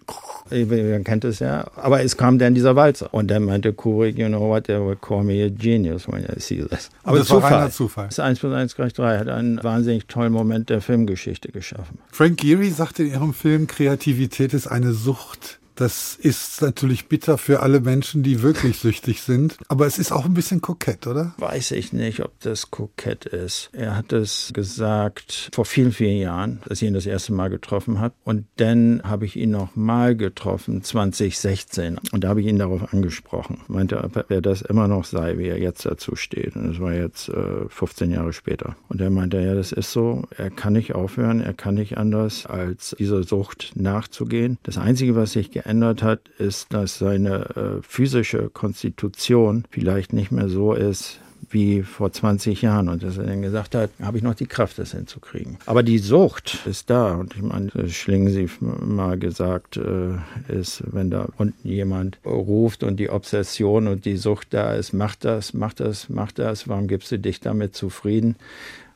man 0.51 1.05
kennt 1.05 1.25
es 1.25 1.39
ja, 1.39 1.67
aber 1.77 2.03
es 2.03 2.17
kam 2.17 2.39
dann 2.39 2.55
dieser 2.55 2.77
Walzer. 2.77 3.13
Und 3.13 3.31
dann 3.31 3.45
meinte 3.45 3.73
Kubrick, 3.73 4.19
you 4.19 4.29
know 4.29 4.41
what, 4.41 4.65
they 4.65 4.79
would 4.79 5.01
call 5.01 5.23
me 5.23 5.45
a 5.45 5.49
genius 5.49 6.07
when 6.09 6.25
I 6.25 6.41
see 6.41 6.63
this. 6.63 6.91
Aber 7.05 7.19
das 7.19 7.29
Zufall. 7.29 7.43
war 7.43 7.59
reiner 7.59 7.71
Zufall. 7.71 8.07
Das 8.07 8.19
1 8.19 8.39
plus 8.39 8.53
1 8.53 8.75
gleich 8.75 8.93
3 8.93 9.19
hat 9.19 9.29
einen 9.29 9.63
wahnsinnig 9.63 10.07
tollen 10.07 10.33
Moment 10.33 10.69
der 10.69 10.81
Filmgeschichte 10.81 11.51
geschaffen. 11.53 11.99
Frank 12.11 12.39
Geary 12.39 12.71
sagte 12.71 13.05
in 13.05 13.13
ihrem 13.13 13.35
Film, 13.35 13.67
Kreativität 13.67 14.53
ist 14.53 14.67
eine 14.67 14.93
Sucht. 14.93 15.60
Das 15.81 16.15
ist 16.15 16.61
natürlich 16.61 17.09
bitter 17.09 17.39
für 17.39 17.61
alle 17.61 17.81
Menschen, 17.81 18.23
die 18.23 18.43
wirklich 18.43 18.77
süchtig 18.77 19.23
sind. 19.23 19.57
Aber 19.69 19.87
es 19.87 19.99
ist 19.99 20.13
auch 20.13 20.27
ein 20.27 20.35
bisschen 20.35 20.61
kokett, 20.61 21.07
oder? 21.07 21.33
Weiß 21.39 21.71
ich 21.71 21.95
nicht, 21.95 22.21
ob 22.21 22.39
das 22.41 22.71
kokett 22.71 23.25
ist. 23.25 23.71
Er 23.73 23.97
hat 23.97 24.13
es 24.13 24.51
gesagt 24.53 25.49
vor 25.55 25.65
vielen, 25.65 25.93
vielen 25.93 26.19
Jahren, 26.19 26.61
dass 26.69 26.83
ich 26.83 26.89
ihn 26.89 26.93
das 26.93 27.07
erste 27.07 27.33
Mal 27.33 27.49
getroffen 27.49 27.99
habe. 27.99 28.13
Und 28.25 28.45
dann 28.59 29.01
habe 29.05 29.25
ich 29.25 29.37
ihn 29.37 29.53
noch 29.53 29.75
mal 29.75 30.15
getroffen, 30.15 30.83
2016. 30.83 31.97
Und 32.13 32.25
da 32.25 32.29
habe 32.29 32.43
ich 32.43 32.47
ihn 32.47 32.59
darauf 32.59 32.93
angesprochen. 32.93 33.63
Meinte, 33.67 34.05
ob 34.05 34.31
er 34.31 34.43
das 34.43 34.61
immer 34.61 34.87
noch 34.87 35.07
sei, 35.07 35.39
wie 35.39 35.49
er 35.49 35.59
jetzt 35.59 35.87
dazu 35.87 36.15
steht. 36.15 36.57
Und 36.57 36.69
das 36.69 36.79
war 36.79 36.93
jetzt 36.93 37.31
äh, 37.31 37.71
15 37.71 38.11
Jahre 38.11 38.35
später. 38.35 38.77
Und 38.91 39.01
er 39.01 39.09
meinte, 39.09 39.41
ja, 39.41 39.55
das 39.55 39.73
ist 39.73 39.93
so. 39.93 40.25
Er 40.37 40.51
kann 40.51 40.75
nicht 40.75 40.95
aufhören. 40.95 41.41
Er 41.41 41.55
kann 41.55 41.77
nicht 41.77 41.97
anders, 41.97 42.45
als 42.45 42.95
dieser 42.99 43.23
Sucht 43.23 43.73
nachzugehen. 43.77 44.59
Das 44.63 44.77
Einzige, 44.77 45.17
was 45.17 45.33
sich 45.33 45.51
geändert 45.51 45.70
verändert 45.71 46.03
hat, 46.03 46.29
ist, 46.39 46.73
dass 46.73 46.99
seine 46.99 47.45
äh, 47.55 47.83
physische 47.83 48.51
Konstitution 48.51 49.65
vielleicht 49.71 50.13
nicht 50.13 50.33
mehr 50.33 50.49
so 50.49 50.73
ist, 50.75 51.21
wie 51.49 51.83
vor 51.83 52.13
20 52.13 52.61
Jahren 52.61 52.89
und 52.89 53.05
dass 53.05 53.19
er 53.19 53.25
dann 53.25 53.41
gesagt 53.41 53.77
hat, 53.77 53.91
habe 54.03 54.17
ich 54.17 54.25
noch 54.25 54.35
die 54.35 54.47
Kraft, 54.47 54.81
das 54.81 54.93
hinzukriegen. 54.93 55.59
Aber 55.67 55.85
die 55.85 55.99
Sucht 55.99 56.59
ist 56.67 56.91
da 56.91 57.15
und 57.15 57.37
ich 57.37 57.43
meine, 57.43 57.71
Schlingensief 57.89 58.61
mal 58.61 59.17
gesagt 59.17 59.77
äh, 59.77 60.17
ist, 60.53 60.83
wenn 60.91 61.11
da 61.11 61.29
unten 61.39 61.69
jemand 61.69 62.19
ruft 62.25 62.83
und 62.83 62.99
die 62.99 63.11
Obsession 63.11 63.87
und 63.87 64.05
die 64.07 64.17
Sucht 64.17 64.49
da 64.51 64.75
ist, 64.75 64.93
mach 64.93 65.15
das, 65.15 65.55
mach 65.55 65.73
das, 65.73 66.09
mach 66.09 66.33
das, 66.33 66.69
warum 66.69 66.89
gibst 66.89 67.13
du 67.13 67.19
dich 67.19 67.39
damit 67.39 67.77
zufrieden? 67.77 68.35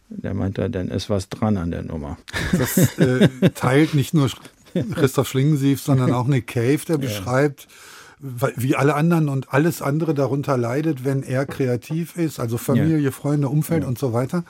Der 0.08 0.34
meinte, 0.34 0.68
dann 0.70 0.88
ist 0.88 1.08
was 1.08 1.28
dran 1.28 1.56
an 1.56 1.70
der 1.70 1.82
Nummer. 1.82 2.18
Das 2.52 2.98
äh, 2.98 3.28
teilt 3.54 3.94
nicht 3.94 4.12
nur 4.12 4.28
Christoph 4.94 5.28
Schlingensief, 5.28 5.80
sondern 5.80 6.12
auch 6.14 6.26
Nick 6.26 6.48
Cave, 6.48 6.80
der 6.87 6.98
beschreibt, 6.98 7.68
wie 8.18 8.74
alle 8.74 8.94
anderen 8.94 9.28
und 9.28 9.52
alles 9.52 9.82
andere 9.82 10.14
darunter 10.14 10.56
leidet, 10.56 11.04
wenn 11.04 11.22
er 11.22 11.46
kreativ 11.46 12.16
ist, 12.16 12.40
also 12.40 12.58
Familie. 12.58 13.12
Freunde, 13.12 13.48
Umfeld 13.48 13.84
und 13.84 13.98
so 13.98 14.12
weiter. 14.12 14.44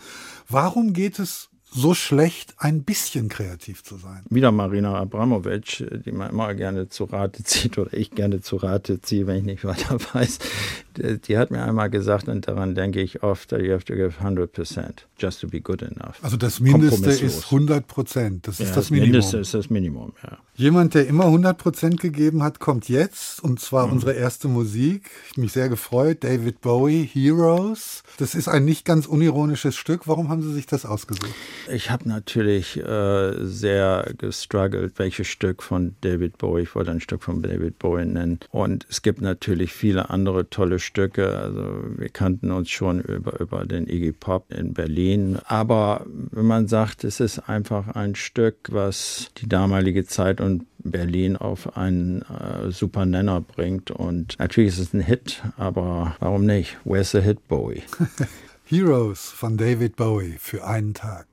Warum 0.49 0.93
geht 0.93 1.19
es 1.19 1.49
so 1.75 1.93
schlecht, 1.93 2.55
ein 2.59 2.85
bisschen 2.85 3.29
kreativ 3.29 3.83
zu 3.83 3.97
sein? 3.97 4.23
Wieder 4.31 4.53
Marina 4.53 4.95
Abramovic, 4.95 5.85
die 6.05 6.13
man 6.13 6.31
immer 6.31 6.55
gerne 6.55 6.89
zu 6.89 7.05
Rate 7.05 7.43
zieht 7.43 7.79
oder 7.79 7.93
ich 7.93 8.13
gerne 8.13 8.41
zu 8.41 8.57
Rate 8.57 9.01
ziehe, 9.01 9.27
wenn 9.27 9.39
ich 9.39 9.45
nicht 9.45 9.65
weiter 9.65 9.99
weiß. 10.13 10.39
Die 10.99 11.39
hat 11.39 11.51
mir 11.51 11.63
einmal 11.63 11.91
gesagt, 11.91 12.29
und 12.29 12.47
daran 12.47 12.75
denke 12.75 13.01
ich 13.01 13.23
oft, 13.23 13.53
you 13.53 13.73
have 13.73 13.85
to 13.85 13.95
give 13.95 14.15
100% 14.23 15.05
just 15.19 15.41
to 15.41 15.49
be 15.49 15.61
good 15.61 15.83
enough. 15.83 16.23
Also 16.23 16.37
das 16.37 16.61
Mindeste 16.61 17.11
ist 17.11 17.45
100 17.45 17.87
Prozent. 17.87 18.47
Das 18.49 18.59
ja, 18.59 18.67
ist 18.67 18.77
das 18.77 18.91
Minimum. 18.91 19.11
Mindeste 19.13 19.39
ist 19.39 19.55
das 19.55 19.71
Minimum, 19.71 20.13
ja. 20.23 20.39
Jemand, 20.57 20.95
der 20.95 21.09
immer 21.09 21.25
100 21.25 21.59
Prozent 21.59 22.01
gegeben 22.01 22.45
hat, 22.45 22.61
kommt 22.61 22.89
jetzt. 22.89 23.43
Und 23.43 23.59
zwar 23.59 23.89
mhm. 23.89 23.95
unsere 23.95 24.13
erste 24.13 24.47
Musik. 24.47 25.11
Ich 25.33 25.37
mich 25.37 25.53
sehr 25.53 25.69
gefreut. 25.69 26.23
David 26.23 26.61
Bowie, 26.61 27.09
Heroes. 27.13 28.05
Das 28.19 28.37
ist 28.37 28.47
ein 28.47 28.65
nicht 28.65 28.85
ganz 28.85 29.07
unironisches 29.07 29.75
Stück. 29.75 30.07
Warum 30.07 30.29
haben 30.29 30.43
Sie 30.43 30.53
sich 30.53 30.67
das 30.67 30.87
ausgesucht? 30.87 31.35
Ich 31.69 31.91
habe 31.91 32.09
natürlich 32.09 32.77
äh, 32.77 33.33
sehr 33.45 34.13
gestruggelt, 34.17 34.93
welches 34.99 35.27
Stück 35.27 35.61
von 35.61 35.97
David 36.03 36.39
Bowie. 36.39 36.63
Ich 36.63 36.75
wollte 36.77 36.93
ein 36.93 37.01
Stück 37.01 37.25
von 37.25 37.43
David 37.43 37.81
Bowie 37.81 38.05
nennen. 38.05 38.39
Und 38.51 38.87
es 38.89 39.03
gibt 39.03 39.21
natürlich 39.21 39.73
viele 39.73 40.11
andere 40.11 40.49
tolle 40.51 40.79
Stücke. 40.85 41.37
Also 41.37 41.65
wir 41.97 42.09
kannten 42.09 42.51
uns 42.51 42.71
schon 42.71 43.01
über, 43.01 43.41
über 43.41 43.65
den 43.65 43.89
Iggy 43.89 44.13
Pop 44.13 44.53
in 44.53 44.75
Berlin. 44.75 45.39
Aber 45.47 46.07
wenn 46.07 46.47
man 46.47 46.69
sagt, 46.69 47.05
es 47.05 47.21
ist 47.21 47.49
einfach 47.49 47.89
ein 47.89 48.15
Stück, 48.15 48.57
was 48.71 49.31
die 49.39 49.49
damalige 49.49 50.05
Zeit 50.05 50.41
und 50.41 50.67
Berlin 50.85 51.37
auf 51.37 51.77
einen 51.77 52.23
äh, 52.23 52.71
super 52.71 53.07
Nenner 53.07 53.41
bringt. 53.41 53.91
Und 53.91 54.39
natürlich 54.39 54.75
ist 54.75 54.79
es 54.79 54.93
ein 54.93 55.01
Hit, 55.01 55.43
aber 55.57 56.17
warum 56.21 56.47
nicht? 56.47 56.77
Where's 56.85 57.11
the 57.11 57.21
Hit 57.21 57.49
Bowie? 57.49 57.83
Heroes 58.67 59.31
von 59.31 59.57
David 59.57 59.97
Bowie 59.97 60.37
für 60.39 60.65
einen 60.67 60.95
Tag. 60.95 61.27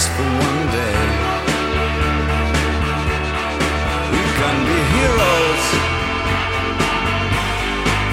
just 0.00 0.12
for 0.16 0.22
one 0.22 0.62
day. 0.72 0.98
We 4.12 4.22
can 4.38 4.56
be 4.70 4.78
heroes 4.96 5.64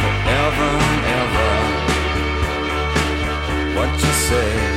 forever 0.01 0.69
and 0.91 1.01
ever. 1.21 1.51
What 3.77 3.91
you 4.03 4.13
say? 4.29 4.76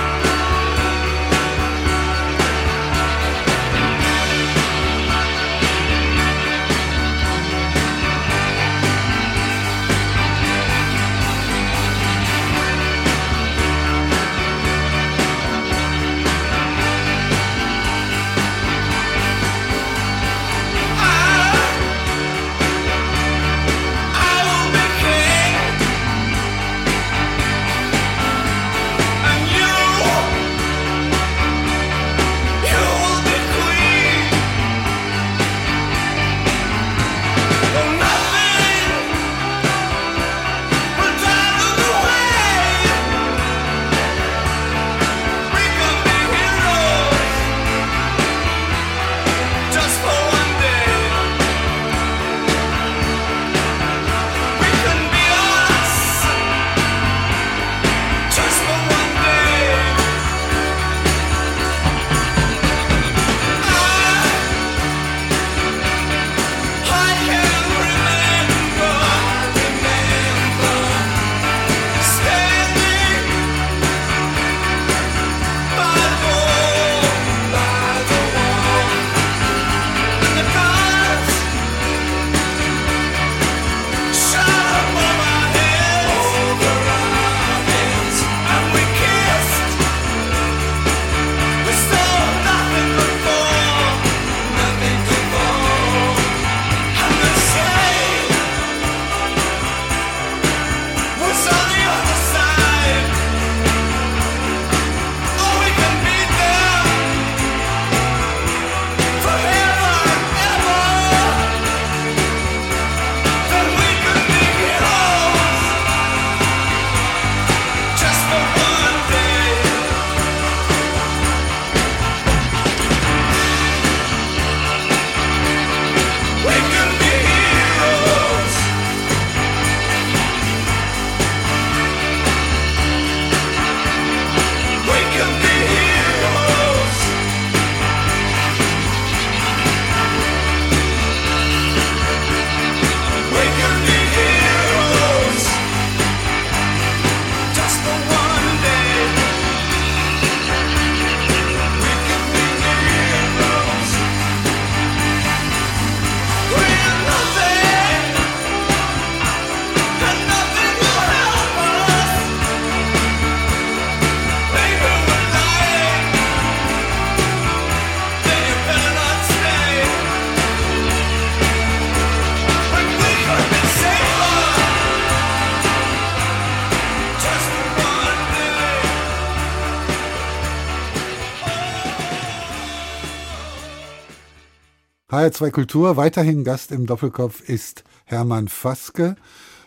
HR2 185.21 185.51
Kultur. 185.51 185.97
Weiterhin 185.97 186.43
Gast 186.43 186.71
im 186.71 186.87
Doppelkopf 186.87 187.47
ist 187.47 187.83
Hermann 188.05 188.47
Faske. 188.47 189.15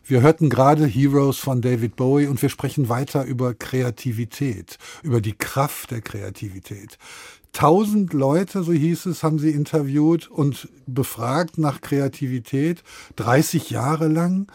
Wir 0.04 0.20
hörten 0.20 0.50
gerade 0.50 0.84
Heroes 0.84 1.38
von 1.38 1.62
David 1.62 1.94
Bowie 1.94 2.26
und 2.26 2.42
wir 2.42 2.48
sprechen 2.48 2.88
weiter 2.88 3.24
über 3.24 3.54
Kreativität, 3.54 4.78
über 5.04 5.20
die 5.20 5.34
Kraft 5.34 5.92
der 5.92 6.00
Kreativität. 6.00 6.98
Tausend 7.52 8.12
Leute, 8.14 8.64
so 8.64 8.72
hieß 8.72 9.06
es, 9.06 9.22
haben 9.22 9.38
sie 9.38 9.50
interviewt 9.50 10.28
und 10.28 10.68
befragt 10.86 11.56
nach 11.56 11.80
Kreativität, 11.80 12.82
30 13.14 13.70
Jahre 13.70 14.08
lang. 14.08 14.48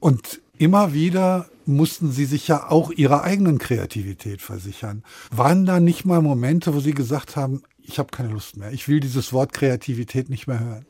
Und 0.00 0.42
immer 0.58 0.92
wieder 0.92 1.48
mussten 1.64 2.12
sie 2.12 2.26
sich 2.26 2.46
ja 2.48 2.68
auch 2.70 2.90
ihrer 2.90 3.22
eigenen 3.22 3.58
Kreativität 3.58 4.42
versichern. 4.42 5.02
Waren 5.30 5.64
da 5.64 5.80
nicht 5.80 6.04
mal 6.04 6.20
Momente, 6.20 6.74
wo 6.74 6.80
sie 6.80 6.92
gesagt 6.92 7.36
haben, 7.36 7.62
ich 7.82 7.98
habe 7.98 8.10
keine 8.10 8.28
Lust 8.28 8.56
mehr, 8.56 8.72
ich 8.72 8.88
will 8.88 9.00
dieses 9.00 9.32
Wort 9.32 9.52
Kreativität 9.52 10.30
nicht 10.30 10.46
mehr 10.46 10.60
hören? 10.60 10.86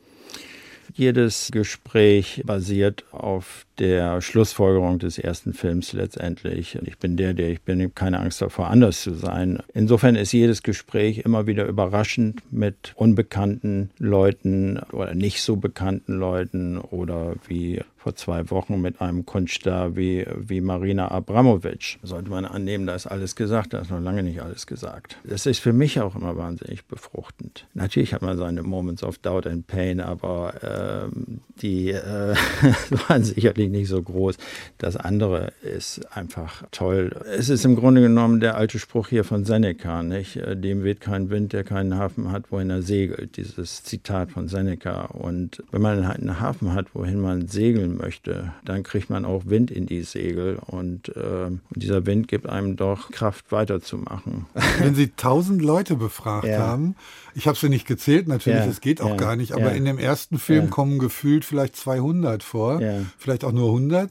Jedes 0.93 1.49
Gespräch 1.51 2.43
basiert 2.45 3.05
auf 3.11 3.65
der 3.79 4.21
Schlussfolgerung 4.21 4.99
des 4.99 5.17
ersten 5.17 5.53
Films 5.53 5.93
letztendlich. 5.93 6.77
Ich 6.83 6.97
bin 6.97 7.17
der, 7.17 7.33
der 7.33 7.49
ich 7.49 7.61
bin, 7.61 7.79
ich 7.79 7.85
habe 7.85 7.93
keine 7.93 8.19
Angst 8.19 8.41
davor, 8.41 8.67
anders 8.67 9.01
zu 9.01 9.13
sein. 9.13 9.61
Insofern 9.73 10.15
ist 10.15 10.31
jedes 10.31 10.63
Gespräch 10.63 11.19
immer 11.19 11.47
wieder 11.47 11.65
überraschend 11.65 12.41
mit 12.51 12.93
unbekannten 12.95 13.89
Leuten 13.97 14.79
oder 14.91 15.15
nicht 15.15 15.41
so 15.41 15.55
bekannten 15.55 16.13
Leuten 16.13 16.77
oder 16.77 17.35
wie 17.47 17.81
vor 18.03 18.15
zwei 18.15 18.49
Wochen 18.49 18.81
mit 18.81 18.99
einem 18.99 19.25
Kunststar 19.25 19.95
wie, 19.95 20.25
wie 20.35 20.59
Marina 20.59 21.09
Abramovic. 21.09 21.99
Sollte 22.03 22.29
man 22.29 22.43
annehmen, 22.43 22.85
da 22.85 22.95
ist 22.95 23.07
alles 23.07 23.33
gesagt, 23.37 23.71
da 23.71 23.79
ist 23.79 23.91
noch 23.91 24.01
lange 24.01 24.23
nicht 24.23 24.41
alles 24.41 24.67
gesagt. 24.67 25.17
Das 25.23 25.45
ist 25.45 25.59
für 25.59 25.71
mich 25.71 26.01
auch 26.01 26.13
immer 26.15 26.35
wahnsinnig 26.35 26.85
befruchtend. 26.85 27.65
Natürlich 27.73 28.13
hat 28.13 28.21
man 28.21 28.37
seine 28.37 28.61
Moments 28.61 29.03
of 29.03 29.19
Doubt 29.19 29.47
and 29.47 29.67
Pain, 29.67 30.01
aber 30.01 30.61
äh, 30.61 31.15
die 31.61 31.91
äh, 31.91 32.35
waren 33.07 33.23
sicherlich 33.23 33.62
nicht 33.71 33.87
so 33.87 34.01
groß. 34.01 34.37
Das 34.77 34.97
andere 34.97 35.53
ist 35.61 36.01
einfach 36.15 36.63
toll. 36.71 37.15
Es 37.37 37.49
ist 37.49 37.65
im 37.65 37.75
Grunde 37.75 38.01
genommen 38.01 38.39
der 38.39 38.55
alte 38.55 38.79
Spruch 38.79 39.09
hier 39.09 39.23
von 39.23 39.45
Seneca, 39.45 40.03
nicht? 40.03 40.39
Dem 40.55 40.83
weht 40.83 41.01
kein 41.01 41.29
Wind, 41.29 41.53
der 41.53 41.63
keinen 41.63 41.97
Hafen 41.97 42.31
hat, 42.31 42.51
wohin 42.51 42.69
er 42.69 42.81
segelt. 42.81 43.37
Dieses 43.37 43.83
Zitat 43.83 44.31
von 44.31 44.47
Seneca. 44.47 45.05
Und 45.05 45.63
wenn 45.71 45.81
man 45.81 46.07
halt 46.07 46.19
einen 46.19 46.39
Hafen 46.39 46.73
hat, 46.73 46.93
wohin 46.93 47.19
man 47.19 47.47
segeln 47.47 47.97
möchte, 47.97 48.53
dann 48.65 48.83
kriegt 48.83 49.09
man 49.09 49.25
auch 49.25 49.45
Wind 49.45 49.71
in 49.71 49.85
die 49.85 50.03
Segel 50.03 50.57
und, 50.65 51.09
äh, 51.09 51.51
dieser 51.75 52.05
Wind 52.05 52.27
gibt 52.27 52.47
einem 52.47 52.75
doch 52.75 53.11
Kraft 53.11 53.51
weiterzumachen. 53.51 54.45
Wenn 54.79 54.95
Sie 54.95 55.09
tausend 55.15 55.61
Leute 55.61 55.95
befragt 55.95 56.47
ja. 56.47 56.59
haben, 56.59 56.95
ich 57.35 57.47
habe 57.47 57.57
sie 57.57 57.69
nicht 57.69 57.87
gezählt, 57.87 58.27
natürlich, 58.27 58.65
es 58.65 58.75
ja. 58.75 58.81
geht 58.81 59.01
auch 59.01 59.09
ja. 59.09 59.15
gar 59.15 59.35
nicht, 59.35 59.53
aber 59.53 59.73
in 59.73 59.85
dem 59.85 59.97
ersten 59.97 60.37
Film 60.37 60.69
kommen 60.69 60.99
gefühlt 60.99 61.45
vielleicht 61.45 61.75
200 61.75 62.43
vor, 62.43 62.79
vielleicht 63.17 63.43
auch 63.43 63.51
nur 63.53 63.67
100. 63.67 64.09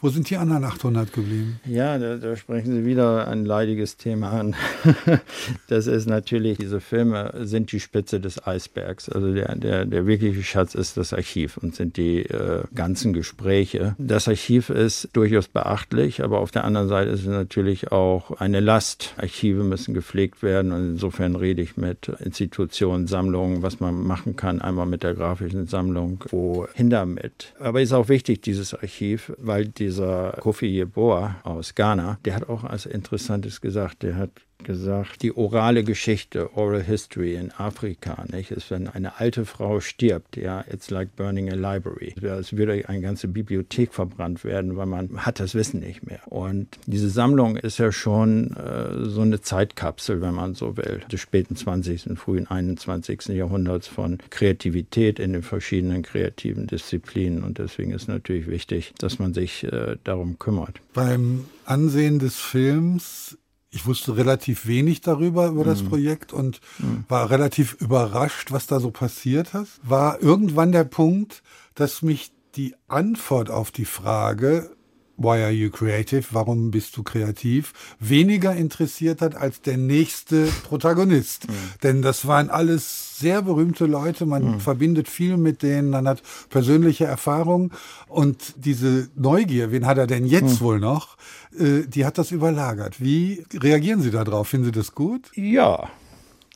Wo 0.00 0.08
sind 0.08 0.30
die 0.30 0.36
anderen 0.36 0.64
800 0.64 1.12
geblieben? 1.12 1.60
Ja, 1.64 1.98
da, 1.98 2.16
da 2.16 2.36
sprechen 2.36 2.72
Sie 2.74 2.84
wieder 2.84 3.28
ein 3.28 3.44
leidiges 3.44 3.96
Thema 3.96 4.30
an. 4.30 4.54
das 5.68 5.86
ist 5.86 6.06
natürlich, 6.06 6.58
diese 6.58 6.80
Filme 6.80 7.32
sind 7.42 7.72
die 7.72 7.80
Spitze 7.80 8.20
des 8.20 8.46
Eisbergs. 8.46 9.08
Also 9.08 9.32
der, 9.32 9.54
der, 9.56 9.84
der 9.86 10.06
wirkliche 10.06 10.42
Schatz 10.42 10.74
ist 10.74 10.96
das 10.96 11.12
Archiv 11.12 11.56
und 11.56 11.74
sind 11.74 11.96
die 11.96 12.20
äh, 12.20 12.62
ganzen 12.74 13.12
Gespräche. 13.12 13.94
Das 13.98 14.28
Archiv 14.28 14.70
ist 14.70 15.08
durchaus 15.12 15.48
beachtlich, 15.48 16.22
aber 16.22 16.40
auf 16.40 16.50
der 16.50 16.64
anderen 16.64 16.88
Seite 16.88 17.10
ist 17.10 17.20
es 17.20 17.26
natürlich 17.26 17.92
auch 17.92 18.32
eine 18.32 18.60
Last. 18.60 19.14
Archive 19.16 19.64
müssen 19.64 19.94
gepflegt 19.94 20.42
werden 20.42 20.72
und 20.72 20.92
insofern 20.92 21.36
rede 21.36 21.62
ich 21.62 21.76
mit 21.76 22.08
Institutionen, 22.08 23.06
Sammlungen, 23.06 23.62
was 23.62 23.80
man 23.80 24.06
machen 24.06 24.36
kann, 24.36 24.60
einmal 24.60 24.86
mit 24.86 25.02
der 25.02 25.14
grafischen 25.14 25.66
Sammlung, 25.66 26.24
wohin 26.30 26.90
damit. 26.90 27.54
Aber 27.58 27.80
es 27.80 27.90
ist 27.90 27.94
auch 27.94 28.08
wichtig, 28.08 28.42
dieses 28.42 28.74
Archiv, 28.82 29.32
weil 29.38 29.66
dieser 29.66 30.32
Kofi 30.40 30.66
Yeboah 30.66 31.36
aus 31.44 31.74
Ghana, 31.74 32.18
der 32.24 32.34
hat 32.34 32.48
auch 32.48 32.64
als 32.64 32.86
Interessantes 32.86 33.60
gesagt, 33.60 34.02
der 34.02 34.16
hat 34.16 34.30
gesagt, 34.64 35.22
die 35.22 35.36
orale 35.36 35.84
Geschichte, 35.84 36.56
Oral 36.56 36.82
History 36.82 37.34
in 37.34 37.50
Afrika, 37.52 38.24
nicht, 38.30 38.50
ist, 38.50 38.70
wenn 38.70 38.88
eine 38.88 39.18
alte 39.20 39.44
Frau 39.44 39.80
stirbt, 39.80 40.36
ja, 40.36 40.64
it's 40.72 40.90
like 40.90 41.14
burning 41.16 41.50
a 41.50 41.54
library. 41.54 42.14
Es 42.20 42.56
würde 42.56 42.88
eine 42.88 43.00
ganze 43.00 43.28
Bibliothek 43.28 43.92
verbrannt 43.92 44.44
werden, 44.44 44.76
weil 44.76 44.86
man 44.86 45.24
hat 45.24 45.40
das 45.40 45.54
Wissen 45.54 45.80
nicht 45.80 46.06
mehr. 46.06 46.20
Und 46.26 46.68
diese 46.86 47.10
Sammlung 47.10 47.56
ist 47.56 47.78
ja 47.78 47.92
schon 47.92 48.56
äh, 48.56 49.08
so 49.08 49.22
eine 49.22 49.40
Zeitkapsel, 49.40 50.20
wenn 50.20 50.34
man 50.34 50.54
so 50.54 50.76
will, 50.76 51.02
des 51.10 51.20
späten 51.20 51.56
20., 51.56 52.08
und 52.08 52.16
frühen 52.16 52.46
21. 52.46 53.26
Jahrhunderts 53.28 53.88
von 53.88 54.18
Kreativität 54.30 55.18
in 55.18 55.32
den 55.32 55.42
verschiedenen 55.42 56.02
kreativen 56.02 56.66
Disziplinen. 56.66 57.42
Und 57.42 57.58
deswegen 57.58 57.92
ist 57.92 58.08
natürlich 58.08 58.46
wichtig, 58.46 58.94
dass 58.98 59.18
man 59.18 59.34
sich 59.34 59.64
äh, 59.64 59.96
darum 60.04 60.38
kümmert. 60.38 60.80
Beim 60.94 61.44
Ansehen 61.64 62.18
des 62.18 62.36
Films 62.36 63.38
ich 63.72 63.86
wusste 63.86 64.16
relativ 64.16 64.66
wenig 64.66 65.00
darüber, 65.00 65.48
über 65.48 65.64
das 65.64 65.82
mhm. 65.82 65.88
Projekt 65.88 66.32
und 66.32 66.60
mhm. 66.78 67.04
war 67.08 67.30
relativ 67.30 67.72
überrascht, 67.80 68.52
was 68.52 68.66
da 68.66 68.78
so 68.78 68.90
passiert 68.90 69.54
hat. 69.54 69.66
War 69.82 70.22
irgendwann 70.22 70.72
der 70.72 70.84
Punkt, 70.84 71.42
dass 71.74 72.02
mich 72.02 72.32
die 72.54 72.74
Antwort 72.86 73.50
auf 73.50 73.70
die 73.70 73.86
Frage, 73.86 74.76
Why 75.22 75.42
are 75.42 75.50
you 75.50 75.70
creative? 75.70 76.26
Warum 76.32 76.70
bist 76.70 76.96
du 76.96 77.02
kreativ? 77.02 77.72
Weniger 78.00 78.54
interessiert 78.54 79.20
hat 79.20 79.34
als 79.34 79.60
der 79.62 79.76
nächste 79.76 80.46
Protagonist. 80.68 81.46
Mhm. 81.52 81.54
Denn 81.82 82.02
das 82.02 82.26
waren 82.26 82.50
alles 82.50 83.18
sehr 83.18 83.42
berühmte 83.42 83.86
Leute. 83.86 84.26
Man 84.26 84.52
mhm. 84.52 84.60
verbindet 84.60 85.08
viel 85.08 85.36
mit 85.36 85.62
denen. 85.62 85.90
Man 85.90 86.06
hat 86.06 86.22
persönliche 86.50 87.04
Erfahrungen. 87.04 87.72
Und 88.06 88.54
diese 88.56 89.08
Neugier, 89.16 89.72
wen 89.72 89.86
hat 89.86 89.98
er 89.98 90.06
denn 90.06 90.24
jetzt 90.24 90.60
mhm. 90.60 90.64
wohl 90.64 90.80
noch? 90.80 91.16
Äh, 91.58 91.82
die 91.86 92.04
hat 92.04 92.16
das 92.18 92.30
überlagert. 92.30 93.00
Wie 93.00 93.44
reagieren 93.54 94.00
Sie 94.00 94.10
darauf? 94.10 94.48
Finden 94.48 94.66
Sie 94.66 94.72
das 94.72 94.94
gut? 94.94 95.30
Ja, 95.34 95.90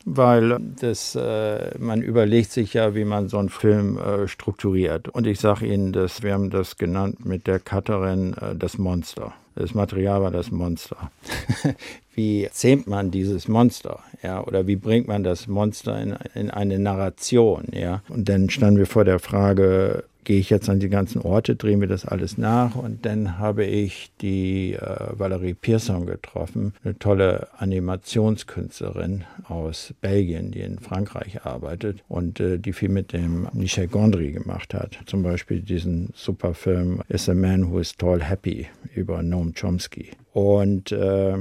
weil 0.06 0.56
das, 0.80 1.16
äh, 1.16 1.76
man 1.78 2.00
überlegt 2.00 2.52
sich 2.52 2.74
ja, 2.74 2.94
wie 2.94 3.04
man 3.04 3.28
so 3.28 3.38
einen 3.38 3.48
Film 3.48 3.98
äh, 3.98 4.28
strukturiert. 4.28 5.08
Und 5.08 5.26
ich 5.26 5.40
sage 5.40 5.66
Ihnen, 5.66 5.92
dass 5.92 6.22
wir 6.22 6.32
haben 6.32 6.50
das 6.50 6.78
genannt 6.78 7.26
mit 7.26 7.48
der 7.48 7.58
Cutterin 7.58 8.34
äh, 8.34 8.54
das 8.54 8.78
Monster. 8.78 9.34
Das 9.56 9.74
Material 9.74 10.22
war 10.22 10.30
das 10.30 10.52
Monster. 10.52 11.10
wie 12.14 12.48
zähmt 12.52 12.86
man 12.86 13.10
dieses 13.10 13.48
Monster? 13.48 13.98
Ja, 14.22 14.44
oder 14.44 14.68
wie 14.68 14.76
bringt 14.76 15.08
man 15.08 15.24
das 15.24 15.48
Monster 15.48 16.00
in, 16.00 16.16
in 16.34 16.50
eine 16.52 16.78
Narration? 16.78 17.64
Ja, 17.72 18.02
und 18.08 18.28
dann 18.28 18.48
standen 18.48 18.78
wir 18.78 18.86
vor 18.86 19.04
der 19.04 19.18
Frage, 19.18 20.04
gehe 20.26 20.40
ich 20.40 20.50
jetzt 20.50 20.68
an 20.68 20.80
die 20.80 20.88
ganzen 20.88 21.22
Orte, 21.22 21.54
drehe 21.54 21.76
mir 21.76 21.86
das 21.86 22.04
alles 22.04 22.36
nach 22.36 22.74
und 22.74 23.06
dann 23.06 23.38
habe 23.38 23.64
ich 23.64 24.10
die 24.20 24.74
äh, 24.74 24.78
Valerie 25.12 25.54
Pearson 25.54 26.04
getroffen, 26.04 26.74
eine 26.82 26.98
tolle 26.98 27.46
Animationskünstlerin 27.58 29.24
aus 29.44 29.94
Belgien, 30.00 30.50
die 30.50 30.60
in 30.60 30.80
Frankreich 30.80 31.46
arbeitet 31.46 32.02
und 32.08 32.40
äh, 32.40 32.58
die 32.58 32.72
viel 32.72 32.88
mit 32.88 33.12
dem 33.12 33.48
Michel 33.52 33.86
Gondry 33.86 34.32
gemacht 34.32 34.74
hat. 34.74 34.98
Zum 35.06 35.22
Beispiel 35.22 35.62
diesen 35.62 36.10
super 36.14 36.54
Film 36.54 37.02
Is 37.08 37.28
a 37.28 37.34
Man 37.34 37.70
Who 37.70 37.78
is 37.78 37.96
Tall 37.96 38.24
Happy 38.24 38.66
über 38.96 39.22
Noam 39.22 39.54
Chomsky. 39.54 40.10
Und 40.32 40.90
äh, 40.90 41.36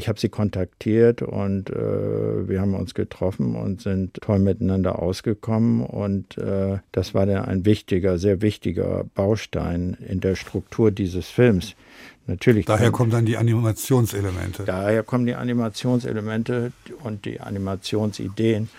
ich 0.00 0.08
habe 0.08 0.18
sie 0.18 0.30
kontaktiert 0.30 1.20
und 1.20 1.68
äh, 1.68 2.48
wir 2.48 2.60
haben 2.60 2.74
uns 2.74 2.94
getroffen 2.94 3.54
und 3.54 3.82
sind 3.82 4.14
toll 4.14 4.38
miteinander 4.38 4.98
ausgekommen. 4.98 5.82
Und 5.82 6.38
äh, 6.38 6.78
das 6.90 7.12
war 7.14 7.26
dann 7.26 7.44
ein 7.44 7.66
wichtiger, 7.66 8.16
sehr 8.16 8.40
wichtiger 8.40 9.04
Baustein 9.14 9.98
in 10.08 10.20
der 10.20 10.36
Struktur 10.36 10.90
dieses 10.90 11.28
Films. 11.28 11.74
Natürlich 12.26 12.64
daher 12.64 12.90
kommen 12.90 13.10
dann 13.10 13.26
die 13.26 13.36
Animationselemente. 13.36 14.64
Daher 14.64 15.02
kommen 15.02 15.26
die 15.26 15.34
Animationselemente 15.34 16.72
und 17.02 17.26
die 17.26 17.40
Animationsideen 17.40 18.70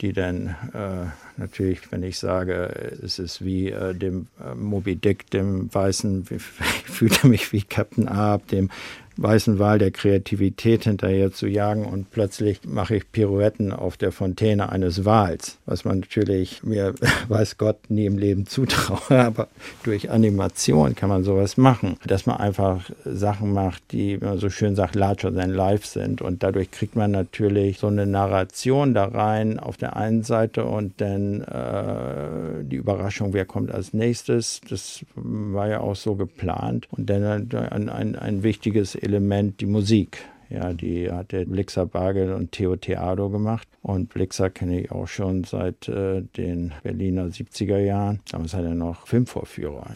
die 0.00 0.12
dann 0.12 0.54
äh, 0.74 1.06
natürlich, 1.38 1.90
wenn 1.90 2.02
ich 2.02 2.18
sage, 2.18 2.98
es 3.02 3.18
ist 3.18 3.42
wie 3.44 3.70
äh, 3.70 3.94
dem 3.94 4.26
äh, 4.38 4.54
Moby 4.54 4.96
Dick, 4.96 5.30
dem 5.30 5.72
Weißen, 5.72 6.26
ich 6.30 6.42
fühle 6.42 7.16
mich 7.24 7.52
wie 7.52 7.62
Captain 7.62 8.08
Ahab, 8.08 8.46
dem 8.48 8.70
weißen 9.16 9.58
Wal 9.58 9.78
der 9.78 9.90
Kreativität 9.90 10.84
hinterher 10.84 11.32
zu 11.32 11.46
jagen 11.46 11.84
und 11.84 12.10
plötzlich 12.10 12.60
mache 12.66 12.96
ich 12.96 13.12
Pirouetten 13.12 13.72
auf 13.72 13.96
der 13.96 14.12
Fontäne 14.12 14.70
eines 14.70 15.04
Wals, 15.04 15.58
was 15.66 15.84
man 15.84 16.00
natürlich 16.00 16.62
mir, 16.62 16.94
weiß 17.28 17.58
Gott, 17.58 17.78
nie 17.88 18.06
im 18.06 18.18
Leben 18.18 18.46
zutraue, 18.46 19.18
aber 19.24 19.48
durch 19.82 20.10
Animation 20.10 20.94
kann 20.94 21.08
man 21.08 21.24
sowas 21.24 21.56
machen, 21.56 21.96
dass 22.06 22.26
man 22.26 22.36
einfach 22.36 22.90
Sachen 23.04 23.52
macht, 23.52 23.82
die, 23.92 24.18
man 24.18 24.38
so 24.38 24.50
schön 24.50 24.76
sagt, 24.76 24.94
larger 24.94 25.34
than 25.34 25.50
life 25.50 25.86
sind. 25.86 26.20
Und 26.22 26.42
dadurch 26.42 26.70
kriegt 26.70 26.96
man 26.96 27.10
natürlich 27.10 27.78
so 27.78 27.86
eine 27.86 28.06
Narration 28.06 28.94
da 28.94 29.06
rein 29.06 29.58
auf 29.58 29.76
der 29.76 29.96
einen 29.96 30.22
Seite 30.22 30.64
und 30.64 31.00
dann 31.00 31.42
äh, 31.42 32.64
die 32.64 32.76
Überraschung, 32.76 33.32
wer 33.32 33.44
kommt 33.44 33.72
als 33.72 33.92
nächstes, 33.92 34.60
das 34.68 35.04
war 35.14 35.68
ja 35.68 35.80
auch 35.80 35.96
so 35.96 36.14
geplant. 36.14 36.88
Und 36.90 37.08
dann 37.08 37.48
ein, 37.52 37.88
ein, 37.88 38.16
ein 38.16 38.42
wichtiges 38.42 38.94
Element 39.06 39.60
die 39.60 39.66
Musik. 39.66 40.18
Ja, 40.48 40.72
die 40.72 41.10
hat 41.10 41.32
der 41.32 41.44
Blixer 41.44 41.86
Bargel 41.86 42.32
und 42.32 42.52
Theo 42.52 42.76
Theado 42.76 43.30
gemacht. 43.30 43.66
Und 43.82 44.10
Blixer 44.10 44.50
kenne 44.50 44.80
ich 44.80 44.92
auch 44.92 45.08
schon 45.08 45.42
seit 45.42 45.88
äh, 45.88 46.22
den 46.36 46.72
Berliner 46.82 47.26
70er 47.26 47.78
Jahren. 47.78 48.20
Damals 48.30 48.54
hat 48.54 48.64
er 48.64 48.74
noch 48.74 49.06
Filmvorführer. 49.08 49.90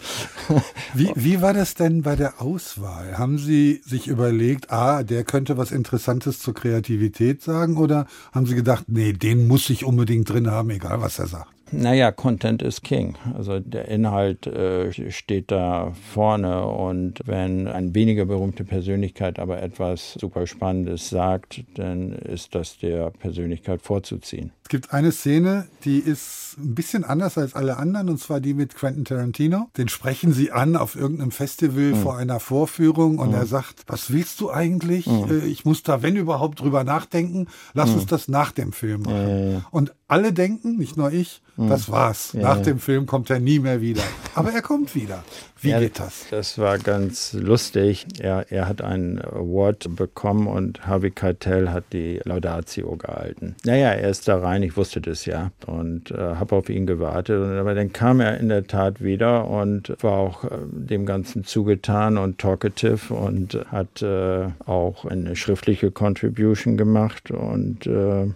wie, 0.95 1.13
wie 1.15 1.41
war 1.41 1.55
das 1.55 1.75
denn 1.75 2.03
bei 2.03 2.17
der 2.17 2.41
Auswahl? 2.41 3.17
Haben 3.17 3.39
Sie 3.39 3.81
sich 3.85 4.09
überlegt, 4.09 4.73
ah, 4.73 5.05
der 5.05 5.23
könnte 5.25 5.57
was 5.57 5.71
Interessantes 5.71 6.41
zur 6.41 6.55
Kreativität 6.55 7.43
sagen? 7.43 7.77
Oder 7.77 8.07
haben 8.33 8.47
Sie 8.47 8.57
gedacht, 8.57 8.87
nee, 8.89 9.13
den 9.13 9.47
muss 9.47 9.71
ich 9.71 9.85
unbedingt 9.85 10.29
drin 10.29 10.51
haben, 10.51 10.71
egal 10.71 11.01
was 11.01 11.19
er 11.19 11.27
sagt? 11.29 11.60
Naja, 11.73 12.11
Content 12.11 12.63
is 12.63 12.83
King. 12.83 13.17
Also 13.37 13.61
der 13.61 13.87
Inhalt 13.87 14.47
äh, 14.47 14.91
steht 15.13 15.53
da 15.53 15.93
vorne 15.93 16.67
und 16.67 17.21
wenn 17.27 17.69
eine 17.69 17.95
weniger 17.95 18.25
berühmte 18.25 18.65
Persönlichkeit 18.65 19.39
aber 19.39 19.63
etwas 19.63 20.15
super 20.15 20.49
Spannendes 20.49 21.11
sagt, 21.11 21.63
dann 21.75 22.13
ist 22.13 22.57
das 22.57 22.79
der 22.79 23.11
Persönlichkeit 23.11 23.83
vorzuziehen. 23.83 24.53
Es 24.71 24.73
gibt 24.73 24.93
eine 24.95 25.11
Szene, 25.11 25.67
die 25.83 25.99
ist 25.99 26.55
ein 26.57 26.77
bisschen 26.77 27.03
anders 27.03 27.37
als 27.37 27.57
alle 27.57 27.77
anderen, 27.77 28.09
und 28.09 28.21
zwar 28.21 28.39
die 28.39 28.55
mit 28.55 28.77
Quentin 28.77 29.05
Tarantino. 29.05 29.69
Den 29.77 29.89
sprechen 29.89 30.33
sie 30.33 30.53
an 30.53 30.77
auf 30.77 30.95
irgendeinem 30.95 31.33
Festival 31.33 31.87
mhm. 31.87 31.97
vor 31.97 32.17
einer 32.17 32.39
Vorführung 32.39 33.19
und 33.19 33.31
mhm. 33.31 33.35
er 33.35 33.47
sagt, 33.47 33.83
was 33.89 34.13
willst 34.13 34.41
du 34.41 34.49
eigentlich? 34.49 35.09
Mhm. 35.09 35.43
Ich 35.45 35.65
muss 35.65 35.83
da, 35.83 36.03
wenn 36.03 36.15
überhaupt, 36.15 36.61
drüber 36.61 36.85
nachdenken. 36.85 37.49
Lass 37.75 37.91
uns 37.91 38.07
das 38.07 38.29
nach 38.29 38.53
dem 38.53 38.73
Film 38.73 39.03
machen. 39.03 39.65
Und 39.73 39.93
alle 40.07 40.33
denken, 40.33 40.77
nicht 40.77 40.97
nur 40.97 41.11
ich, 41.11 41.43
das 41.57 41.91
war's. 41.91 42.33
Nach 42.35 42.63
dem 42.63 42.79
Film 42.79 43.07
kommt 43.07 43.29
er 43.29 43.41
nie 43.41 43.59
mehr 43.59 43.81
wieder. 43.81 44.03
Aber 44.37 44.53
er 44.53 44.63
kommt 44.63 44.95
wieder. 44.95 45.25
Wie 45.63 45.73
geht 45.73 45.99
das? 45.99 46.27
Das 46.31 46.59
war 46.59 46.79
ganz 46.79 47.33
lustig. 47.35 48.07
Er, 48.19 48.47
er 48.51 48.67
hat 48.67 48.83
einen 48.83 49.21
Award 49.21 49.95
bekommen 49.95 50.47
und 50.47 50.87
Harvey 50.87 51.11
Keitel 51.11 51.71
hat 51.71 51.85
die 51.93 52.21
Laudatio 52.25 52.97
gehalten. 52.97 53.57
Naja, 53.65 53.91
er 53.91 54.09
ist 54.09 54.27
da 54.29 54.39
rein, 54.39 54.63
ich 54.63 54.77
wusste 54.77 55.01
das 55.01 55.27
ja 55.27 55.51
und 55.67 56.11
äh, 56.11 56.17
habe 56.17 56.57
auf 56.57 56.71
ihn 56.71 56.87
gewartet. 56.87 57.41
Und, 57.41 57.59
aber 57.59 57.75
dann 57.75 57.93
kam 57.93 58.21
er 58.21 58.39
in 58.39 58.49
der 58.49 58.67
Tat 58.67 59.03
wieder 59.03 59.49
und 59.49 59.95
war 60.01 60.13
auch 60.13 60.45
äh, 60.45 60.49
dem 60.71 61.05
Ganzen 61.05 61.45
zugetan 61.45 62.17
und 62.17 62.39
talkative 62.39 63.13
und 63.13 63.59
hat 63.71 64.03
äh, 64.03 64.49
auch 64.65 65.05
eine 65.05 65.37
schriftliche 65.37 65.91
Contribution 65.91 66.77
gemacht 66.77 67.31
und 67.31 67.87
äh, 67.87 68.29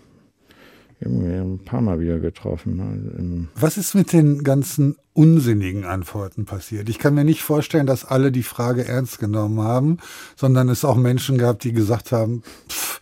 ein 1.05 1.61
paar 1.65 1.81
Mal 1.81 2.01
wieder 2.01 2.19
getroffen. 2.19 3.49
Was 3.55 3.77
ist 3.77 3.95
mit 3.95 4.13
den 4.13 4.43
ganzen 4.43 4.97
unsinnigen 5.13 5.85
Antworten 5.85 6.45
passiert? 6.45 6.89
Ich 6.89 6.99
kann 6.99 7.15
mir 7.15 7.25
nicht 7.25 7.43
vorstellen, 7.43 7.87
dass 7.87 8.05
alle 8.05 8.33
die 8.33 8.43
Frage 8.43 8.87
ernst 8.87 9.19
genommen 9.19 9.61
haben, 9.61 9.99
sondern 10.37 10.69
es 10.69 10.85
auch 10.85 10.97
Menschen 10.97 11.39
gab, 11.39 11.61
die 11.61 11.73
gesagt 11.73 12.13
haben, 12.13 12.43
pff, 12.69 13.01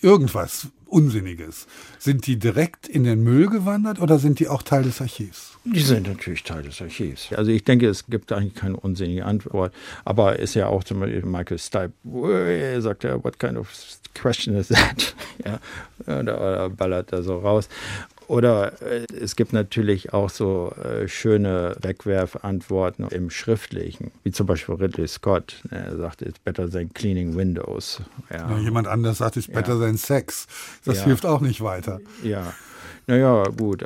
irgendwas 0.00 0.68
Unsinniges. 0.92 1.66
Sind 1.98 2.26
die 2.26 2.38
direkt 2.38 2.86
in 2.86 3.04
den 3.04 3.22
Müll 3.22 3.48
gewandert 3.48 4.00
oder 4.00 4.18
sind 4.18 4.38
die 4.38 4.48
auch 4.48 4.62
Teil 4.62 4.82
des 4.82 5.00
Archivs? 5.00 5.58
Die 5.64 5.80
sind 5.80 6.06
natürlich 6.08 6.42
Teil 6.42 6.62
des 6.62 6.82
Archivs. 6.82 7.32
Also 7.32 7.50
ich 7.50 7.64
denke, 7.64 7.88
es 7.88 8.06
gibt 8.06 8.32
eigentlich 8.32 8.54
keine 8.54 8.76
unsinnige 8.76 9.24
Antwort. 9.24 9.72
Aber 10.04 10.38
ist 10.38 10.54
ja 10.54 10.66
auch 10.66 10.84
zum 10.84 11.00
Beispiel 11.00 11.22
Michael 11.22 11.58
Stipe, 11.58 11.92
er 12.04 12.82
sagt 12.82 13.04
ja, 13.04 13.22
what 13.22 13.38
kind 13.38 13.56
of 13.56 13.68
question 14.14 14.56
is 14.56 14.68
that? 14.68 15.14
ja, 15.44 15.60
oder, 16.06 16.36
oder 16.36 16.68
ballert 16.68 17.12
er 17.12 17.22
so 17.22 17.38
raus. 17.38 17.68
Oder 18.32 18.80
äh, 18.80 19.04
es 19.14 19.36
gibt 19.36 19.52
natürlich 19.52 20.14
auch 20.14 20.30
so 20.30 20.72
äh, 20.82 21.06
schöne 21.06 21.76
Wegwerfantworten 21.82 23.06
im 23.08 23.28
Schriftlichen, 23.28 24.10
wie 24.22 24.30
zum 24.30 24.46
Beispiel 24.46 24.76
Ridley 24.76 25.06
Scott. 25.06 25.62
Er 25.68 25.94
sagt, 25.98 26.22
it's 26.22 26.38
better 26.38 26.70
than 26.70 26.90
cleaning 26.94 27.36
windows. 27.36 28.00
Ja. 28.30 28.50
Ja, 28.50 28.56
jemand 28.56 28.88
anders 28.88 29.18
sagt, 29.18 29.36
it's 29.36 29.48
better 29.48 29.74
ja. 29.74 29.80
than 29.80 29.98
sex. 29.98 30.46
Das 30.86 31.04
hilft 31.04 31.26
auch 31.26 31.42
nicht 31.42 31.60
weiter. 31.60 32.00
Ja. 32.22 32.54
Naja, 33.06 33.44
gut. 33.54 33.84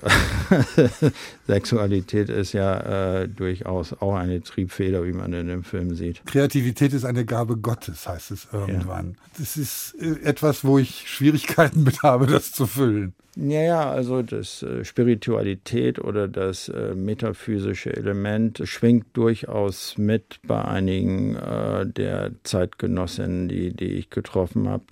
Sexualität 1.46 2.28
ist 2.28 2.52
ja 2.52 3.20
äh, 3.20 3.28
durchaus 3.28 3.92
auch 3.92 4.14
eine 4.14 4.42
Triebfeder, 4.42 5.04
wie 5.04 5.12
man 5.12 5.32
in 5.32 5.48
dem 5.48 5.64
Film 5.64 5.94
sieht. 5.94 6.24
Kreativität 6.26 6.92
ist 6.92 7.04
eine 7.04 7.24
Gabe 7.24 7.56
Gottes, 7.56 8.06
heißt 8.08 8.30
es 8.30 8.48
irgendwann. 8.52 9.10
Ja. 9.10 9.38
Das 9.38 9.56
ist 9.56 9.94
äh, 10.00 10.22
etwas, 10.24 10.64
wo 10.64 10.78
ich 10.78 11.08
Schwierigkeiten 11.08 11.82
mit 11.84 12.02
habe, 12.02 12.26
das 12.26 12.52
zu 12.52 12.66
füllen. 12.66 13.14
Ja, 13.38 13.60
ja, 13.60 13.90
also 13.90 14.22
das 14.22 14.62
äh, 14.62 14.82
Spiritualität 14.82 15.98
oder 15.98 16.26
das 16.26 16.70
äh, 16.70 16.94
metaphysische 16.94 17.94
Element 17.94 18.62
schwingt 18.64 19.04
durchaus 19.12 19.98
mit 19.98 20.40
bei 20.46 20.64
einigen 20.64 21.36
äh, 21.36 21.86
der 21.86 22.30
Zeitgenossinnen, 22.44 23.48
die, 23.48 23.74
die 23.76 23.92
ich 23.92 24.08
getroffen 24.08 24.70
habe. 24.70 24.84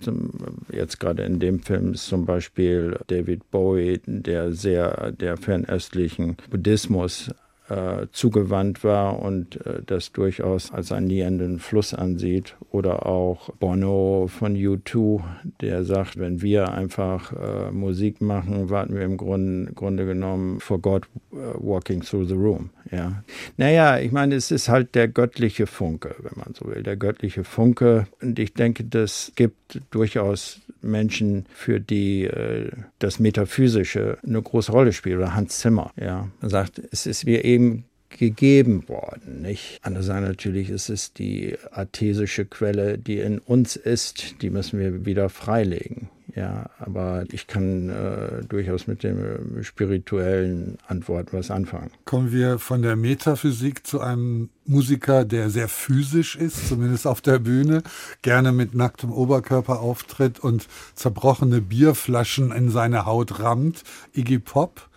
Jetzt 0.71 0.99
gerade 0.99 1.23
in 1.23 1.39
dem 1.39 1.59
Film 1.59 1.93
ist 1.93 2.05
zum 2.05 2.27
Beispiel 2.27 2.99
David 3.07 3.49
Bowie, 3.49 3.99
der 4.05 4.53
sehr 4.53 5.11
der 5.11 5.37
fernöstlichen 5.37 6.37
Buddhismus 6.49 7.29
äh, 7.69 8.07
zugewandt 8.11 8.83
war 8.83 9.19
und 9.19 9.65
äh, 9.65 9.81
das 9.85 10.11
durchaus 10.11 10.71
als 10.71 10.91
einen 10.91 11.07
nähernden 11.07 11.59
Fluss 11.59 11.93
ansieht. 11.93 12.55
Oder 12.71 13.05
auch 13.05 13.49
Bono 13.55 14.27
von 14.27 14.55
U2, 14.55 15.23
der 15.61 15.83
sagt, 15.83 16.19
wenn 16.19 16.41
wir 16.41 16.73
einfach 16.73 17.33
äh, 17.33 17.71
Musik 17.71 18.21
machen, 18.21 18.69
warten 18.69 18.93
wir 18.93 19.01
im 19.01 19.17
Grunde, 19.17 19.73
Grunde 19.73 20.05
genommen 20.05 20.59
for 20.59 20.79
God 20.79 21.07
uh, 21.31 21.37
walking 21.59 22.01
through 22.01 22.27
the 22.27 22.35
room. 22.35 22.69
Ja. 22.91 23.23
Naja, 23.57 23.97
ich 23.99 24.11
meine, 24.11 24.35
es 24.35 24.51
ist 24.51 24.69
halt 24.69 24.93
der 24.93 25.07
göttliche 25.07 25.65
Funke, 25.65 26.15
wenn 26.19 26.37
man 26.37 26.53
so 26.53 26.67
will, 26.67 26.83
der 26.83 26.97
göttliche 26.97 27.43
Funke. 27.43 28.07
Und 28.21 28.37
ich 28.37 28.53
denke, 28.53 28.83
das 28.83 29.31
gibt 29.35 29.81
durchaus 29.89 30.61
Menschen, 30.81 31.45
für 31.49 31.79
die 31.79 32.25
äh, 32.25 32.71
das 32.99 33.19
Metaphysische 33.19 34.17
eine 34.25 34.41
große 34.41 34.71
Rolle 34.71 34.93
spielt. 34.93 35.17
Oder 35.17 35.35
Hans 35.35 35.59
Zimmer, 35.59 35.91
ja, 35.99 36.29
sagt, 36.41 36.81
es 36.91 37.05
ist 37.05 37.25
wie 37.25 37.37
eben 37.55 37.85
gegeben 38.09 38.87
worden. 38.87 39.41
Nicht? 39.41 39.79
Andererseits 39.81 40.27
natürlich 40.27 40.69
ist 40.69 40.89
es 40.89 41.13
die 41.13 41.57
artesische 41.71 42.45
Quelle, 42.45 42.97
die 42.97 43.19
in 43.19 43.39
uns 43.39 43.75
ist, 43.75 44.41
die 44.41 44.49
müssen 44.49 44.79
wir 44.79 45.05
wieder 45.05 45.29
freilegen. 45.29 46.09
Ja, 46.35 46.69
aber 46.79 47.23
ich 47.31 47.47
kann 47.47 47.89
äh, 47.89 48.43
durchaus 48.49 48.87
mit 48.87 49.03
dem 49.03 49.63
spirituellen 49.63 50.77
Antwort 50.85 51.31
was 51.31 51.49
anfangen. 51.49 51.91
Kommen 52.03 52.33
wir 52.33 52.59
von 52.59 52.81
der 52.81 52.97
Metaphysik 52.97 53.87
zu 53.87 54.01
einem 54.01 54.49
Musiker, 54.65 55.23
der 55.23 55.49
sehr 55.49 55.69
physisch 55.69 56.35
ist, 56.35 56.67
zumindest 56.67 57.07
auf 57.07 57.21
der 57.21 57.39
Bühne, 57.39 57.83
gerne 58.21 58.51
mit 58.51 58.75
nacktem 58.75 59.13
Oberkörper 59.13 59.79
auftritt 59.79 60.39
und 60.39 60.67
zerbrochene 60.93 61.61
Bierflaschen 61.61 62.51
in 62.51 62.69
seine 62.69 63.05
Haut 63.05 63.39
rammt. 63.39 63.83
Iggy 64.13 64.39
Pop 64.39 64.89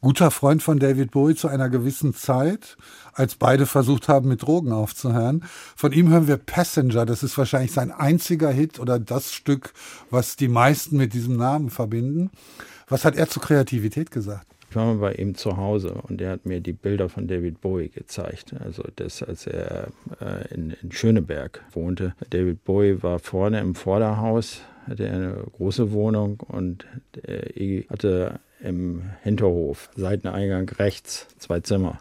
guter 0.00 0.30
Freund 0.30 0.62
von 0.62 0.78
David 0.78 1.10
Bowie 1.10 1.34
zu 1.34 1.48
einer 1.48 1.68
gewissen 1.68 2.14
Zeit, 2.14 2.76
als 3.12 3.34
beide 3.34 3.66
versucht 3.66 4.08
haben, 4.08 4.28
mit 4.28 4.42
Drogen 4.42 4.72
aufzuhören. 4.72 5.44
Von 5.76 5.92
ihm 5.92 6.08
hören 6.08 6.28
wir 6.28 6.36
Passenger. 6.36 7.04
Das 7.04 7.22
ist 7.22 7.36
wahrscheinlich 7.36 7.72
sein 7.72 7.90
einziger 7.90 8.50
Hit 8.50 8.78
oder 8.78 8.98
das 8.98 9.32
Stück, 9.32 9.72
was 10.10 10.36
die 10.36 10.48
meisten 10.48 10.96
mit 10.96 11.14
diesem 11.14 11.36
Namen 11.36 11.70
verbinden. 11.70 12.30
Was 12.88 13.04
hat 13.04 13.16
er 13.16 13.28
zur 13.28 13.42
Kreativität 13.42 14.10
gesagt? 14.10 14.46
Ich 14.70 14.76
war 14.76 14.84
mal 14.84 14.96
bei 14.96 15.14
ihm 15.14 15.34
zu 15.34 15.56
Hause 15.56 15.94
und 15.94 16.20
er 16.20 16.32
hat 16.32 16.44
mir 16.44 16.60
die 16.60 16.74
Bilder 16.74 17.08
von 17.08 17.26
David 17.26 17.60
Bowie 17.62 17.88
gezeigt. 17.88 18.54
Also 18.62 18.84
das, 18.96 19.22
als 19.22 19.46
er 19.46 19.88
äh, 20.20 20.54
in, 20.54 20.74
in 20.82 20.92
Schöneberg 20.92 21.64
wohnte. 21.72 22.14
David 22.28 22.64
Bowie 22.64 23.02
war 23.02 23.18
vorne 23.18 23.60
im 23.60 23.74
Vorderhaus, 23.74 24.60
hatte 24.86 25.08
eine 25.08 25.42
große 25.56 25.90
Wohnung 25.92 26.40
und 26.40 26.86
er 27.22 27.84
hatte 27.88 28.40
im 28.60 29.02
Hinterhof, 29.22 29.88
Seiteneingang 29.96 30.68
rechts, 30.70 31.26
zwei 31.38 31.60
Zimmer. 31.60 32.00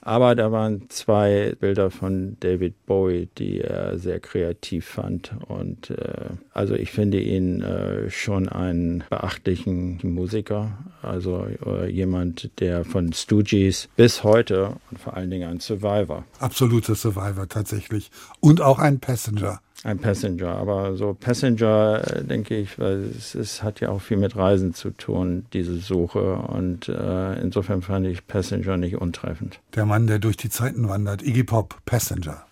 Aber 0.00 0.34
da 0.34 0.52
waren 0.52 0.88
zwei 0.88 1.54
Bilder 1.58 1.90
von 1.90 2.36
David 2.40 2.86
Bowie, 2.86 3.28
die 3.38 3.60
er 3.60 3.98
sehr 3.98 4.20
kreativ 4.20 4.86
fand. 4.86 5.32
Und 5.48 5.90
äh, 5.90 6.30
also 6.52 6.74
ich 6.74 6.92
finde 6.92 7.20
ihn 7.20 7.62
äh, 7.62 8.10
schon 8.10 8.48
einen 8.48 9.04
beachtlichen 9.10 9.98
Musiker. 10.02 10.78
Also 11.02 11.46
äh, 11.66 11.90
jemand, 11.90 12.50
der 12.60 12.84
von 12.84 13.12
Stooges 13.12 13.88
bis 13.96 14.22
heute 14.24 14.76
und 14.90 14.98
vor 14.98 15.16
allen 15.16 15.30
Dingen 15.30 15.48
ein 15.48 15.60
Survivor. 15.60 16.24
Absoluter 16.38 16.94
Survivor 16.94 17.48
tatsächlich. 17.48 18.10
Und 18.40 18.60
auch 18.60 18.78
ein 18.78 19.00
Passenger. 19.00 19.60
Ein 19.82 19.98
Passenger, 19.98 20.56
aber 20.56 20.94
so 20.96 21.14
Passenger, 21.14 22.02
äh, 22.06 22.22
denke 22.22 22.54
ich, 22.56 22.78
weil 22.78 23.02
es, 23.16 23.34
es, 23.34 23.62
hat 23.62 23.80
ja 23.80 23.88
auch 23.88 24.02
viel 24.02 24.18
mit 24.18 24.36
Reisen 24.36 24.74
zu 24.74 24.90
tun, 24.90 25.46
diese 25.54 25.76
Suche. 25.76 26.34
Und 26.34 26.88
äh, 26.88 27.40
insofern 27.40 27.80
fand 27.80 28.06
ich 28.06 28.26
Passenger 28.26 28.76
nicht 28.76 28.96
untreffend. 28.96 29.60
Der 29.74 29.86
Mann, 29.86 30.06
der 30.06 30.18
durch 30.18 30.36
die 30.36 30.50
Zeiten 30.50 30.88
wandert, 30.88 31.22
Iggy 31.22 31.44
Pop, 31.44 31.76
Passenger. 31.86 32.44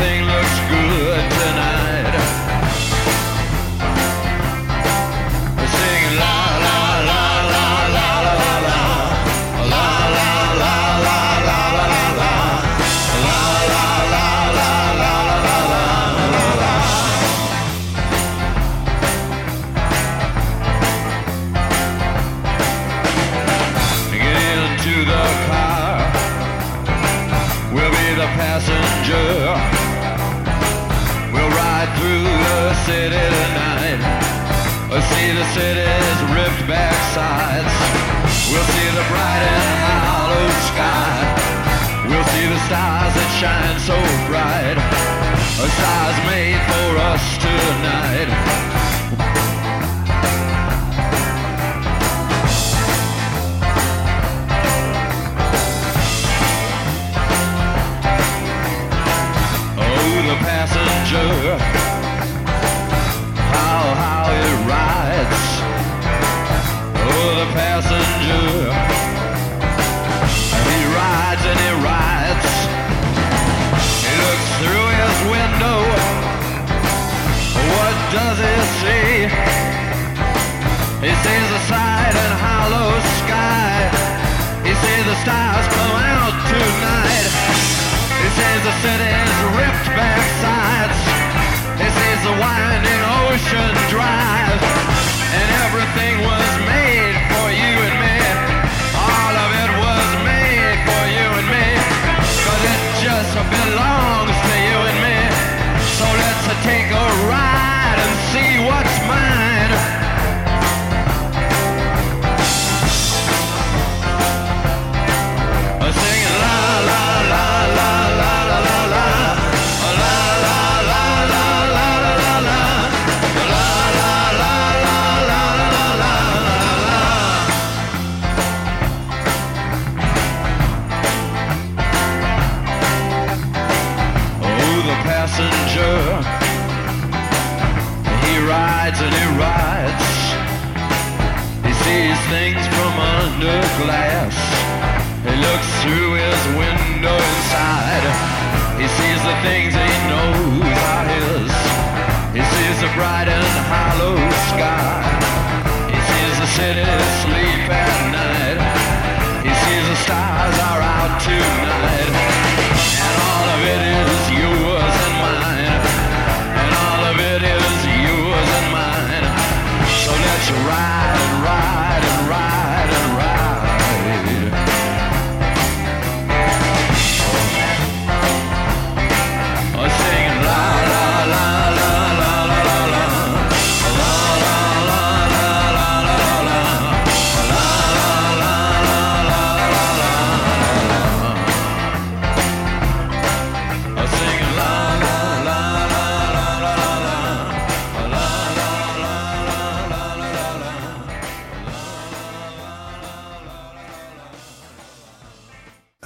nothing 0.00 0.29
shine 43.40 43.80
so 43.80 43.96
bright. 44.28 44.76
A 44.76 45.68
stars 45.70 46.18
made 46.26 46.60
for 46.68 46.98
us 46.98 47.38
tonight. 47.38 48.28
Oh, 59.78 60.22
the 60.28 60.36
passenger. 60.44 61.79
Hollow 82.60 82.92
sky. 83.24 83.88
He 84.66 84.72
sees 84.82 85.04
the 85.08 85.16
stars 85.24 85.66
come 85.76 85.96
out 86.12 86.34
tonight. 86.52 87.32
He 88.20 88.28
says 88.36 88.58
the 88.68 88.74
city's 88.84 89.32
ripped 89.56 89.88
back 89.96 90.24
sides. 90.44 91.00
He 91.80 91.88
says 91.88 92.18
the 92.28 92.34
winding 92.36 93.02
ocean 93.24 93.72
drive. 93.88 94.69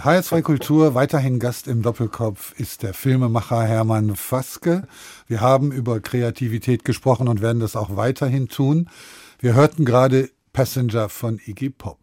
HR2 0.04 0.42
Kultur, 0.42 0.94
weiterhin 0.94 1.38
Gast 1.38 1.66
im 1.66 1.80
Doppelkopf 1.80 2.52
ist 2.60 2.82
der 2.82 2.92
Filmemacher 2.92 3.62
Hermann 3.62 4.16
Faske. 4.16 4.86
Wir 5.28 5.40
haben 5.40 5.72
über 5.72 5.98
Kreativität 6.00 6.84
gesprochen 6.84 7.26
und 7.26 7.40
werden 7.40 7.58
das 7.58 7.74
auch 7.74 7.96
weiterhin 7.96 8.48
tun. 8.48 8.90
Wir 9.38 9.54
hörten 9.54 9.86
gerade 9.86 10.28
Passenger 10.52 11.08
von 11.08 11.40
Iggy 11.46 11.70
Pop. 11.70 11.98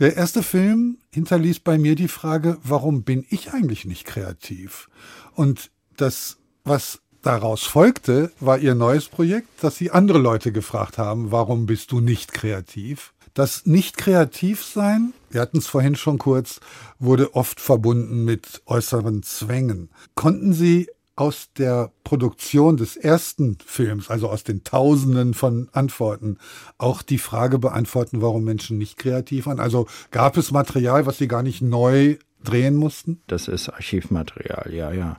Der 0.00 0.16
erste 0.16 0.42
Film 0.42 0.98
hinterließ 1.12 1.60
bei 1.60 1.78
mir 1.78 1.94
die 1.94 2.08
Frage, 2.08 2.58
warum 2.64 3.04
bin 3.04 3.24
ich 3.30 3.52
eigentlich 3.52 3.84
nicht 3.84 4.04
kreativ? 4.04 4.88
Und 5.36 5.70
das, 5.96 6.38
was 6.64 7.02
daraus 7.22 7.62
folgte, 7.62 8.32
war 8.40 8.58
ihr 8.58 8.74
neues 8.74 9.06
Projekt, 9.06 9.62
dass 9.62 9.76
sie 9.76 9.92
andere 9.92 10.18
Leute 10.18 10.50
gefragt 10.50 10.98
haben, 10.98 11.30
warum 11.30 11.66
bist 11.66 11.92
du 11.92 12.00
nicht 12.00 12.32
kreativ? 12.32 13.13
Das 13.34 13.66
Nicht-Kreativ-Sein, 13.66 15.12
wir 15.30 15.40
hatten 15.40 15.58
es 15.58 15.66
vorhin 15.66 15.96
schon 15.96 16.18
kurz, 16.18 16.60
wurde 17.00 17.34
oft 17.34 17.60
verbunden 17.60 18.24
mit 18.24 18.62
äußeren 18.66 19.24
Zwängen. 19.24 19.90
Konnten 20.14 20.52
Sie 20.52 20.88
aus 21.16 21.48
der 21.58 21.90
Produktion 22.04 22.76
des 22.76 22.96
ersten 22.96 23.58
Films, 23.66 24.08
also 24.08 24.28
aus 24.28 24.44
den 24.44 24.62
Tausenden 24.62 25.34
von 25.34 25.68
Antworten, 25.72 26.38
auch 26.78 27.02
die 27.02 27.18
Frage 27.18 27.58
beantworten, 27.58 28.22
warum 28.22 28.44
Menschen 28.44 28.78
nicht 28.78 28.98
kreativ 28.98 29.46
waren? 29.46 29.58
Also 29.58 29.88
gab 30.12 30.36
es 30.36 30.52
Material, 30.52 31.04
was 31.06 31.18
Sie 31.18 31.26
gar 31.26 31.42
nicht 31.42 31.60
neu 31.60 32.18
drehen 32.44 32.76
mussten? 32.76 33.20
Das 33.26 33.48
ist 33.48 33.68
Archivmaterial, 33.68 34.72
ja, 34.72 34.92
ja. 34.92 35.18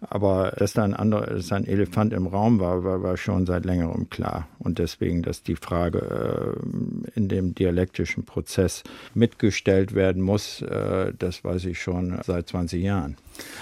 Aber 0.00 0.52
dass 0.56 0.72
da 0.72 0.84
ein 0.84 0.94
anderer, 0.94 1.26
dass 1.26 1.52
ein 1.52 1.66
Elefant 1.66 2.12
im 2.12 2.26
Raum 2.26 2.60
war, 2.60 2.84
war, 2.84 3.02
war 3.02 3.16
schon 3.16 3.46
seit 3.46 3.64
längerem 3.64 4.08
klar. 4.08 4.48
Und 4.58 4.78
deswegen, 4.78 5.22
dass 5.22 5.42
die 5.42 5.56
Frage 5.56 6.56
äh, 6.56 7.18
in 7.18 7.28
dem 7.28 7.54
dialektischen 7.54 8.24
Prozess 8.24 8.82
mitgestellt 9.14 9.94
werden 9.94 10.22
muss, 10.22 10.62
äh, 10.62 11.12
das 11.18 11.44
weiß 11.44 11.64
ich 11.66 11.80
schon 11.80 12.18
seit 12.24 12.48
20 12.48 12.82
Jahren. 12.82 13.16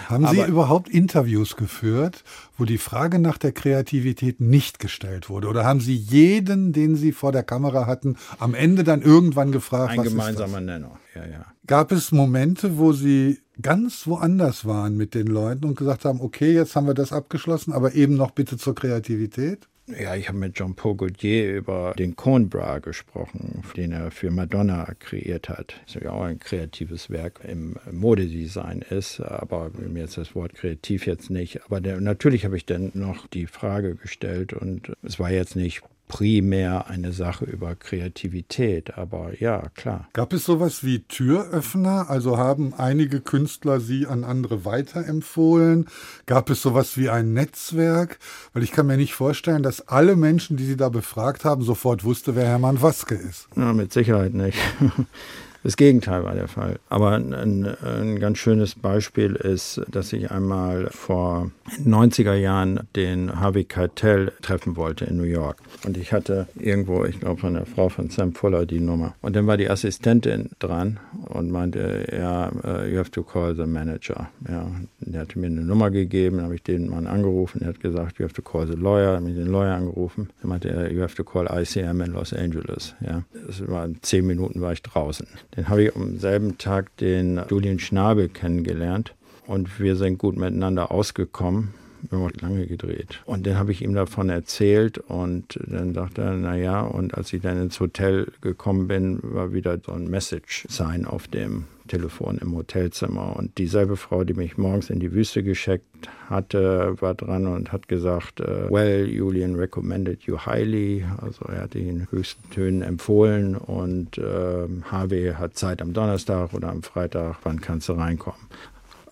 Haben 0.09 0.27
Sie 0.27 0.41
Aber, 0.41 0.47
überhaupt 0.47 0.89
Interviews 0.89 1.57
geführt, 1.57 2.25
wo 2.57 2.65
die 2.65 2.79
Frage 2.79 3.19
nach 3.19 3.39
der 3.39 3.53
Kreativität 3.53 4.41
nicht 4.41 4.79
gestellt 4.79 5.29
wurde? 5.29 5.49
Oder 5.49 5.65
haben 5.65 5.81
Sie 5.81 5.95
jeden, 5.95 6.73
den 6.73 6.97
Sie 6.97 7.13
vor 7.13 7.33
der 7.33 7.43
Kamera 7.43 7.87
hatten, 7.87 8.17
am 8.39 8.55
Ende 8.55 8.85
dann 8.85 9.03
irgendwann 9.03 9.53
gefragt, 9.53 9.93
Ein 9.93 9.99
was 9.99 10.09
gemeinsamer 10.09 10.61
Nenner, 10.61 10.99
ja, 11.15 11.27
ja. 11.27 11.47
Gab 11.67 11.93
es 11.93 12.13
Momente, 12.13 12.79
wo 12.79 12.93
Sie 12.93 13.41
ganz 13.61 14.07
woanders 14.07 14.65
waren 14.65 14.97
mit 14.97 15.15
den 15.15 15.27
Leuten 15.27 15.65
und 15.65 15.77
gesagt 15.77 16.05
haben, 16.05 16.21
okay, 16.21 16.55
jetzt 16.55 16.77
haben 16.77 16.87
wir 16.87 16.95
das 16.95 17.13
abgeschlossen, 17.13 17.73
aber 17.73 17.95
eben 17.95 18.15
noch 18.15 18.31
bitte 18.31 18.57
zur 18.57 18.75
Kreativität? 18.75 19.69
Ja, 19.97 20.15
ich 20.15 20.29
habe 20.29 20.37
mit 20.37 20.55
Jean-Paul 20.55 20.97
Gaultier 20.97 21.57
über 21.57 21.95
den 21.99 22.15
Cone 22.15 22.49
gesprochen, 22.83 23.63
den 23.75 23.93
er 23.93 24.11
für 24.11 24.31
Madonna 24.31 24.93
kreiert 24.99 25.49
hat. 25.49 25.81
Das 25.87 25.97
ist 25.97 26.03
ja 26.03 26.11
auch 26.11 26.23
ein 26.23 26.39
kreatives 26.39 27.09
Werk 27.09 27.41
im 27.49 27.77
Modedesign 27.91 28.83
ist, 28.83 29.21
aber 29.21 29.71
mir 29.79 30.01
jetzt 30.01 30.19
das 30.19 30.35
Wort 30.35 30.55
kreativ 30.55 31.07
jetzt 31.07 31.31
nicht. 31.31 31.65
Aber 31.65 31.81
der, 31.81 32.03
natürlich 32.03 32.45
habe 32.45 32.59
ich 32.59 32.67
dann 32.67 32.91
noch 32.93 33.27
die 33.29 33.47
Frage 33.47 33.95
gestellt 33.95 34.53
und 34.53 34.93
es 35.03 35.19
war 35.19 35.31
jetzt 35.31 35.57
nicht 35.57 35.83
primär 36.09 36.89
eine 36.89 37.13
Sache 37.13 37.45
über 37.45 37.75
Kreativität, 37.75 38.97
aber 38.99 39.39
ja, 39.41 39.69
klar. 39.75 40.09
Gab 40.15 40.33
es 40.33 40.45
sowas 40.45 40.83
wie 40.83 41.01
Türöffner? 41.01 42.11
Also 42.11 42.39
haben 42.39 42.75
einige 42.75 43.21
Künstler 43.21 43.81
sie 43.81 44.07
an 44.07 44.25
andere 44.25 44.65
weiterempfohlen? 44.65 45.87
Gab 46.27 46.51
es 46.51 46.63
sowas 46.63 46.97
wie 46.97 47.11
ein 47.11 47.33
Netzwerk? 47.35 48.19
Weil 48.53 48.63
ich 48.63 48.73
kann 48.73 48.87
mir 48.87 48.97
nicht 48.97 49.15
vorstellen, 49.15 49.63
dass 49.63 49.87
alle 49.87 50.17
Menschen, 50.17 50.57
die 50.57 50.65
sie 50.65 50.77
da 50.77 50.89
befragt 50.89 51.45
haben, 51.45 51.63
sofort 51.63 52.05
wusste, 52.05 52.35
wer 52.35 52.47
Hermann 52.47 52.83
Waske 52.83 53.15
ist. 53.15 53.49
Ja, 53.55 53.73
mit 53.73 53.93
Sicherheit 53.93 54.35
nicht. 54.35 54.59
Das 55.65 55.77
Gegenteil 55.77 56.25
war 56.25 56.35
der 56.35 56.49
Fall. 56.49 56.79
Aber 56.89 57.13
ein, 57.13 57.35
ein, 57.35 58.21
ganz 58.21 58.39
schönes 58.39 58.77
Beispiel 58.77 59.35
ist, 59.35 59.81
dass 59.91 60.13
ich 60.13 60.31
einmal 60.31 60.89
vor 60.91 61.51
90er 61.85 62.35
Jahren 62.35 62.81
den 62.95 63.41
Harvey 63.41 63.65
Keitel 63.65 64.33
treffen 64.41 64.77
wollte 64.77 65.05
in 65.05 65.17
New 65.17 65.25
York. 65.25 65.59
Und 65.85 65.97
ich 65.97 66.13
hatte 66.13 66.47
irgendwo, 66.59 67.05
ich 67.05 67.21
glaube 67.21 67.41
von 67.41 67.55
der 67.55 67.67
Frau 67.67 67.89
von 67.89 68.09
Sam 68.09 68.35
Fuller 68.35 68.67
die 68.67 68.81
Nummer. 68.81 69.15
Und 69.21 69.35
dann 69.35 69.47
war 69.47 69.57
die 69.57 69.69
Assistentin 69.69 70.51
dran 70.61 71.01
und 71.27 71.51
meinte, 71.51 72.07
ja, 72.17 72.51
uh, 72.51 72.85
you 72.85 72.99
have 72.99 73.11
to 73.11 73.23
call 73.23 73.55
the 73.55 73.67
manager. 73.67 74.31
Ja, 74.49 74.71
der 75.01 75.23
hatte 75.23 75.39
mir 75.39 75.47
eine 75.47 75.63
Nummer 75.63 75.91
gegeben, 75.91 76.37
dann 76.37 76.47
habe 76.47 76.55
ich 76.55 76.63
den 76.63 76.89
Mann 76.89 77.07
angerufen, 77.07 77.63
er 77.63 77.69
hat 77.69 77.81
gesagt, 77.81 78.19
you 78.19 78.25
have 78.25 78.35
to 78.35 78.43
call 78.43 78.67
the 78.67 78.75
lawyer, 78.75 79.17
habe 79.17 79.29
ich 79.29 79.37
den 79.37 79.51
Lawyer 79.51 79.75
angerufen. 79.75 80.31
Dann 80.41 80.51
meinte 80.51 80.71
er, 80.71 80.93
you 80.93 81.03
have 81.03 81.17
to 81.17 81.25
call 81.25 81.47
ICM 81.51 82.01
in 82.01 82.13
Los 82.13 82.33
Angeles. 82.33 82.95
Ja, 83.01 83.23
das 83.47 83.67
war 83.69 83.89
zehn 84.03 84.27
Minuten 84.27 84.61
war 84.61 84.73
ich 84.73 84.83
draußen. 84.83 85.27
Dann 85.53 85.69
habe 85.69 85.85
ich 85.85 85.97
am 85.97 86.19
selben 86.19 86.59
Tag 86.59 86.97
den 86.99 87.41
Julian 87.51 87.79
Schnabel 87.79 88.29
kennengelernt 88.29 89.15
und 89.47 89.81
wir 89.81 89.97
sind 89.97 90.19
gut 90.19 90.37
miteinander 90.37 90.91
ausgekommen. 90.91 91.75
Wir 92.11 92.19
haben 92.19 92.33
lange 92.41 92.67
gedreht. 92.67 93.21
Und 93.25 93.47
dann 93.47 93.57
habe 93.57 93.73
ich 93.73 93.83
ihm 93.83 93.95
davon 93.95 94.29
erzählt 94.29 94.99
und 94.99 95.59
dann 95.67 95.95
sagte 95.95 96.23
er, 96.23 96.35
naja, 96.35 96.83
und 96.83 97.15
als 97.15 97.33
ich 97.33 97.43
dann 97.43 97.61
ins 97.61 97.81
Hotel 97.81 98.31
gekommen 98.41 98.87
bin, 98.87 99.19
war 99.23 99.53
wieder 99.53 99.79
so 99.85 99.93
ein 99.93 100.09
Message-Sign 100.09 101.07
auf 101.07 101.27
dem 101.27 101.65
Telefon 101.89 102.39
im 102.39 102.55
Hotelzimmer. 102.55 103.37
Und 103.37 103.59
dieselbe 103.59 103.97
Frau, 103.97 104.25
die 104.25 104.35
mich 104.35 104.57
morgens 104.57 104.91
in 104.91 105.01
die 105.01 105.13
Wüste 105.13 105.43
geschickt 105.43 106.09
hatte, 106.29 106.95
war 107.01 107.15
dran 107.15 107.47
und 107.47 107.73
hat 107.73 107.89
gesagt, 107.89 108.41
äh, 108.41 108.71
well, 108.71 109.09
Julian 109.09 109.57
recommended 109.57 110.23
you 110.23 110.39
highly. 110.39 111.05
Also 111.21 111.45
er 111.47 111.63
hat 111.63 111.75
ihn 111.75 111.89
in 111.89 112.11
höchsten 112.11 112.49
Tönen 112.51 112.83
empfohlen 112.83 113.57
und 113.57 114.19
äh, 114.19 114.69
Harvey 114.85 115.33
hat 115.37 115.57
Zeit 115.57 115.83
am 115.83 115.93
Donnerstag 115.93 116.55
oder 116.55 116.69
am 116.71 116.83
Freitag, 116.83 117.39
wann 117.43 117.61
kannst 117.61 117.89
du 117.89 117.95
reinkommen? 117.95 118.41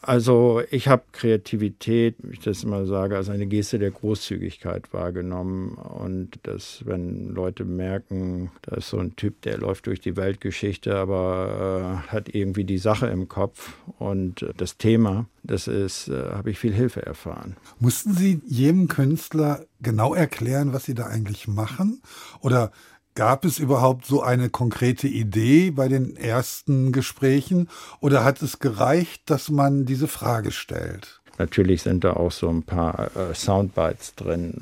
Also 0.06 0.62
ich 0.70 0.86
habe 0.86 1.02
Kreativität, 1.10 2.14
wie 2.22 2.34
ich 2.34 2.40
das 2.40 2.62
immer 2.62 2.86
sage, 2.86 3.16
als 3.16 3.28
eine 3.28 3.48
Geste 3.48 3.80
der 3.80 3.90
Großzügigkeit 3.90 4.92
wahrgenommen. 4.92 5.74
Und 5.74 6.38
dass, 6.44 6.86
wenn 6.86 7.34
Leute 7.34 7.64
merken, 7.64 8.52
da 8.62 8.76
ist 8.76 8.90
so 8.90 8.98
ein 8.98 9.16
Typ, 9.16 9.42
der 9.42 9.58
läuft 9.58 9.88
durch 9.88 9.98
die 9.98 10.16
Weltgeschichte, 10.16 10.94
aber 10.94 12.04
äh, 12.06 12.12
hat 12.12 12.32
irgendwie 12.32 12.62
die 12.62 12.78
Sache 12.78 13.08
im 13.08 13.26
Kopf 13.26 13.74
und 13.98 14.46
das 14.56 14.76
Thema, 14.76 15.26
das 15.42 15.66
ist, 15.66 16.06
äh, 16.06 16.30
habe 16.30 16.52
ich 16.52 16.58
viel 16.60 16.72
Hilfe 16.72 17.04
erfahren. 17.04 17.56
Mussten 17.80 18.12
Sie 18.12 18.40
jedem 18.46 18.86
Künstler 18.86 19.64
genau 19.80 20.14
erklären, 20.14 20.72
was 20.72 20.84
Sie 20.84 20.94
da 20.94 21.06
eigentlich 21.06 21.48
machen? 21.48 22.00
Oder 22.40 22.70
Gab 23.16 23.46
es 23.46 23.58
überhaupt 23.58 24.04
so 24.04 24.22
eine 24.22 24.50
konkrete 24.50 25.08
Idee 25.08 25.70
bei 25.70 25.88
den 25.88 26.18
ersten 26.18 26.92
Gesprächen 26.92 27.70
oder 28.00 28.24
hat 28.24 28.42
es 28.42 28.58
gereicht, 28.58 29.22
dass 29.30 29.48
man 29.48 29.86
diese 29.86 30.06
Frage 30.06 30.52
stellt? 30.52 31.22
Natürlich 31.38 31.82
sind 31.82 32.04
da 32.04 32.14
auch 32.14 32.32
so 32.32 32.48
ein 32.48 32.62
paar 32.62 33.10
äh, 33.16 33.34
Soundbites 33.34 34.14
drin 34.14 34.54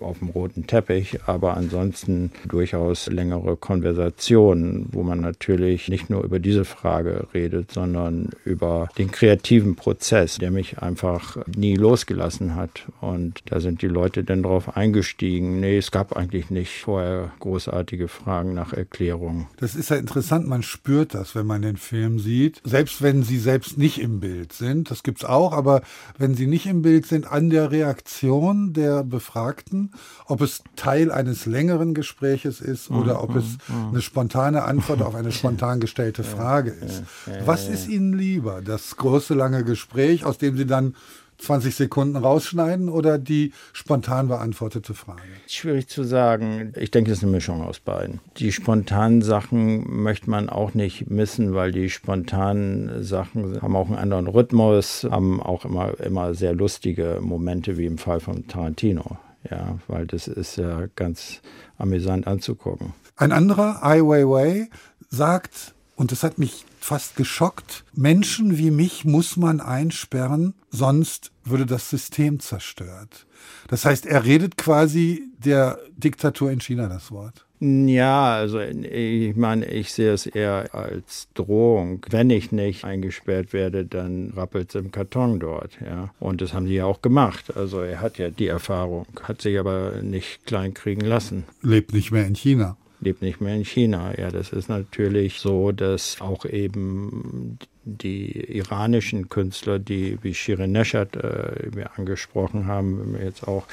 auf 0.00 0.18
dem 0.18 0.28
roten 0.28 0.66
Teppich, 0.66 1.18
aber 1.26 1.56
ansonsten 1.56 2.30
durchaus 2.46 3.06
längere 3.06 3.56
Konversationen, 3.56 4.86
wo 4.92 5.02
man 5.02 5.20
natürlich 5.20 5.88
nicht 5.88 6.10
nur 6.10 6.22
über 6.24 6.38
diese 6.38 6.64
Frage 6.64 7.26
redet, 7.34 7.72
sondern 7.72 8.30
über 8.44 8.88
den 8.98 9.10
kreativen 9.10 9.76
Prozess, 9.76 10.38
der 10.38 10.50
mich 10.50 10.78
einfach 10.78 11.38
nie 11.46 11.76
losgelassen 11.76 12.54
hat. 12.54 12.86
Und 13.00 13.42
da 13.46 13.60
sind 13.60 13.82
die 13.82 13.88
Leute 13.88 14.24
dann 14.24 14.42
drauf 14.42 14.76
eingestiegen. 14.76 15.60
Nee, 15.60 15.78
es 15.78 15.90
gab 15.90 16.16
eigentlich 16.16 16.50
nicht 16.50 16.80
vorher 16.80 17.32
großartige 17.40 18.08
Fragen 18.08 18.54
nach 18.54 18.72
Erklärung. 18.72 19.48
Das 19.58 19.74
ist 19.74 19.90
ja 19.90 19.96
interessant, 19.96 20.46
man 20.46 20.62
spürt 20.62 21.14
das, 21.14 21.34
wenn 21.34 21.46
man 21.46 21.62
den 21.62 21.76
Film 21.76 22.18
sieht. 22.18 22.60
Selbst 22.64 23.02
wenn 23.02 23.22
sie 23.22 23.38
selbst 23.38 23.78
nicht 23.78 24.00
im 24.00 24.20
Bild 24.20 24.52
sind, 24.52 24.90
das 24.90 25.02
gibt 25.02 25.18
es 25.18 25.24
auch, 25.24 25.52
aber 25.52 25.82
wenn 26.18 26.34
sie 26.34 26.46
nicht 26.46 26.66
im 26.66 26.82
Bild 26.82 27.06
sind, 27.06 27.26
an 27.30 27.50
der 27.50 27.70
Reaktion 27.70 28.72
der 28.72 29.04
Befragten, 29.04 29.92
ob 30.26 30.40
es 30.40 30.62
Teil 30.76 31.10
eines 31.10 31.46
längeren 31.46 31.94
Gespräches 31.94 32.60
ist 32.60 32.90
oder 32.90 33.22
ob 33.22 33.36
es 33.36 33.58
eine 33.90 34.02
spontane 34.02 34.62
Antwort 34.62 35.02
auf 35.02 35.14
eine 35.14 35.32
spontan 35.32 35.80
gestellte 35.80 36.24
Frage 36.24 36.70
ist. 36.70 37.02
Was 37.44 37.68
ist 37.68 37.88
Ihnen 37.88 38.12
lieber? 38.12 38.62
Das 38.62 38.96
große, 38.96 39.34
lange 39.34 39.64
Gespräch, 39.64 40.24
aus 40.24 40.38
dem 40.38 40.56
Sie 40.56 40.66
dann 40.66 40.94
20 41.38 41.74
Sekunden 41.74 42.16
rausschneiden 42.16 42.88
oder 42.88 43.18
die 43.18 43.52
spontan 43.72 44.28
beantwortete 44.28 44.94
Frage? 44.94 45.22
Schwierig 45.46 45.88
zu 45.88 46.04
sagen. 46.04 46.72
Ich 46.76 46.90
denke, 46.90 47.10
es 47.10 47.18
ist 47.18 47.24
eine 47.24 47.32
Mischung 47.32 47.62
aus 47.62 47.80
beiden. 47.80 48.20
Die 48.36 48.52
spontanen 48.52 49.22
Sachen 49.22 50.02
möchte 50.02 50.30
man 50.30 50.48
auch 50.48 50.74
nicht 50.74 51.10
missen, 51.10 51.54
weil 51.54 51.72
die 51.72 51.90
spontanen 51.90 53.02
Sachen 53.02 53.60
haben 53.60 53.76
auch 53.76 53.88
einen 53.88 53.98
anderen 53.98 54.26
Rhythmus, 54.26 55.06
haben 55.10 55.40
auch 55.40 55.64
immer, 55.64 55.98
immer 56.00 56.34
sehr 56.34 56.54
lustige 56.54 57.18
Momente, 57.20 57.76
wie 57.76 57.86
im 57.86 57.98
Fall 57.98 58.20
von 58.20 58.46
Tarantino. 58.46 59.18
Ja, 59.50 59.78
weil 59.88 60.06
das 60.06 60.26
ist 60.26 60.56
ja 60.56 60.86
ganz 60.96 61.42
amüsant 61.76 62.26
anzugucken. 62.26 62.94
Ein 63.16 63.30
anderer, 63.30 63.84
Ai 63.84 64.00
Weiwei, 64.00 64.68
sagt, 65.10 65.74
und 65.96 66.12
das 66.12 66.22
hat 66.22 66.38
mich 66.38 66.64
fast 66.84 67.16
geschockt. 67.16 67.84
Menschen 67.94 68.58
wie 68.58 68.70
mich 68.70 69.06
muss 69.06 69.38
man 69.38 69.60
einsperren, 69.60 70.52
sonst 70.70 71.32
würde 71.42 71.64
das 71.64 71.88
System 71.88 72.40
zerstört. 72.40 73.26
Das 73.68 73.86
heißt, 73.86 74.04
er 74.04 74.24
redet 74.24 74.58
quasi 74.58 75.22
der 75.38 75.78
Diktatur 75.96 76.50
in 76.50 76.60
China 76.60 76.88
das 76.88 77.10
Wort. 77.10 77.46
Ja, 77.60 78.34
also 78.34 78.60
ich 78.60 79.34
meine, 79.34 79.64
ich 79.64 79.94
sehe 79.94 80.12
es 80.12 80.26
eher 80.26 80.74
als 80.74 81.28
Drohung. 81.32 82.04
Wenn 82.10 82.28
ich 82.28 82.52
nicht 82.52 82.84
eingesperrt 82.84 83.54
werde, 83.54 83.86
dann 83.86 84.34
rappelt 84.36 84.68
es 84.68 84.74
im 84.74 84.92
Karton 84.92 85.40
dort. 85.40 85.78
Ja. 85.82 86.12
Und 86.20 86.42
das 86.42 86.52
haben 86.52 86.66
sie 86.66 86.74
ja 86.74 86.84
auch 86.84 87.00
gemacht. 87.00 87.56
Also 87.56 87.80
er 87.80 88.02
hat 88.02 88.18
ja 88.18 88.28
die 88.28 88.48
Erfahrung, 88.48 89.06
hat 89.22 89.40
sich 89.40 89.58
aber 89.58 90.02
nicht 90.02 90.44
kleinkriegen 90.44 91.06
lassen. 91.06 91.44
Lebt 91.62 91.94
nicht 91.94 92.12
mehr 92.12 92.26
in 92.26 92.34
China 92.34 92.76
lebt 93.04 93.22
nicht 93.22 93.40
mehr 93.40 93.54
in 93.54 93.64
China. 93.64 94.18
Ja, 94.18 94.30
das 94.30 94.52
ist 94.52 94.68
natürlich 94.68 95.38
so, 95.38 95.72
dass 95.72 96.20
auch 96.20 96.44
eben 96.44 97.58
die 97.84 98.56
iranischen 98.56 99.28
Künstler, 99.28 99.78
die 99.78 100.18
wie 100.22 100.34
Shirin 100.34 100.72
Neshat 100.72 101.16
äh, 101.16 101.74
wir 101.74 101.98
angesprochen 101.98 102.66
haben, 102.66 103.16
jetzt 103.22 103.46
auch 103.46 103.66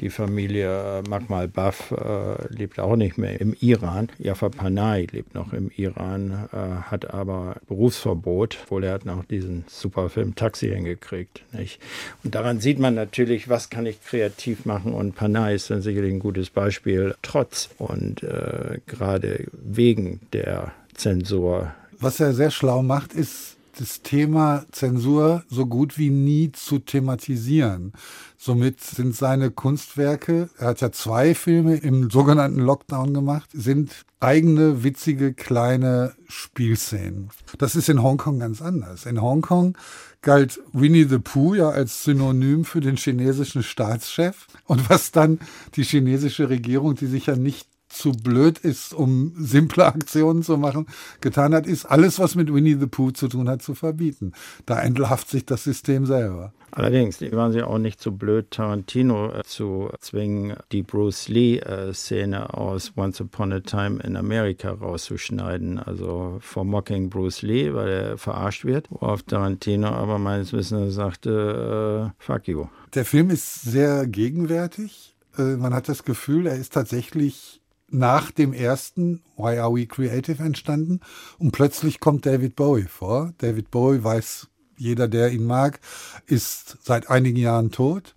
die 0.00 0.10
Familie 0.10 1.02
Magmal 1.08 1.46
Baf 1.46 1.92
äh, 1.92 2.52
lebt 2.52 2.80
auch 2.80 2.96
nicht 2.96 3.18
mehr 3.18 3.40
im 3.40 3.54
Iran. 3.60 4.08
Jafar 4.18 4.50
Panay 4.50 5.06
lebt 5.12 5.34
noch 5.34 5.52
im 5.52 5.70
Iran, 5.76 6.48
äh, 6.52 6.56
hat 6.90 7.14
aber 7.14 7.56
Berufsverbot, 7.68 8.58
obwohl 8.64 8.82
er 8.82 8.94
hat 8.94 9.04
noch 9.04 9.24
diesen 9.24 9.64
super 9.68 10.08
Film 10.10 10.34
Taxi 10.34 10.70
hingekriegt. 10.70 11.44
Nicht? 11.52 11.80
Und 12.24 12.34
daran 12.34 12.58
sieht 12.58 12.80
man 12.80 12.94
natürlich, 12.94 13.48
was 13.48 13.70
kann 13.70 13.86
ich 13.86 14.02
kreativ 14.02 14.64
machen 14.64 14.92
und 14.92 15.14
Panay 15.14 15.54
ist 15.54 15.70
dann 15.70 15.82
sicherlich 15.82 16.12
ein 16.12 16.18
gutes 16.18 16.50
Beispiel, 16.50 17.14
trotz 17.22 17.70
und 17.78 18.24
äh, 18.24 18.80
gerade 18.86 19.46
wegen 19.52 20.20
der 20.32 20.72
Zensur 20.94 21.72
was 22.02 22.20
er 22.20 22.34
sehr 22.34 22.50
schlau 22.50 22.82
macht, 22.82 23.14
ist 23.14 23.56
das 23.78 24.02
Thema 24.02 24.66
Zensur 24.70 25.44
so 25.48 25.66
gut 25.66 25.96
wie 25.96 26.10
nie 26.10 26.52
zu 26.52 26.78
thematisieren. 26.78 27.92
Somit 28.36 28.80
sind 28.80 29.14
seine 29.14 29.50
Kunstwerke, 29.50 30.50
er 30.58 30.68
hat 30.68 30.80
ja 30.80 30.92
zwei 30.92 31.34
Filme 31.34 31.76
im 31.76 32.10
sogenannten 32.10 32.60
Lockdown 32.60 33.14
gemacht, 33.14 33.48
sind 33.52 34.04
eigene, 34.20 34.84
witzige, 34.84 35.32
kleine 35.32 36.14
Spielszenen. 36.28 37.30
Das 37.58 37.76
ist 37.76 37.88
in 37.88 38.02
Hongkong 38.02 38.40
ganz 38.40 38.60
anders. 38.60 39.06
In 39.06 39.22
Hongkong 39.22 39.76
galt 40.22 40.60
Winnie 40.72 41.04
the 41.08 41.18
Pooh 41.18 41.54
ja 41.54 41.70
als 41.70 42.04
Synonym 42.04 42.64
für 42.64 42.80
den 42.80 42.96
chinesischen 42.96 43.62
Staatschef. 43.62 44.46
Und 44.64 44.88
was 44.90 45.12
dann 45.12 45.40
die 45.76 45.84
chinesische 45.84 46.48
Regierung, 46.48 46.94
die 46.94 47.06
sich 47.06 47.26
ja 47.26 47.36
nicht 47.36 47.68
zu 47.92 48.12
blöd 48.12 48.58
ist, 48.58 48.94
um 48.94 49.32
simple 49.36 49.84
Aktionen 49.84 50.42
zu 50.42 50.56
machen, 50.56 50.86
getan 51.20 51.54
hat, 51.54 51.66
ist 51.66 51.86
alles, 51.86 52.18
was 52.18 52.34
mit 52.34 52.52
Winnie 52.52 52.76
the 52.78 52.86
Pooh 52.86 53.10
zu 53.10 53.28
tun 53.28 53.48
hat, 53.48 53.62
zu 53.62 53.74
verbieten. 53.74 54.32
Da 54.66 54.80
entlarvt 54.80 55.28
sich 55.28 55.44
das 55.44 55.64
System 55.64 56.06
selber. 56.06 56.52
Allerdings 56.74 57.20
waren 57.20 57.52
sie 57.52 57.62
auch 57.62 57.76
nicht 57.76 58.00
so 58.00 58.12
blöd, 58.12 58.50
Tarantino 58.50 59.30
äh, 59.30 59.42
zu 59.44 59.90
zwingen, 60.00 60.56
die 60.72 60.82
Bruce 60.82 61.28
Lee-Szene 61.28 62.54
aus 62.54 62.92
Once 62.96 63.20
Upon 63.20 63.52
a 63.52 63.60
Time 63.60 64.02
in 64.02 64.16
America 64.16 64.70
rauszuschneiden. 64.70 65.78
Also 65.78 66.38
vor 66.40 66.64
Mocking 66.64 67.10
Bruce 67.10 67.42
Lee, 67.42 67.74
weil 67.74 67.88
er 67.88 68.18
verarscht 68.18 68.64
wird, 68.64 68.90
worauf 68.90 69.22
Tarantino 69.22 69.88
aber 69.88 70.18
meines 70.18 70.54
Wissens 70.54 70.94
sagte, 70.94 72.12
äh, 72.18 72.22
fuck 72.24 72.48
you. 72.48 72.66
Der 72.94 73.04
Film 73.04 73.28
ist 73.28 73.62
sehr 73.62 74.06
gegenwärtig. 74.06 75.14
Äh, 75.36 75.56
man 75.56 75.74
hat 75.74 75.90
das 75.90 76.04
Gefühl, 76.04 76.46
er 76.46 76.56
ist 76.56 76.72
tatsächlich 76.72 77.61
nach 77.92 78.30
dem 78.30 78.52
ersten 78.52 79.22
Why 79.36 79.58
Are 79.58 79.74
We 79.74 79.86
Creative 79.86 80.42
entstanden 80.42 81.00
und 81.38 81.52
plötzlich 81.52 82.00
kommt 82.00 82.26
David 82.26 82.56
Bowie 82.56 82.88
vor. 82.88 83.32
David 83.38 83.70
Bowie 83.70 84.02
weiß 84.02 84.48
jeder, 84.76 85.08
der 85.08 85.30
ihn 85.30 85.44
mag, 85.44 85.80
ist 86.26 86.78
seit 86.82 87.08
einigen 87.10 87.38
Jahren 87.38 87.70
tot 87.70 88.14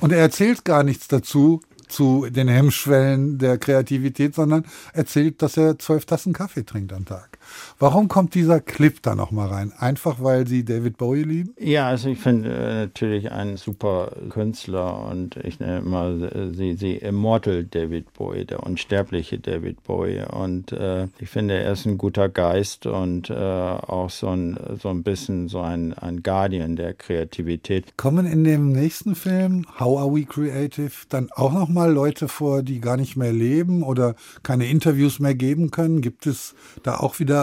und 0.00 0.12
er 0.12 0.18
erzählt 0.18 0.64
gar 0.64 0.82
nichts 0.82 1.08
dazu 1.08 1.62
zu 1.88 2.28
den 2.30 2.48
Hemmschwellen 2.48 3.38
der 3.38 3.58
Kreativität, 3.58 4.34
sondern 4.34 4.64
erzählt, 4.92 5.40
dass 5.42 5.56
er 5.56 5.78
zwölf 5.78 6.04
Tassen 6.04 6.32
Kaffee 6.32 6.64
trinkt 6.64 6.92
am 6.92 7.04
Tag. 7.04 7.35
Warum 7.78 8.08
kommt 8.08 8.34
dieser 8.34 8.60
Clip 8.60 9.02
da 9.02 9.14
nochmal 9.14 9.48
rein? 9.48 9.72
Einfach 9.78 10.22
weil 10.22 10.46
Sie 10.46 10.64
David 10.64 10.96
Bowie 10.96 11.22
lieben? 11.22 11.54
Ja, 11.58 11.88
also 11.88 12.08
ich 12.08 12.18
finde 12.18 12.52
äh, 12.52 12.74
natürlich 12.86 13.30
einen 13.30 13.56
super 13.56 14.12
Künstler 14.30 15.06
und 15.08 15.36
ich 15.36 15.60
nenne 15.60 15.82
mal 15.82 16.22
äh, 16.22 16.54
sie, 16.54 16.74
sie 16.74 16.96
Immortal 16.96 17.64
David 17.64 18.12
Bowie, 18.14 18.44
der 18.44 18.62
unsterbliche 18.62 19.38
David 19.38 19.82
Bowie. 19.84 20.22
Und 20.30 20.72
äh, 20.72 21.08
ich 21.18 21.28
finde, 21.28 21.54
er 21.54 21.72
ist 21.72 21.86
ein 21.86 21.98
guter 21.98 22.28
Geist 22.28 22.86
und 22.86 23.30
äh, 23.30 23.34
auch 23.34 24.10
so 24.10 24.28
ein, 24.28 24.58
so 24.80 24.88
ein 24.88 25.02
bisschen 25.02 25.48
so 25.48 25.60
ein, 25.60 25.92
ein 25.94 26.22
Guardian 26.22 26.76
der 26.76 26.94
Kreativität. 26.94 27.96
Kommen 27.96 28.26
in 28.26 28.44
dem 28.44 28.72
nächsten 28.72 29.14
Film, 29.14 29.66
How 29.78 30.00
Are 30.00 30.14
We 30.14 30.24
Creative, 30.24 30.92
dann 31.08 31.28
auch 31.34 31.52
nochmal 31.52 31.92
Leute 31.92 32.28
vor, 32.28 32.62
die 32.62 32.80
gar 32.80 32.96
nicht 32.96 33.16
mehr 33.16 33.32
leben 33.32 33.82
oder 33.82 34.14
keine 34.42 34.66
Interviews 34.66 35.18
mehr 35.20 35.34
geben 35.34 35.70
können? 35.70 36.00
Gibt 36.00 36.26
es 36.26 36.54
da 36.82 36.96
auch 36.96 37.18
wieder 37.18 37.35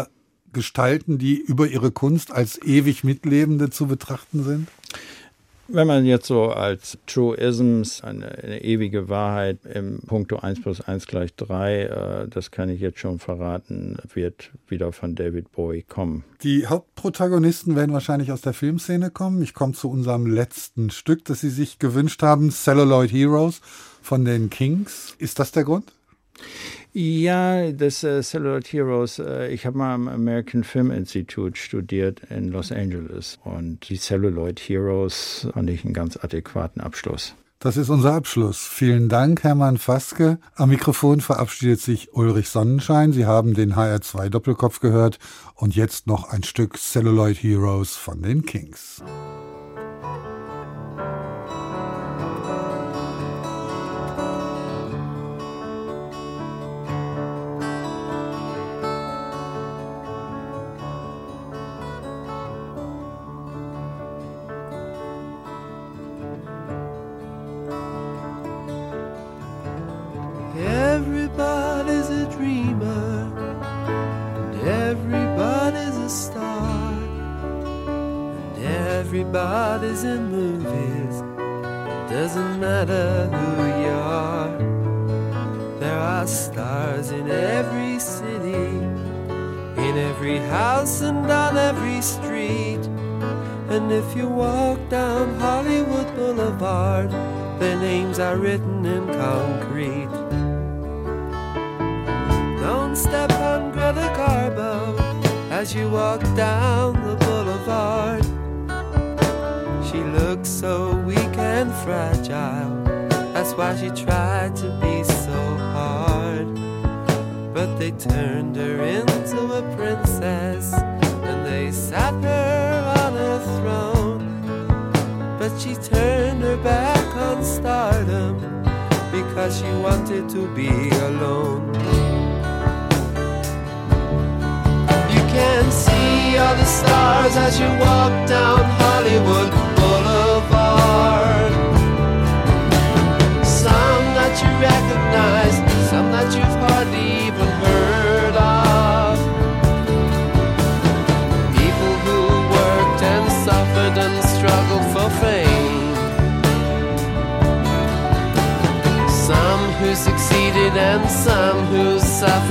Gestalten, 0.54 1.18
die 1.18 1.38
über 1.38 1.68
ihre 1.68 1.92
Kunst 1.92 2.32
als 2.32 2.62
ewig 2.62 3.04
Mitlebende 3.04 3.70
zu 3.70 3.88
betrachten 3.88 4.44
sind? 4.44 4.68
Wenn 5.70 5.88
man 5.88 6.06
jetzt 6.06 6.28
so 6.28 6.50
als 6.50 6.98
Truisms, 7.08 8.04
eine, 8.04 8.28
eine 8.44 8.64
ewige 8.64 9.08
Wahrheit 9.08 9.60
im 9.66 10.02
Punkto 10.02 10.38
1 10.38 10.62
plus 10.62 10.82
1 10.82 11.08
gleich 11.08 11.34
3, 11.36 11.82
äh, 11.84 12.28
das 12.28 12.52
kann 12.52 12.68
ich 12.68 12.82
jetzt 12.82 13.00
schon 13.00 13.18
verraten, 13.18 13.98
wird 14.14 14.52
wieder 14.68 14.92
von 14.92 15.16
David 15.16 15.52
Bowie 15.54 15.84
kommen. 15.84 16.26
Die 16.44 16.68
Hauptprotagonisten 16.68 17.78
werden 17.78 17.94
wahrscheinlich 17.94 18.34
aus 18.34 18.42
der 18.42 18.54
Filmszene 18.54 19.10
kommen. 19.10 19.42
Ich 19.42 19.54
komme 19.54 19.74
zu 19.74 19.90
unserem 19.90 20.28
letzten 20.28 20.90
Stück, 20.90 21.24
das 21.26 21.40
Sie 21.40 21.50
sich 21.50 21.80
gewünscht 21.80 22.22
haben, 22.22 22.52
Celluloid 22.52 23.12
Heroes 23.12 23.62
von 24.02 24.26
den 24.26 24.50
Kings. 24.50 25.16
Ist 25.18 25.40
das 25.40 25.54
der 25.54 25.64
Grund? 25.64 25.94
Ja, 26.96 27.72
das 27.72 28.04
äh, 28.04 28.22
Celluloid 28.22 28.68
Heroes, 28.72 29.18
äh, 29.18 29.48
ich 29.52 29.66
habe 29.66 29.78
mal 29.78 29.96
am 29.96 30.08
American 30.08 30.64
Film 30.64 30.92
Institute 30.92 31.60
studiert 31.60 32.22
in 32.30 32.50
Los 32.50 32.72
Angeles 32.72 33.40
und 33.44 33.90
die 33.90 33.98
Celluloid 33.98 34.60
Heroes 34.60 35.48
fand 35.54 35.70
ich 35.72 35.84
einen 35.84 35.94
ganz 35.94 36.18
adäquaten 36.18 36.82
Abschluss. 36.82 37.36
Das 37.64 37.78
ist 37.78 37.90
unser 37.90 38.14
Abschluss. 38.14 38.68
Vielen 38.68 39.08
Dank, 39.08 39.44
Hermann 39.44 39.78
Faske. 39.78 40.38
Am 40.56 40.68
Mikrofon 40.70 41.22
verabschiedet 41.22 41.80
sich 41.80 42.14
Ulrich 42.14 42.50
Sonnenschein. 42.50 43.14
Sie 43.14 43.26
haben 43.26 43.54
den 43.54 43.76
HR2 43.76 44.30
Doppelkopf 44.30 44.82
gehört 44.82 45.18
und 45.56 45.74
jetzt 45.74 46.06
noch 46.06 46.30
ein 46.30 46.44
Stück 46.44 46.78
Celluloid 46.78 47.38
Heroes 47.38 47.96
von 47.96 48.22
den 48.22 48.46
Kings. 48.46 49.02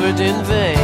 Suffered 0.03 0.21
in 0.21 0.45
vain. 0.45 0.82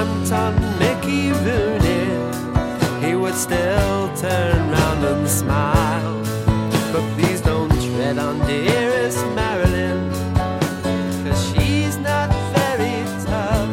If 0.00 0.08
you 0.08 0.26
stamped 0.26 0.32
on 0.32 0.78
Mickey 0.78 1.32
Rooney, 1.44 3.06
he 3.06 3.14
would 3.14 3.34
still 3.34 4.14
turn 4.16 4.70
round 4.70 5.04
and 5.04 5.28
smile. 5.28 6.22
But 6.92 7.02
please 7.14 7.40
don't 7.40 7.70
tread 7.70 8.18
on 8.18 8.38
dearest 8.46 9.24
Marilyn, 9.34 10.10
cause 11.24 11.52
she's 11.52 11.96
not 11.98 12.28
very 12.54 13.04
tough. 13.26 13.70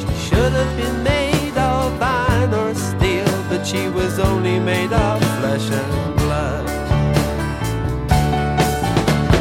She 0.00 0.28
should 0.28 0.52
have 0.52 0.76
been 0.76 1.02
made 1.02 1.56
of 1.56 2.00
iron 2.00 2.54
or 2.54 2.74
steel, 2.74 3.44
but 3.48 3.66
she 3.66 3.88
was 3.88 4.18
only 4.18 4.58
made 4.60 4.92
of 4.92 5.20
flesh 5.38 5.68
and 5.70 6.16
blood. 6.16 6.64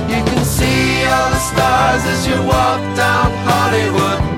You 0.10 0.24
can 0.24 0.44
see 0.44 1.06
all 1.06 1.30
the 1.30 1.40
stars 1.40 2.04
as 2.14 2.28
you 2.28 2.38
walk 2.44 2.82
down 2.96 3.32
Hollywood 3.48 4.35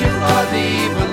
you 0.00 0.06
are 0.06 0.46
the 0.50 1.03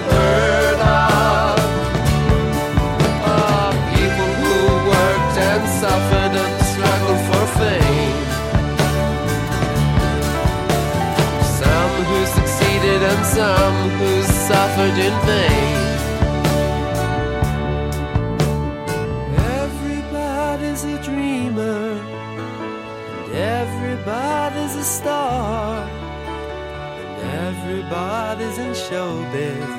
showbiz. 28.92 29.72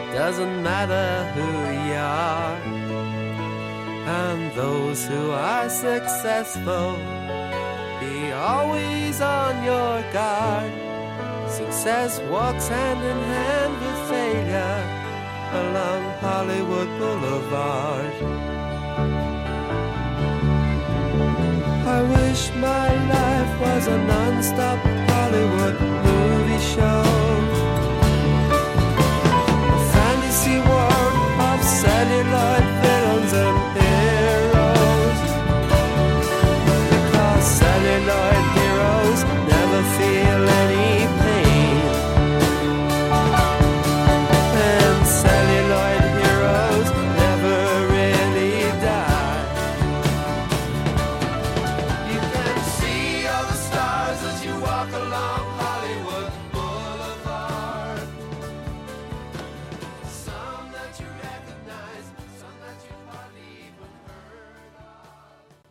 It 0.00 0.14
doesn't 0.14 0.62
matter 0.62 1.08
who 1.34 1.48
you 1.86 2.00
are. 2.00 2.56
And 4.24 4.50
those 4.52 5.06
who 5.06 5.30
are 5.32 5.68
successful, 5.68 6.96
be 8.00 8.32
always 8.32 9.20
on 9.20 9.62
your 9.62 9.96
guard. 10.12 10.72
Success 11.50 12.20
walks 12.30 12.68
hand 12.68 13.00
in 13.12 13.18
hand 13.34 13.74
with 13.84 14.00
failure 14.12 14.80
along 15.62 16.02
Hollywood 16.24 16.88
Boulevard. 16.98 18.14
I 21.96 22.00
wish 22.16 22.42
my 22.54 22.88
life 23.16 23.52
was 23.60 23.86
a 23.88 23.98
non-stop 24.12 24.78
Hollywood 25.10 25.76
movie 26.06 26.64
show. 26.74 27.67